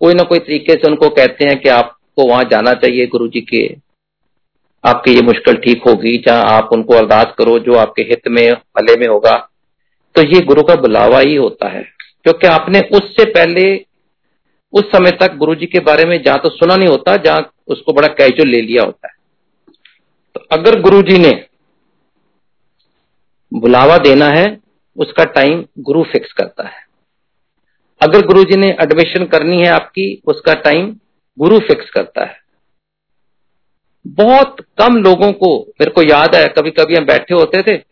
कोई 0.00 0.14
ना 0.14 0.22
कोई 0.22 0.38
तरीके 0.38 0.74
से 0.74 0.88
उनको 0.88 1.08
कहते 1.08 1.44
हैं 1.44 1.60
कि 1.60 1.68
आपको 1.68 2.28
वहाँ 2.28 2.44
जाना 2.44 2.72
चाहिए 2.74 3.06
गुरु 3.06 3.28
जी 3.28 3.40
के। 3.40 3.66
आपकी 4.84 5.14
ये 5.14 5.22
मुश्किल 5.22 5.56
ठीक 5.56 5.82
होगी, 5.88 6.16
जहाँ 6.18 6.42
आप 6.46 6.68
उनको 6.72 6.94
अरदास 6.94 7.34
करो, 7.38 7.58
जो 7.58 7.74
आपके 7.74 8.02
हित 8.02 8.28
में, 8.28 8.52
भले 8.52 8.96
में 8.96 9.06
होगा। 9.08 9.49
तो 10.14 10.22
ये 10.22 10.40
गुरु 10.40 10.62
का 10.62 10.74
बुलावा 10.74 11.20
ही 11.20 11.34
होता 11.34 11.68
है। 11.68 11.82
क्योंकि 12.22 12.46
आपने 12.46 12.80
उससे 12.80 13.24
पहले, 13.24 13.86
उस 14.72 14.84
समय 14.84 15.10
तक 15.10 15.36
गुरु 15.36 15.54
जी 15.54 15.66
के 15.66 15.80
बारे 15.80 16.04
में 16.04 16.22
जहाँ 16.22 16.38
तो 16.38 16.48
सुना 16.48 16.76
नहीं 16.76 16.88
होता, 16.88 17.16
जहाँ 17.16 17.52
उसको 17.68 17.92
बड़ा 17.92 18.08
कैजुअल 18.08 18.48
ले 18.48 18.60
लिया 18.60 18.82
होता 18.82 19.08
है। 19.08 19.14
तो 20.34 20.40
अगर 20.52 20.80
गुरु 20.80 21.02
जी 21.02 21.18
ने 21.18 21.46
बुलावा 23.54 23.98
देना 23.98 24.26
है, 24.26 24.60
उसका 24.96 25.24
टाइम 25.24 25.66
गुरु 25.78 26.02
फिक्स 26.02 26.32
करता 26.32 26.68
है। 26.68 26.90
अगर 28.02 28.26
गुरु 28.26 28.44
जी 28.44 28.56
ने 28.56 28.76
एडमिशन 28.80 29.24
करनी 29.24 29.60
है 29.60 29.68
आपकी, 29.68 30.22
उसका 30.26 30.54
टाइम 30.54 30.96
गुरु 31.38 31.58
फिक्स 31.58 31.90
करता 31.90 32.24
है। 32.24 32.40
बहुत 34.06 34.56
कम 34.78 34.96
लोगों 34.96 35.32
को, 35.32 35.58
मेरे 35.80 35.90
को 35.90 36.02
याद 36.02 36.34
है 36.34 36.48
कभी 36.48 36.70
कभी 36.70 36.94
हम 36.94 37.04
बैठे 37.04 37.34
होते 37.34 37.62
थे 37.62 37.89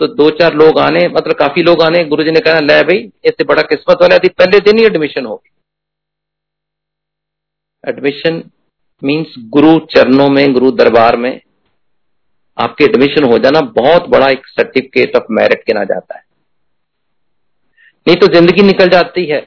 तो 0.00 0.06
दो 0.06 0.28
चार 0.30 0.54
लोग 0.54 0.78
आने 0.78 1.06
मतलब 1.08 1.34
काफ़ी 1.34 1.62
लोग 1.62 1.82
आने 1.82 2.04
गुरु 2.04 2.24
जी 2.24 2.30
ने 2.30 2.40
कहा, 2.40 2.60
ले 2.60 2.82
भाई, 2.82 2.98
इससे 3.24 3.44
बड़ा 3.44 3.62
किस्मत 3.64 4.02
वाला 4.02 4.18
थी 4.18 4.28
पहले 4.28 4.60
दिन 4.60 4.78
ही 4.78 4.84
एडमिशन 4.84 5.26
होगी. 5.26 5.50
एडमिशन 7.84 8.42
मींस 9.02 9.34
गुरु 9.48 9.78
चरणों 9.90 10.28
में, 10.28 10.52
गुरु 10.52 10.70
दरबार 10.72 11.16
में 11.16 11.40
आपके 12.58 12.84
एडमिशन 12.84 13.24
हो 13.24 13.38
जाना 13.38 13.60
बहुत 13.72 14.08
बड़ा 14.08 14.28
एक 14.30 14.46
सर्टिफिकेट 14.46 15.16
ऑफ़ 15.16 15.24
मेरिट 15.30 15.62
गिना 15.66 15.84
जाता 15.84 16.16
है। 16.16 16.24
नहीं 18.06 18.16
तो 18.16 18.26
ज़िंदगी 18.26 18.62
निकल 18.62 18.88
जाती 18.88 19.24
है, 19.26 19.46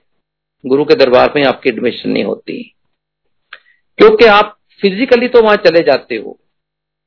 गुरु 0.63 0.85
के 0.85 0.95
दरबार 0.95 1.33
में 1.35 1.43
आपकी 1.43 1.69
एडमिशन 1.69 2.09
नहीं 2.09 2.23
होती। 2.23 2.61
क्योंकि 3.99 4.25
आप 4.25 4.55
फिजिकली 4.81 5.27
तो 5.27 5.41
वहाँ 5.41 5.55
चले 5.65 5.81
जाते 5.83 6.15
हो 6.15 6.37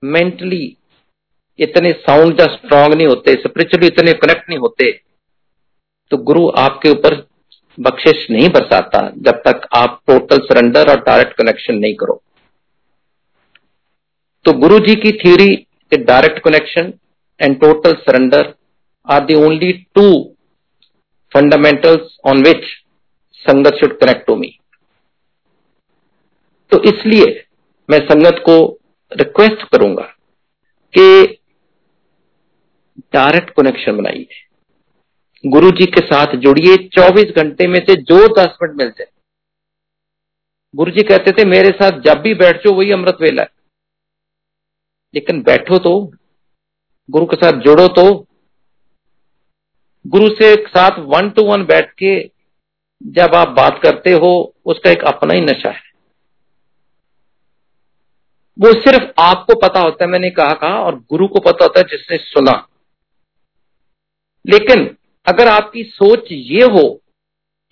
मेंटली 0.02 0.76
इतने 1.58 1.92
साउंड 2.00 2.40
या 2.40 2.46
स्ट्रांग 2.46 2.94
नहीं 2.94 3.06
होते 3.06 3.32
स्पिरिचुअली 3.32 3.86
इतने 3.86 4.12
कनेक्ट 4.12 4.48
नहीं 4.48 4.58
होते 4.58 4.90
तो 6.10 6.16
गुरु 6.22 6.48
आपके 6.58 6.90
ऊपर 6.90 7.14
बख्शिश 7.78 8.26
नहीं 8.30 8.48
बरसाता 8.48 9.00
जब 9.18 9.42
तक 9.46 9.68
आप 9.74 10.00
टोटल 10.06 10.38
सरेंडर 10.38 10.90
और 10.90 11.00
डायरेक्ट 11.00 11.32
कनेक्शन 11.32 11.74
नहीं 11.74 11.94
करो। 11.94 12.22
तो 14.44 14.52
गुरु 14.52 14.78
जी 14.78 14.94
की 14.94 15.12
theory 15.18 15.54
direct 15.92 16.38
connection 16.38 16.92
and 17.40 17.58
total 17.60 17.92
surrender 18.00 18.52
are 19.08 19.24
the 19.24 19.34
only 19.34 19.72
two 19.94 20.08
fundamentals 21.32 22.16
on 22.26 22.42
which 22.42 22.64
sangat 23.46 23.74
should 23.74 23.98
connect 23.98 24.26
to 24.26 24.36
me 24.36 24.56
तो 26.72 26.82
इसलिए 26.84 27.44
मैं 27.88 27.98
संगत 28.08 28.42
को 28.48 28.56
रिक्वेस्ट 29.12 29.62
करूँगा 29.68 30.02
कि 30.94 31.22
डायरेक्ट 32.98 33.50
कनेक्शन 33.50 33.96
बनाइए 33.96 34.26
गुरु 35.46 35.70
जी 35.70 35.86
के 35.86 36.06
साथ 36.06 36.36
जुड़िए 36.36 36.76
24 36.76 37.32
घंटे 37.36 37.66
में 37.66 37.80
से 37.80 37.94
जो 37.94 38.34
10 38.34 38.56
मिनट 38.62 38.76
मिलते। 38.76 39.06
गुरु 40.76 40.90
जी 40.90 41.02
कहते 41.02 41.32
थे, 41.32 41.44
मेरे 41.44 41.70
साथ 41.70 42.00
जब 42.00 42.20
भी 42.20 42.34
बैठ 42.34 42.56
जाओ 42.56 42.74
वही 42.74 42.92
अमृत 42.92 43.18
वेला। 43.20 43.42
है 43.42 43.48
लेकिन 45.14 45.42
बैठो 45.42 45.78
तो 45.78 46.12
गुरु 47.10 47.26
के 47.26 47.36
साथ 47.36 47.52
जुड़ो 47.52 47.88
तो 47.88 48.26
गुरु 50.06 50.28
से 50.28 50.54
साथ 50.54 50.98
वन 50.98 51.30
टू 51.30 51.42
वन 51.42 51.64
बैठ 51.64 51.90
के 51.92 52.30
जब 53.02 53.34
आप 53.34 53.48
बात 53.48 53.80
करते 53.82 54.12
हो, 54.12 54.54
उसका 54.66 54.90
एक 54.90 55.04
अपना 55.04 55.34
ही 55.34 55.40
नशा 55.40 55.70
है। 55.70 55.80
वो 58.58 58.72
सिर्फ़ 58.72 59.12
आपको 59.18 59.54
पता 59.54 59.80
होता 59.80 60.04
है, 60.04 60.10
मैंने 60.10 60.30
कहा 60.30 60.52
कहा 60.52 60.80
और 60.80 60.98
गुरु 61.00 61.28
को 61.28 61.40
पता 61.40 61.64
होता 61.64 61.80
है 61.80 61.84
जिसने 61.84 62.16
सुना। 62.16 62.68
लेकिन 64.44 64.84
अगर 65.26 65.48
आपकी 65.48 65.82
सोच 65.84 66.28
ये 66.30 66.64
हो 66.66 66.88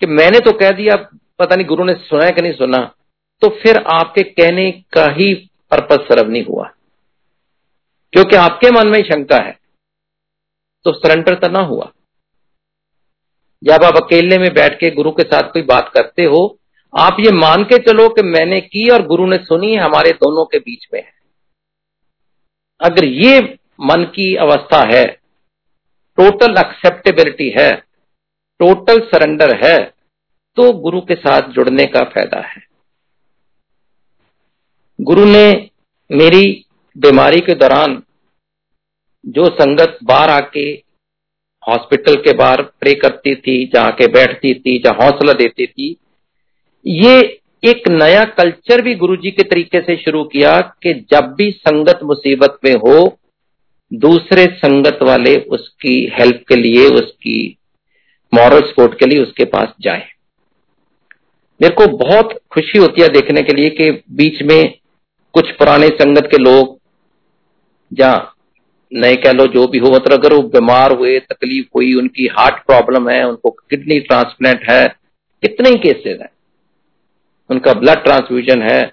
कि 0.02 0.06
मैंने 0.06 0.38
तो 0.40 0.52
कह 0.52 0.70
दिया, 0.70 0.96
पता 1.38 1.56
नहीं 1.56 1.66
गुरु 1.66 1.84
ने 1.84 1.94
सुना 1.94 2.24
है 2.24 2.32
कि 2.32 2.42
नहीं 2.42 2.52
सुना 2.52 2.78
तो 3.42 3.48
फिर 3.62 3.76
आपके 3.92 4.22
कहने 4.22 4.70
का 4.92 5.04
ही 5.12 5.34
पर्पज 5.70 6.06
सर्व 6.06 6.30
नहीं 6.30 6.44
हुआ। 6.44 6.64
क्योंकि 8.12 8.36
आपके 8.36 8.70
मन 8.70 8.88
में 8.88 9.02
शंका 9.02 9.36
है 9.36 9.58
तो 10.86 10.92
सरेंडर 10.92 11.34
तो 11.34 11.48
ना 11.48 11.60
हुआ। 11.60 11.90
जब 13.62 13.84
आप 13.84 13.96
अकेले 13.96 14.38
में 14.38 14.52
बैठ 14.54 14.78
के 14.80 14.90
गुरु 14.90 15.10
के 15.10 15.22
साथ 15.22 15.50
कोई 15.52 15.62
बात 15.62 15.90
करते 15.94 16.24
हो, 16.24 16.58
आप 16.94 17.16
ये 17.20 17.30
मान 17.32 17.64
के 17.64 17.78
चलो 17.82 18.08
कि 18.08 18.22
मैंने 18.22 18.60
की 18.60 18.88
और 18.88 19.06
गुरु 19.06 19.26
ने 19.26 19.36
सुनी, 19.38 19.74
हमारे 19.74 20.10
दोनों 20.12 20.44
के 20.44 20.58
बीच 20.58 20.86
में 20.94 21.00
है। 21.00 21.12
अगर 22.80 23.04
ये 23.04 23.38
मन 23.80 24.04
की 24.04 24.34
अवस्था 24.36 24.82
है 24.88 25.04
टोटल 26.20 26.58
एक्सेप्टेबिलिटी 26.58 27.48
है 27.50 27.70
टोटल 28.60 28.98
सरेंडर 29.06 29.54
है 29.64 29.78
तो 30.56 30.72
गुरु 30.80 31.00
के 31.00 31.14
साथ 31.14 31.48
जुड़ने 31.50 31.84
का 31.86 32.02
फ़ायदा 32.04 32.40
है। 32.40 32.62
गुरु 34.98 35.24
ने 35.24 35.46
मेरी 36.10 36.42
बीमारी 36.96 37.40
के 37.40 37.54
दौरान 37.54 38.02
जो 39.24 39.46
संगत 39.54 39.98
बाहर 40.04 40.30
आके 40.30 40.66
हॉस्पिटल 41.62 42.14
के 42.16 42.32
बाहर 42.32 42.62
प्रे 42.62 42.94
करती 42.94 43.34
थी, 43.34 43.66
जहाँ 43.66 43.92
के 43.92 44.06
बैठती 44.08 44.52
थी, 44.54 44.78
जहाँ 44.78 44.96
हौसला 44.96 45.32
देती 45.32 45.66
थी, 45.66 45.96
ये 46.86 47.18
एक 47.64 47.88
नया 47.90 48.24
कल्चर 48.34 48.82
भी 48.82 48.94
गुरुजी 48.94 49.30
के 49.30 49.42
तरीके 49.42 49.80
से 49.80 49.96
शुरू 49.96 50.22
किया 50.24 50.58
कि 50.82 50.94
जब 51.12 51.34
भी 51.38 51.50
संगत 51.52 52.00
मुसीबत 52.04 52.58
में 52.64 52.74
हो 52.76 53.16
दूसरे 53.92 54.44
संगत 54.56 54.98
वाले 55.02 55.36
उसकी 55.36 55.94
हेल्प 56.18 56.44
के 56.48 56.56
लिए, 56.56 56.86
उसकी 56.86 57.58
मॉरल 58.34 58.60
सपोर्ट 58.60 58.98
के 58.98 59.06
लिए 59.06 59.22
उसके 59.22 59.44
पास 59.44 59.68
जाए। 59.80 60.08
मेरे 61.60 61.74
को 61.74 61.86
बहुत 61.96 62.38
खुशी 62.50 62.78
होती 62.78 63.02
है 63.02 63.08
देखने 63.08 63.42
के 63.42 63.52
लिए 63.52 63.70
कि 63.70 63.90
बीच 64.10 64.42
में 64.42 64.74
कुछ 65.34 65.50
पुराने 65.50 65.88
संगत 65.88 66.28
के 66.30 66.38
लोग, 66.38 66.78
या 67.92 68.32
नए 68.92 69.16
कह 69.16 69.32
लो 69.32 69.46
जो 69.46 69.66
भी 69.66 69.78
हो 69.78 69.90
मतलब 69.90 70.12
अगर 70.12 70.34
वो 70.34 70.42
बीमार 70.42 70.92
हुए, 70.92 71.18
तकलीफ़ 71.20 71.66
हुई, 71.76 71.92
उनकी 71.94 72.26
हार्ट 72.26 72.64
प्रॉब्लम 72.66 73.08
है, 73.08 73.28
उनको 73.28 73.50
किडनी 73.50 73.98
ट्रांसप्लांट 74.00 74.70
है 74.70 74.86
कितने 75.42 75.70
ही 75.70 75.78
केसेस 75.78 76.18
हैं। 76.20 76.30
उनका 77.50 77.72
ब्लड 77.72 78.04
ट्रांसफ्यूजन 78.04 78.62
है, 78.62 78.92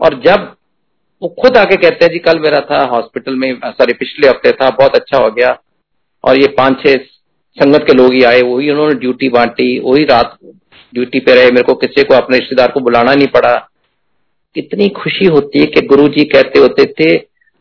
और 0.00 0.14
जब 0.20 0.54
वो 1.22 1.28
खुद 1.28 1.56
आके 1.56 1.76
कहते 1.76 2.04
हैं, 2.04 2.12
जी, 2.12 2.18
कल 2.18 2.38
मेरा 2.38 2.60
था 2.60 2.84
हॉस्पिटल 2.84 3.34
में 3.34 3.60
सॉरी, 3.64 3.92
पिछले 3.92 4.28
हफ़्ते 4.28 4.52
था, 4.52 4.70
बहुत 4.70 4.96
अच्छा 4.96 5.18
हो 5.18 5.30
गया। 5.30 5.62
और 6.24 6.38
ये 6.38 6.46
पाँच 6.48 6.82
छह 6.86 6.96
संगत 7.56 7.84
के 7.86 7.92
लोग 7.92 8.12
ही 8.12 8.22
आए, 8.22 8.40
वही 8.40 8.70
उन्होंने 8.70 8.94
ड्यूटी 8.94 9.28
बांटी, 9.28 9.78
वही 9.78 10.04
रात 10.04 10.38
ड्यूटी 10.94 11.20
पे 11.20 11.34
रहे, 11.34 11.44
मेरे 11.44 11.62
को 11.62 11.74
किसी 11.74 12.04
को, 12.04 12.14
अपने 12.14 12.38
रिश्तेदार 12.38 12.70
को 12.70 12.80
बुलाना 12.80 13.14
नहीं 13.14 13.26
पड़ा। 13.26 13.70
कितनी 14.54 14.88
खुशी 14.88 15.24
होती 15.24 15.58
है 15.58 15.66
कि 15.66 15.86
गुरु 15.86 16.08
जी 16.08 16.24
कहते 16.24 16.58
होते 16.58 16.94
थे, 17.00 17.16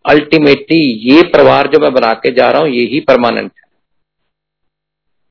अल्टीमेटली 0.05 1.14
ये 1.16 1.22
परिवार 1.22 1.68
जो 1.68 1.80
मैं 1.80 1.93
बना 1.93 2.14
के 2.14 2.32
जा 2.32 2.51
रहा 2.51 2.62
हूँ, 2.62 2.70
ये 2.70 2.86
ही 2.86 2.99
परमानेंट 2.99 3.51
है। 3.57 3.70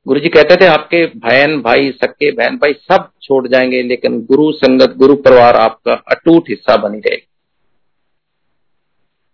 गुरु 0.08 0.20
जी 0.20 0.28
कहते 0.28 0.56
थे, 0.56 0.66
आपके 0.66 1.06
बहन 1.06 1.62
भाई 1.62 1.90
सके 1.90 2.32
बहन 2.32 2.56
भाई 2.56 2.72
सब 2.72 3.10
छोड़ 3.22 3.48
जाएँगे, 3.48 3.82
लेकिन 3.82 4.20
गुरु 4.20 4.52
संगत, 4.52 4.94
गुरु 4.96 5.14
परिवार 5.14 5.56
आपका 5.56 5.92
अटूट 5.92 6.44
हिस्सा 6.48 6.76
बनी 6.76 6.98
रहेगी। 6.98 7.27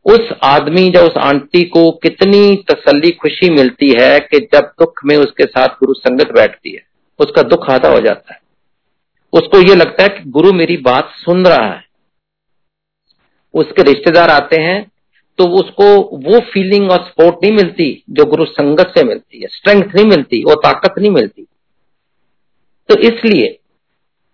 उस 0.07 0.32
आदमी 0.44 0.86
या 0.86 1.02
उस 1.02 1.16
आंटी 1.18 1.62
को 1.66 1.90
कितनी 2.02 2.55
तसल्ली, 2.70 3.11
खुशी 3.12 3.50
मिलती 3.50 3.88
है 4.00 4.18
कि 4.20 4.38
जब 4.55 4.72
दुख 4.80 5.00
में 5.05 5.16
उसके 5.16 5.44
साथ 5.44 5.68
गुरु 5.76 5.94
संगत 5.94 6.32
बैठती 6.32 6.74
है, 6.74 6.82
उसका 7.20 7.42
दुख 7.44 7.70
आधा 7.70 7.88
हो 7.88 8.00
जाता 8.00 8.34
है। 8.34 8.40
उसको 9.32 9.61
ये 9.61 9.74
लगता 9.74 10.02
है 10.02 10.09
कि 10.09 10.30
गुरु 10.30 10.52
मेरी 10.52 10.76
बात 10.82 11.12
सुन 11.16 11.46
रहा 11.46 11.66
है। 11.66 11.82
उसके 13.55 13.82
रिश्तेदार 13.82 14.30
आते 14.30 14.61
हैं 14.61 14.82
तो 15.38 15.44
उसको 15.59 15.84
वो 16.24 16.38
फीलिंग 16.52 16.90
और 16.90 16.98
सपोर्ट 17.05 17.44
नहीं 17.44 17.52
मिलती 17.52 17.86
जो 18.11 18.24
गुरु 18.24 18.44
संगत 18.46 18.92
से 18.96 19.05
मिलती 19.05 19.40
है। 19.40 19.48
स्ट्रेंथ 19.48 19.94
नहीं 19.94 20.05
मिलती 20.07 20.42
वो 20.44 20.55
ताकत 20.61 20.98
नहीं 20.98 21.11
मिलती। 21.11 21.46
तो 22.88 22.96
इसलिए 22.98 23.59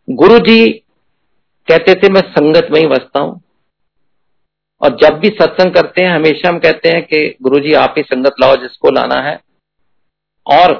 गुरु 0.08 0.38
जी 0.40 0.68
कहते 1.68 1.94
थे, 1.94 2.08
मैं 2.08 2.20
संगत 2.22 2.68
में 2.70 2.80
ही 2.80 2.86
बसता 2.86 3.20
हूँ। 3.20 3.40
और 4.83 4.97
जब 4.97 5.18
भी 5.20 5.28
सत्संग 5.31 5.74
करते 5.74 6.05
हैं, 6.05 6.11
हमेशा 6.11 6.49
हम 6.49 6.59
कहते 6.59 6.89
हैं 6.89 7.03
कि 7.05 7.18
गुरुजी 7.43 7.72
आप 7.76 7.95
ही 7.97 8.03
संगत 8.05 8.35
लाओ 8.41 8.57
जिसको 8.59 8.91
लाना 8.91 9.20
है। 9.22 9.39
और 10.47 10.72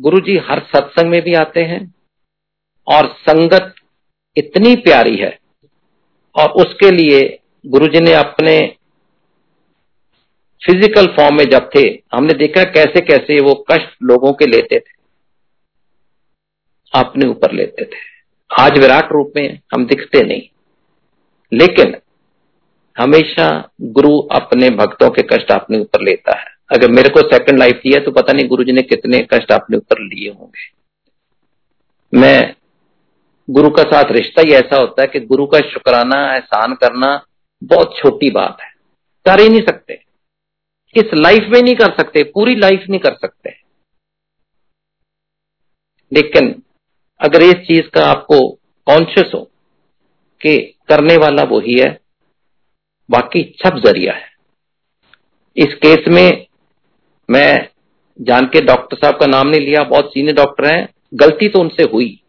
गुरुजी 0.00 0.36
हर 0.40 0.60
सत्संग 0.68 1.10
में 1.10 1.20
भी 1.22 1.34
आते 1.36 1.62
हैं 1.64 1.80
और 2.86 3.06
संगत 3.20 3.74
इतनी 4.36 4.74
प्यारी 4.78 5.16
है 5.16 5.38
और 6.36 6.50
उसके 6.62 6.90
लिए 6.92 7.20
गुरुजी 7.64 8.00
ने 8.00 8.12
अपने 8.14 8.58
फ़िज़िकल 10.62 11.06
फॉर्म 11.16 11.36
में 11.36 11.44
जब 11.46 11.68
थे, 11.74 11.82
हमने 12.12 12.34
देखा 12.36 12.62
कैसे 12.66 13.00
कैसे 13.02 13.40
वो 13.40 13.54
कष्ट 13.70 14.02
लोगों 14.02 14.32
के 14.32 14.46
लेते 14.46 14.78
थे, 14.78 14.92
अपने 16.92 17.28
ऊपर 17.28 17.52
लेते 17.52 17.84
थे। 17.84 18.06
आज 18.50 18.78
विराट 18.78 19.12
रूप 19.12 19.32
में 19.36 19.58
हम 19.74 19.86
दिखते 19.86 20.22
नहीं, 20.22 20.42
लेकिन 21.52 21.96
हमेशा 23.00 23.70
गुरु 23.82 24.18
अपने 24.18 24.70
भक्तों 24.70 25.10
के 25.10 25.22
कष्ट 25.22 25.52
अपने 25.52 25.78
ऊपर 25.78 26.00
लेता 26.00 26.38
है। 26.38 26.46
अगर 26.72 26.90
मेरे 26.90 27.08
को 27.08 27.20
सेकंड 27.20 27.58
लाइफ 27.58 27.74
दिया 27.74 28.04
तो 28.04 28.10
पता 28.10 28.32
नहीं 28.32 28.48
गुरु 28.48 28.64
जी 28.64 28.72
ने 28.72 28.82
कितने 28.82 29.18
कष्ट 29.18 29.52
अपने 29.52 29.76
ऊपर 29.76 30.00
लिए 30.00 30.30
होंगे। 30.30 30.78
मैं 32.18 32.54
गुरु 33.50 33.70
का 33.70 33.82
साथ 33.82 34.04
रिश्ता 34.10 34.42
ही 34.42 34.52
ऐसा 34.52 34.76
होता 34.76 35.02
है 35.02 35.08
कि 35.08 35.20
गुरु 35.20 35.46
का 35.46 35.58
शुक्राना, 35.58 36.34
एहसान 36.34 36.74
करना 36.74 37.26
बहुत 37.64 37.94
छोटी 37.98 38.30
बात 38.30 38.60
है। 38.60 38.70
कर 39.24 39.40
ही 39.40 39.48
नहीं 39.48 39.62
सकते। 39.62 40.04
इस 40.96 41.04
लाइफ 41.14 41.42
में 41.48 41.62
नहीं 41.62 41.74
कर 41.74 41.96
सकते, 41.96 42.22
पूरी 42.22 42.56
लाइफ 42.56 42.84
नहीं 42.90 43.00
कर 43.00 43.14
सकते। 43.14 43.50
लेकिन 46.12 46.62
अगर 47.20 47.42
इस 47.42 47.54
चीज़ 47.54 47.82
का 47.82 48.04
आपको 48.04 48.50
कॉन्शियस 48.86 49.30
हो 49.34 49.50
कि 50.40 50.58
करने 50.88 51.16
वाला 51.16 51.42
वही 51.42 51.80
है 51.80 52.00
बाकी 53.10 53.54
सब 53.66 53.78
ज़रिया 53.78 54.12
है। 54.12 54.26
इस 55.56 55.74
केस 55.74 56.08
में 56.08 56.46
मैं 57.30 57.68
जान 58.20 58.46
के 58.46 58.60
डॉक्टर 58.60 58.96
साहब 58.96 59.18
का 59.20 59.26
नाम 59.26 59.48
नहीं 59.48 59.60
लिया, 59.60 59.82
बहुत 59.84 60.10
सीनियर 60.12 60.34
डॉक्टर 60.34 60.66
हैं, 60.66 60.88
गलती 61.14 61.48
तो 61.48 61.60
उनसे 61.60 61.82
हुई। 61.82 62.22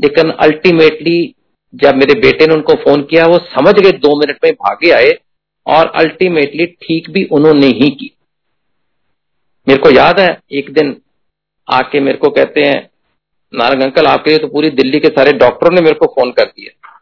लेकिन 0.00 0.30
अल्टीमेटली 0.30 1.34
जब 1.74 1.94
मेरे 1.94 2.20
बेटे 2.20 2.46
ने 2.46 2.54
उनको 2.54 2.74
फ़ोन 2.74 3.02
किया, 3.02 3.26
वो 3.26 3.38
समझ 3.38 3.74
गए 3.74 3.90
दो 3.90 4.18
मिनट 4.20 4.38
में 4.44 4.52
भागे 4.52 4.90
आए 4.90 5.18
और 5.66 5.86
अल्टीमेटली 5.86 6.66
ठीक 6.66 7.10
भी 7.10 7.24
उन्होंने 7.24 7.66
ही 7.66 7.90
की। 7.90 8.16
मेरे 9.68 9.82
को 9.82 9.90
याद 9.90 10.20
है, 10.20 10.40
एक 10.52 10.72
दिन 10.72 11.00
आके 11.68 12.00
मेरे 12.00 12.18
को 12.18 12.30
कहते 12.30 12.60
हैं, 12.60 12.90
नारंग 13.54 13.82
अंकल, 13.82 14.06
आपके 14.06 14.30
लिए 14.30 14.38
तो 14.38 14.48
पूरी 14.48 14.70
दिल्ली 14.70 15.00
के 15.00 15.08
सारे 15.08 15.32
डॉक्टरों 15.32 15.70
ने 15.70 15.80
मेरे 15.80 15.94
को 15.94 16.06
फ़ोन 16.06 16.30
कर 16.30 16.44
दिया। 16.44 16.95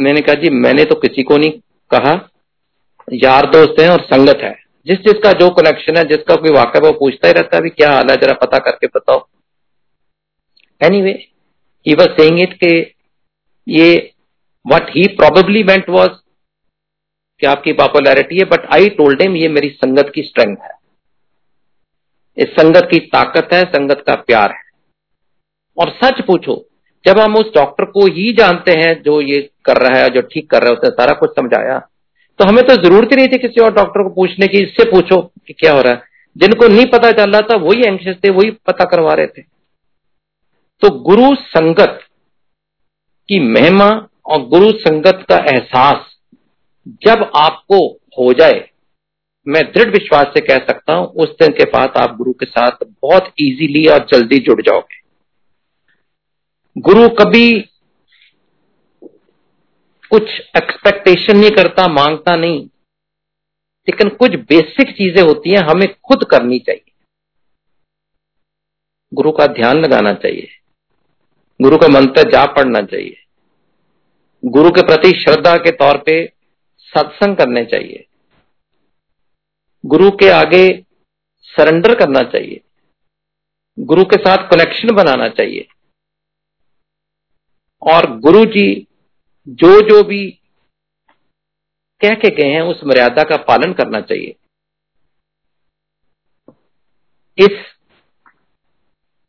मैंने 0.00 0.20
कहा, 0.20 0.34
जी, 0.34 0.50
मैंने 0.50 0.84
तो 0.84 0.94
किसी 0.94 1.22
को 1.22 1.36
नहीं 1.36 1.50
कहा। 1.94 2.30
यार 3.12 3.46
दोस्त 3.46 3.80
है 3.80 3.88
और 3.88 4.00
संगत 4.00 4.38
है। 4.42 4.66
जिस 4.86 4.98
जिसका 4.98 5.32
जो 5.32 5.50
कनेक्शन 5.50 5.96
है, 5.96 6.04
जिसका 6.04 6.34
कोई 6.34 6.50
वाकई 6.50 6.80
वो 6.80 6.92
पूछता 6.92 7.28
ही 7.28 7.34
रहता 7.34 7.56
है 7.56 7.68
क्या 7.68 7.90
हाल 7.90 8.08
है, 8.10 8.16
जरा 8.16 8.32
पता 8.32 8.58
करके 8.58 8.86
बताओ। 8.86 9.26
Anyway 11.02 11.28
he 11.86 11.94
was 11.94 12.08
saying 12.08 12.40
it 12.40 12.52
के 12.64 12.94
ये 13.68 14.12
what 14.66 14.86
he 14.90 15.08
probably 15.08 15.62
went 15.62 15.90
was 15.90 16.10
कि 17.40 17.46
आपकी 17.46 17.72
पॉपुलैरिटी 17.72 18.38
है 18.38 18.44
बट 18.44 18.66
आई 18.74 18.88
टोल्ड 18.88 19.22
हिम 19.22 19.36
ये 19.36 19.48
मेरी 19.48 19.68
संगत 19.68 20.12
की 20.14 20.22
स्ट्रेंथ 20.22 20.56
है। 20.62 20.70
इस 22.36 22.48
संगत 22.48 22.88
की 22.90 22.98
ताकत 22.98 23.48
है, 23.52 23.64
संगत 23.64 24.04
का 24.06 24.14
प्यार 24.14 24.52
है। 24.52 24.62
और 25.78 25.98
सच 26.04 26.26
पूछो 26.26 26.68
जब 27.06 27.18
हम 27.20 27.36
उस 27.36 27.52
डॉक्टर 27.54 27.84
को 27.86 28.06
ही 28.08 28.32
जानते 28.32 28.72
हैं 28.74 28.92
जो 29.02 29.20
ये 29.22 29.40
कर 29.64 29.76
रहा 29.78 29.98
है, 29.98 30.08
जो 30.10 30.20
ठीक 30.22 30.50
कर 30.50 30.62
रहा 30.62 30.70
है, 30.70 30.76
उसने 30.76 30.90
सारा 30.92 31.12
कुछ 31.14 31.30
समझाया 31.32 31.78
तो 32.38 32.44
हमें 32.44 32.64
तो 32.66 32.74
ज़रूरत 32.76 33.08
ही 33.12 33.16
नहीं 33.16 33.28
थी 33.28 33.38
किसी 33.38 33.60
और 33.60 33.72
डॉक्टर 33.74 34.02
को 34.02 34.08
पूछने 34.14 34.46
की, 34.46 34.58
इससे 34.58 34.84
पूछो 34.90 35.20
कि 35.46 35.52
क्या 35.52 35.72
हो 35.72 35.80
रहा 35.82 35.92
है। 35.92 36.02
जिनको 36.36 36.66
नहीं 36.68 36.84
पता 36.86 37.10
चल 37.12 37.30
रहा 37.30 37.40
था, 37.42 37.56
वही 37.58 37.82
एंशियस 37.82 38.16
थे, 38.24 38.30
वही 38.30 38.50
पता 38.66 38.84
करवा 38.86 39.14
रहे 39.14 39.26
थे। 39.28 39.42
तो 40.82 40.90
गुरु 41.02 41.34
संगत 41.36 42.00
की 43.28 43.38
महिमा 43.42 43.88
और 44.26 44.42
गुरु 44.48 44.70
संगत 44.78 45.24
का 45.28 45.36
एहसास 45.50 46.12
जब 47.02 47.30
आपको 47.36 47.78
हो 48.18 48.32
जाए, 48.32 48.64
मैं 49.46 49.62
दृढ़ 49.66 49.90
विश्वास 49.90 50.26
से 50.34 50.40
कह 50.42 50.58
सकता 50.66 50.94
हूँ, 50.94 51.06
उस 51.06 51.30
दिन 51.32 51.52
के 51.52 51.64
बाद 51.70 51.96
आप 51.96 52.16
गुरु 52.16 52.32
के 52.32 52.46
साथ 52.46 52.84
बहुत 53.02 53.32
इजीली 53.40 53.86
और 53.88 54.06
जल्दी 54.12 54.38
जुड़ 54.40 54.60
जाओगे। 54.62 55.04
गुरु 56.78 57.08
कभी 57.08 57.60
कुछ 60.10 60.22
एक्सपेक्टेशन 60.40 61.38
नहीं 61.38 61.50
करता, 61.50 61.88
माँगता 61.88 62.36
नहीं। 62.36 62.66
लेकिन 63.88 64.08
कुछ 64.08 64.30
बेसिक 64.30 64.90
चीज़ें 64.90 65.22
होती 65.22 65.50
हैं, 65.50 65.58
हमें 65.58 65.94
खुद 65.94 66.24
करनी 66.30 66.58
चाहिए। 66.58 66.92
गुरु 69.14 69.32
का 69.32 69.46
ध्यान 69.46 69.76
लगाना 69.76 70.12
चाहिए। 70.12 70.48
गुरु 71.62 71.78
का 71.78 71.88
मंत्र 71.88 72.30
जाप 72.30 72.56
पढ़ना 72.56 72.80
चाहिए। 72.80 73.24
गुरु 74.44 74.70
के 74.70 74.82
प्रति 74.82 75.10
श्रद्धा 75.10 75.56
के 75.56 75.70
तौर 75.70 75.98
पे 75.98 76.32
सत्संग 76.78 77.36
करने 77.36 77.64
चाहिए। 77.64 78.06
गुरु 79.86 80.10
के 80.10 80.28
आगे 80.28 80.84
सरेंडर 81.42 81.94
करना 81.94 82.20
चाहिए। 82.20 82.60
गुरु 83.78 84.04
के 84.04 84.16
साथ 84.16 84.48
कनेक्शन 84.48 84.94
बनाना 84.94 85.28
चाहिए। 85.28 85.68
और 87.82 88.18
गुरु 88.18 88.44
जी 88.44 88.86
जो 89.48 89.80
जो 89.80 90.02
भी 90.02 90.30
कह 92.00 92.14
के 92.14 92.30
गए 92.30 92.50
हैं, 92.50 92.62
उस 92.62 92.80
मर्यादा 92.84 93.22
का 93.22 93.36
पालन 93.36 93.72
करना 93.72 94.00
चाहिए। 94.00 94.36
इस 97.38 97.58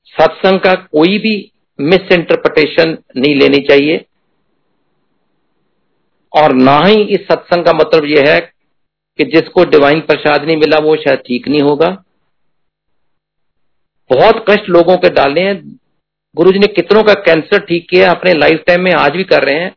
सत्संग 0.05 0.59
का 0.59 0.75
कोई 0.75 1.17
भी 1.17 1.51
मिस 1.79 2.11
इंटरप्रिटेशन 2.11 2.97
नहीं 3.17 3.35
लेनी 3.35 3.67
चाहिए। 3.67 4.05
और 6.37 6.53
ना 6.53 6.79
ही 6.85 7.03
इस 7.03 7.19
सत्संग 7.19 7.65
का 7.65 7.73
मतलब 7.73 8.05
यह 8.05 8.33
है 8.33 8.39
कि 9.17 9.25
जिसको 9.25 9.63
डिवाइन 9.63 10.01
प्रसाद 10.01 10.43
नहीं 10.43 10.57
मिला, 10.57 10.77
वो 10.77 10.95
शायद 10.95 11.19
ठीक 11.19 11.47
नहीं 11.47 11.61
होगा। 11.61 12.03
बहुत 14.09 14.45
कष्ट 14.49 14.69
लोगों 14.69 14.97
के 14.97 15.09
डाले 15.09 15.41
हैं। 15.41 15.79
गुरु 16.37 16.51
जी 16.51 16.59
ने 16.59 16.67
कितनों 16.67 17.03
का 17.03 17.13
कैंसर 17.13 17.59
ठीक 17.59 17.87
किया, 17.89 18.09
अपने 18.11 18.33
लाइफ 18.33 18.63
टाइम 18.67 18.81
में 18.81 18.91
आज 18.93 19.11
भी 19.11 19.23
कर 19.23 19.43
रहे 19.43 19.55
हैं, 19.55 19.75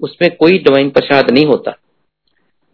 उसमें 0.00 0.30
कोई 0.36 0.58
डिवाइन 0.58 0.90
प्रसाद 0.90 1.30
नहीं 1.30 1.46
होता। 1.46 1.76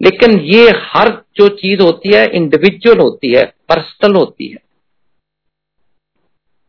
लेकिन 0.00 0.38
ये 0.40 0.68
हर 0.84 1.08
जो 1.36 1.48
चीज़ 1.56 1.82
होती 1.82 2.14
है 2.14 2.24
इंडिविजुअल 2.30 2.98
होती 2.98 3.32
है 3.34 3.44
पर्सनल 3.68 4.16
होती 4.16 4.46
है। 4.48 4.58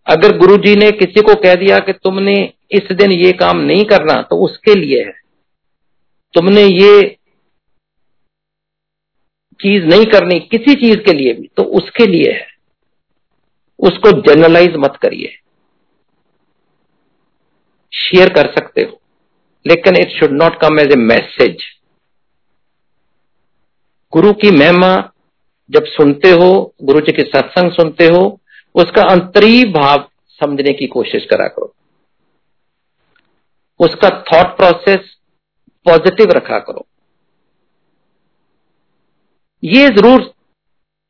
अगर 0.07 0.37
गुरु 0.37 0.57
जी 0.57 0.75
ने 0.75 0.89
किसी 0.91 1.21
को 1.21 1.35
कह 1.35 1.55
दिया 1.55 1.79
कि 1.79 1.93
तुमने 1.93 2.35
इस 2.71 2.91
दिन 2.91 3.11
ये 3.11 3.31
काम 3.33 3.59
नहीं 3.61 3.83
करना 3.85 4.21
तो 4.21 4.37
उसके 4.45 4.75
लिए 4.75 5.03
है। 5.03 5.13
तुमने 6.33 6.63
ये 6.63 7.01
चीज़ 9.59 9.85
नहीं 9.85 10.05
करनी 10.05 10.39
किसी 10.51 10.73
चीज़ 10.75 10.99
के 10.99 11.13
लिए 11.13 11.33
भी 11.33 11.49
तो 11.57 11.63
उसके 11.77 12.05
लिए 12.07 12.31
है। 12.31 12.47
उसको 13.79 14.11
जनरलाइज 14.23 14.75
मत 14.77 14.97
करिए। 15.01 15.39
शेयर 17.93 18.33
कर 18.33 18.51
सकते 18.51 18.81
हो। 18.81 18.99
लेकिन 19.65 19.95
it 19.95 20.09
should 20.11 20.31
not 20.33 20.59
come 20.61 20.79
as 20.79 20.91
a 20.91 20.95
message 20.95 21.63
Guru 24.13 24.33
की 24.33 24.51
महिमा 24.51 24.95
जब 25.69 25.85
सुनते 25.85 26.31
हो, 26.31 26.73
गुरु 26.83 26.99
जी 26.99 27.11
के 27.11 27.23
सत्संग 27.23 27.71
सुनते 27.71 28.05
हो, 28.05 28.39
उसका 28.75 29.03
अंतरी 29.03 29.63
भाव 29.71 30.07
समझने 30.41 30.73
की 30.73 30.87
कोशिश 30.87 31.25
करा 31.25 31.47
करो। 31.47 31.73
उसका 33.79 34.09
थॉट 34.23 34.55
प्रोसेस 34.57 35.15
पॉजिटिव 35.85 36.31
रखा 36.31 36.59
करो। 36.59 36.85
ये 39.63 39.87
ज़रूर 39.87 40.21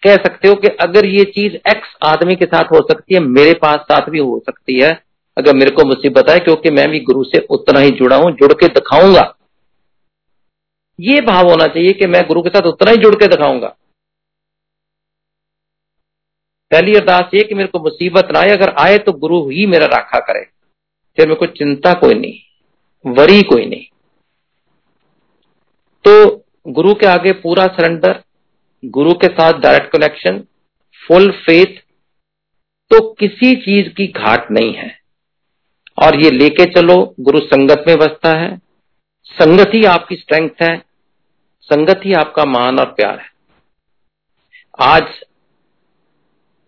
कह 0.03 0.15
सकते 0.15 0.47
हो 0.47 0.55
कि 0.55 0.67
अगर 0.81 1.05
ये 1.05 1.23
चीज़ 1.25 1.55
एक्स 1.69 1.95
आदमी 2.03 2.35
के 2.35 2.45
साथ 2.45 2.71
हो 2.73 2.81
सकती 2.81 3.13
है, 3.13 3.19
मेरे 3.19 3.53
पास 3.53 3.79
साथ 3.81 4.09
भी 4.09 4.19
हो 4.19 4.39
सकती 4.39 4.79
है 4.79 4.91
अगर 5.37 5.55
मेरे 5.55 5.71
को 5.71 5.85
मुसीबत 5.85 6.29
आए, 6.29 6.39
क्योंकि 6.39 6.69
मैं 6.69 6.89
भी 6.89 6.99
गुरु 7.01 7.23
से 7.23 7.39
उतना 7.49 7.79
ही 7.79 7.91
जुड़ा 7.91 8.15
हूँ, 8.15 8.31
जुड़ 8.31 8.53
के 8.53 8.67
दिखाऊँगा। 8.69 9.33
ये 10.99 11.21
भाव 11.21 11.49
होना 11.49 11.67
चाहिए 11.67 11.93
कि 11.93 12.07
मैं 12.07 12.25
गुरु 12.27 12.41
के 12.41 12.49
साथ 12.49 12.67
उतना 12.67 12.91
ही 12.91 12.97
जुड़ 12.97 13.15
के 13.15 13.27
दिखाऊँगा। 13.27 13.67
पहली 16.71 16.95
अरदास 16.95 17.33
ये 17.33 17.43
कि 17.43 17.55
मेरे 17.55 17.67
को 17.67 17.79
मुसीबत 17.79 18.27
ना 18.33 18.39
आए, 18.39 18.49
अगर 18.49 18.73
आए 18.79 18.97
तो 18.97 19.11
गुरु 19.13 19.39
ही 19.49 19.65
मेरा 19.67 19.85
राखा 19.87 20.19
करे। 20.21 20.43
फिर 21.17 21.27
मेरे 21.27 21.39
को 21.39 21.45
चिंता 21.47 21.93
कोई 21.95 22.13
नहीं, 22.13 22.39
वरी 23.05 23.41
कोई 23.43 23.65
नहीं। 23.65 23.85
तो 26.05 26.45
गुरु 26.67 26.93
के 26.93 27.05
आगे 27.07 27.31
पूरा 27.33 27.65
सरेंडर 27.69 28.21
गुरु 28.83 29.13
के 29.15 29.27
साथ 29.29 29.59
डायरेक्ट 29.59 29.91
कनेक्शन 29.91 30.39
फुल 31.01 31.29
फेथ 31.45 31.79
तो 32.91 32.99
किसी 33.13 33.55
चीज़ 33.57 33.89
की 33.89 34.07
घाट 34.09 34.51
नहीं 34.51 34.73
है। 34.73 35.02
और 35.97 36.19
ये 36.21 36.31
लेके 36.31 36.65
चलो, 36.65 37.15
गुरु 37.19 37.39
संगत 37.39 37.83
में 37.87 37.97
बसता 37.97 38.37
है। 38.37 38.57
संगत 39.27 39.71
ही 39.73 39.83
आपकी 39.83 40.15
स्ट्रेंथ 40.15 40.49
है, 40.61 40.77
संगत 41.61 42.01
ही 42.05 42.13
आपका 42.13 42.45
मान 42.45 42.79
और 42.79 42.85
प्यार 42.85 43.19
है। 43.19 43.31
आज 44.79 45.03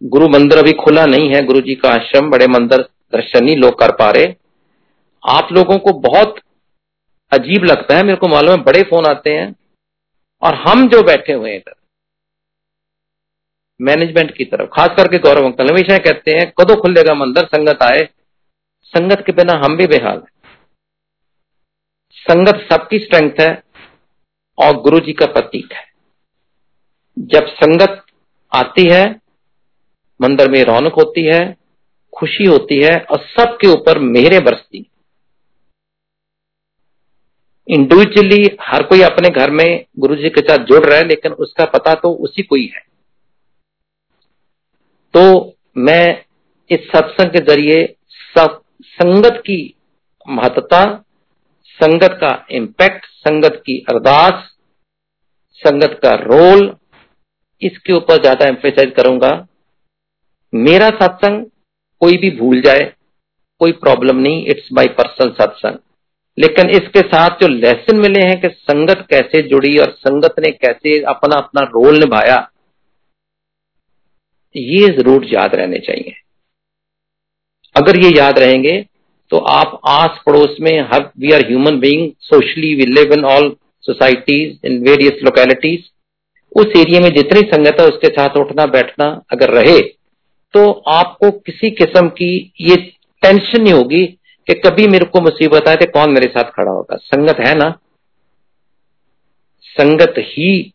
गुरु 0.03 0.27
मंदिर 0.29 0.57
अभी 0.57 0.71
खुला 0.73 1.05
नहीं 1.05 1.29
है, 1.29 1.43
गुरु 1.45 1.61
जी 1.61 1.75
का 1.75 1.89
आश्रम, 1.89 2.29
बड़े 2.29 2.47
मंदिर 2.47 2.81
दर्शन 3.13 3.47
ही 3.47 3.55
लोग 3.55 3.79
कर 3.79 3.91
पा 3.91 4.09
रहे। 4.09 4.33
आप 5.23 5.49
लोगों 5.51 5.77
को 5.77 5.93
बहुत 5.99 6.35
अजीब 7.31 7.63
लगता 7.63 7.97
है, 7.97 8.03
मेरे 8.03 8.17
को 8.17 8.27
मालूम 8.27 8.57
है, 8.57 8.63
बड़े 8.63 8.81
फ़ोन 8.81 9.05
आते 9.05 9.29
हैं, 9.29 9.55
और 10.43 10.55
हम 10.55 10.87
जो 10.89 11.01
बैठे 11.03 11.33
हुए 11.33 11.49
हैं 11.49 11.57
इधर 11.57 11.73
मैनेजमेंट 13.79 14.35
की 14.37 14.45
तरफ़, 14.45 14.69
खास 14.73 14.89
करके 14.97 15.17
गौरव 15.17 15.45
अंकल, 15.45 15.69
हमेशा 15.69 15.97
कहते 15.97 16.31
हैं, 16.31 16.51
कदों 16.61 16.75
खुलेगा 16.75 17.13
मंदिर, 17.13 17.45
संगत 17.45 17.83
आए 17.83 18.09
संगत 18.93 19.23
के 19.25 19.31
बिना 19.31 19.53
हम 19.65 19.77
भी 19.77 19.87
बेहाल 19.87 20.17
हैं। 20.17 20.51
संगत 22.17 22.67
सबकी 22.71 22.99
स्ट्रेंथ 22.99 23.39
है 23.39 23.63
और 24.57 24.73
गुरु 24.81 24.99
जी 24.99 25.13
का 25.13 25.25
प्रतीक 25.25 25.73
है। 25.73 25.83
जब 27.17 27.47
संगत 27.47 28.05
आती 28.51 28.89
है, 28.91 29.03
मंदिर 30.19 30.49
में 30.49 30.63
रौनक 30.63 30.93
होती 30.93 31.25
है, 31.25 31.57
खुशी 32.13 32.45
होती 32.45 32.81
है 32.81 32.97
और 33.01 33.25
सबके 33.29 33.67
ऊपर 33.67 33.99
मेहरे 33.99 34.39
बरसती 34.39 34.85
इंडिविजुअली 37.67 38.57
हर 38.61 38.83
कोई 38.83 39.01
अपने 39.01 39.29
घर 39.29 39.51
में 39.51 39.85
गुरु 39.99 40.15
जी 40.15 40.29
के 40.29 40.41
साथ 40.41 40.65
जुड़ 40.65 40.83
रहा 40.85 40.97
है, 40.97 41.07
लेकिन 41.07 41.31
उसका 41.33 41.65
पता 41.65 41.93
तो 41.93 42.13
उसी 42.23 42.43
को 42.43 42.55
ही 42.55 42.65
है। 42.65 42.83
तो 45.13 45.55
मैं 45.77 46.25
इस 46.69 46.87
सत्संग 46.87 47.31
के 47.31 47.39
ज़रिए 47.39 47.85
सब 48.09 48.61
संगत 48.81 49.41
की 49.45 49.57
महत्ता, 50.27 50.83
संगत 51.79 52.17
का 52.21 52.31
इम्पैक्ट 52.51 53.05
संगत 53.05 53.61
की 53.65 53.77
अरदास, 53.89 54.49
संगत 55.61 55.99
का 56.03 56.13
रोल 56.21 56.75
इसके 57.61 57.93
ऊपर 57.93 58.21
ज़्यादा 58.21 58.47
एम्फेसाइज 58.47 58.93
करूँगा। 58.97 59.31
मेरा 60.53 60.89
सत्संग 60.91 61.45
कोई 62.01 62.17
भी 62.17 62.29
भूल 62.37 62.61
जाए, 62.61 62.91
कोई 63.61 63.71
प्रॉब्लम 63.73 64.17
नहीं 64.17 64.45
इट्स 64.45 64.67
माय 64.73 64.87
पर्सनल 64.97 65.31
सत्संग। 65.35 65.77
लेकिन 66.37 66.69
इसके 66.71 67.01
साथ 67.03 67.39
जो 67.41 67.47
लेसन 67.49 67.99
मिले 67.99 68.21
हैं 68.21 68.39
कि 68.41 68.49
संगत 68.49 69.05
कैसे 69.09 69.41
जुड़ी 69.49 69.77
और 69.77 69.91
संगत 69.99 70.35
ने 70.39 70.51
कैसे 70.53 70.99
अपना 71.09 71.37
अपना 71.37 71.61
रोल 71.69 71.99
निभाया, 71.99 72.37
ये 74.55 74.87
ज़रूर 74.93 75.25
याद 75.27 75.55
रहने 75.55 75.79
चाहिए। 75.79 76.13
अगर 77.75 77.99
ये 77.99 78.11
याद 78.17 78.39
रहेंगे 78.39 78.85
तो 79.31 79.37
आप 79.51 79.79
आस 79.87 80.19
पड़ोस 80.25 80.57
में 80.61 80.79
हर 80.93 81.09
we 81.19 81.31
are 81.31 81.45
human 81.47 81.79
being 81.79 82.11
socially 82.21 82.73
we 82.75 82.85
live 82.85 83.13
in 83.13 83.25
all 83.25 83.55
societies 83.83 84.59
in 84.65 84.81
various 84.83 85.23
localities 85.23 85.83
उस 86.55 86.73
एरिया 86.77 86.99
में 87.01 87.09
जितनी 87.09 87.41
संगत 87.41 87.79
है, 87.79 87.87
उसके 87.87 88.07
साथ 88.07 88.37
उठना, 88.37 88.65
बैठना 88.65 89.05
अगर 89.31 89.49
रहे 89.49 89.79
तो 90.53 90.71
आपको 90.89 91.31
किसी 91.31 91.69
किस्म 91.71 92.07
की 92.09 92.53
ये 92.61 92.75
टेंशन 93.23 93.61
नहीं 93.61 93.73
होगी 93.73 94.05
कि 94.47 94.53
कभी 94.59 94.87
मेरे 94.87 95.05
को 95.05 95.21
मुसीबत 95.21 95.67
आए 95.67 95.75
तो 95.75 95.85
कौन 95.91 96.11
मेरे 96.11 96.27
साथ 96.27 96.51
खड़ा 96.51 96.71
होगा। 96.71 96.95
संगत 96.97 97.39
है 97.39 97.53
ना? 97.55 97.69
संगत 99.65 100.13
ही 100.19 100.71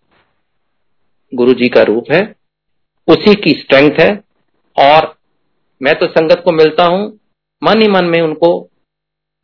गुरु 1.33 1.53
जी 1.55 1.69
का 1.69 1.83
रूप 1.83 2.11
है, 2.13 2.21
उसी 3.09 3.35
की 3.35 3.53
स्ट्रेंथ 3.53 4.01
है, 4.01 4.11
और 4.77 5.15
मैं 5.81 5.95
तो 5.99 6.07
संगत 6.09 6.43
को 6.45 6.53
मिलता 6.53 6.85
हूँ, 6.85 7.07
मन 7.62 7.83
ही 7.83 7.89
मन 7.89 8.05
में 8.07 8.20
उनको, 8.20 8.49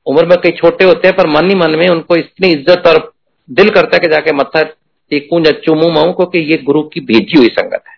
उम्र 0.07 0.27
में 0.27 0.37
कई 0.41 0.51
छोटे 0.53 0.85
होते 0.85 1.09
हैं, 1.09 1.17
पर 1.17 1.27
मन 1.29 1.49
ही 1.49 1.55
मन 1.57 1.79
में 1.79 1.89
उनको 1.89 2.17
इतनी 2.17 2.53
इज़्ज़त 2.53 2.87
और 2.87 3.13
दिल 3.49 3.71
करता 3.71 3.97
है 3.97 4.01
कि 4.01 4.09
जाके 4.09 4.33
मत्था 4.35 4.63
टेकूं 4.63 5.41
या 5.41 5.53
चूमू 5.61 5.91
माऊ, 5.91 6.13
क्योंकि 6.13 6.39
ये 6.51 6.57
गुरु 6.65 6.83
की 6.85 7.01
भेजी 7.03 7.39
हुई 7.39 7.49
संगत 7.51 7.83
है। 7.89 7.95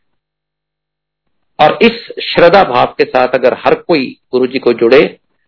और 1.59 1.79
इस 1.83 2.07
श्रद्धा 2.25 2.63
भाव 2.65 2.95
के 2.99 3.05
साथ 3.07 3.35
अगर 3.35 3.55
हर 3.59 3.75
कोई 3.79 4.05
गुरु 4.33 4.47
जी 4.47 4.59
को 4.59 4.73
जुड़े 4.75 5.01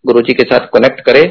गुरु 0.05 0.23
जी 0.23 0.35
के 0.35 0.43
साथ 0.45 0.67
कनेक्ट 0.69 1.01
करे 1.01 1.23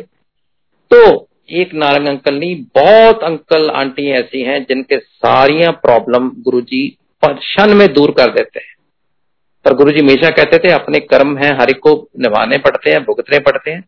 तो 0.91 1.27
एक 1.51 1.73
नारंग 1.73 2.07
अंकल 2.07 2.35
नहीं, 2.35 2.55
बहुत 2.75 3.23
अंकल 3.23 3.69
आंटी 3.71 4.09
ऐसी 4.11 4.41
हैं 4.41 4.63
जिनके 4.63 4.97
सारिया 4.97 5.71
प्रॉब्लम 5.79 6.29
गुरु 6.39 6.61
जी 6.63 6.87
क्षण 7.23 7.73
में 7.73 7.87
दूर 7.93 8.11
कर 8.11 8.31
देते 8.31 8.59
हैं। 8.59 8.75
पर 9.65 9.73
गुरु 9.73 9.91
जी 9.91 9.99
हमेशा 9.99 10.29
कहते 10.31 10.57
थे, 10.59 10.71
अपने 10.73 10.99
कर्म 11.01 11.37
हैं, 11.37 11.51
हर 11.59 11.69
एक 11.69 11.79
को 11.79 11.93
निभाने 12.19 12.57
पड़ते 12.59 12.89
हैं, 12.89 13.03
भुगतने 13.05 13.39
पड़ते 13.41 13.71
हैं। 13.71 13.83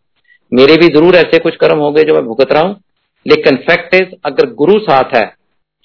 मेरे 0.52 0.76
भी 0.78 0.88
ज़रूर 0.90 1.16
ऐसे 1.16 1.40
कुछ 1.40 1.56
कर्म 1.56 1.80
हो 1.80 1.92
गए 1.92 2.04
जो 2.04 2.14
मैं 2.14 2.24
भुगत 2.26 2.52
रहा 2.52 2.64
हूँ। 2.64 2.80
लेकिन 3.26 3.56
फैक्ट 3.64 3.94
इज़ 3.96 4.14
अगर 4.26 4.50
गुरु 4.56 4.78
साथ 4.82 5.16
है 5.16 5.26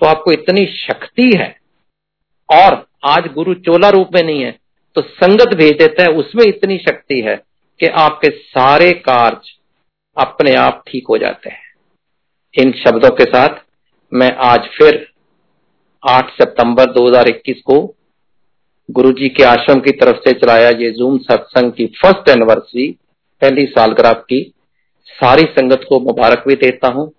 तो 0.01 0.07
आपको 0.07 0.33
इतनी 0.33 0.65
शक्ति 0.69 1.31
है। 1.37 1.49
और 2.49 2.87
आज 3.07 3.27
गुरु 3.35 3.55
चोला 3.57 3.89
रूप 3.91 4.09
में 4.15 4.23
नहीं 4.23 4.43
है 4.43 4.51
तो 4.97 5.03
संगत 5.03 5.55
भेज 5.57 5.73
देता 5.73 6.03
है, 6.03 6.09
उसमें 6.11 6.45
इतनी 6.45 6.79
शक्ति 6.79 7.21
है 7.21 7.37
कि 7.81 7.87
आपके 8.01 8.29
सारे 8.31 8.93
कार्य 9.03 9.55
अपने 10.17 10.55
आप 10.57 10.83
ठीक 10.89 11.07
हो 11.09 11.19
जाते 11.19 11.51
हैं। 11.51 11.65
इन 12.55 12.73
शब्दों 12.79 13.11
के 13.11 13.25
साथ 13.27 13.59
मैं 14.13 14.31
आज 14.45 14.69
फिर 14.77 15.07
8 16.03 16.31
सितंबर 16.33 16.93
2021 16.93 17.61
को 17.63 17.79
गुरुजी 18.89 19.29
के 19.29 19.43
आश्रम 19.45 19.81
की 19.81 19.91
तरफ़ 19.93 20.17
से 20.19 20.33
चलाया 20.33 20.69
ये 20.79 20.91
जूम 20.91 21.17
सत्संग 21.21 21.73
की 21.73 21.87
फ़र्स्ट 21.97 22.29
एनिवर्सरी 22.31 22.91
पहली 23.43 23.65
सालगिरह 23.67 24.13
की। 24.13 24.41
सारी 25.09 25.43
संगत 25.51 25.87
को 25.89 25.99
मुबारक 26.01 26.45
भी 26.49 26.55
देता 26.57 26.89
हूँ 26.89 27.11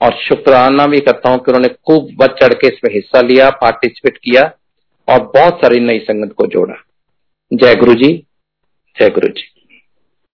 और 0.00 0.14
शुक्राना 0.18 0.86
भी 0.86 1.00
करता 1.00 1.30
हूँ 1.30 1.38
कि 1.38 1.50
उन्होंने 1.52 1.68
खूब 1.86 2.08
बच 2.16 2.38
चढ़ 2.40 2.54
के 2.54 2.66
इसमें 2.66 2.92
हिस्सा 2.94 3.20
लिया 3.20 3.48
पार्टिसिपेट 3.60 4.18
किया 4.18 4.42
और 5.08 5.22
बहुत 5.34 5.58
सारी 5.58 5.80
नई 5.80 5.98
संगत 5.98 6.32
को 6.32 6.46
जोड़ा। 6.46 6.74
जय 7.50 7.74
गुरु 7.74 7.94
जी 7.94 8.12
जय 8.96 9.08
गुरु 9.08 9.28
जी 9.28 9.46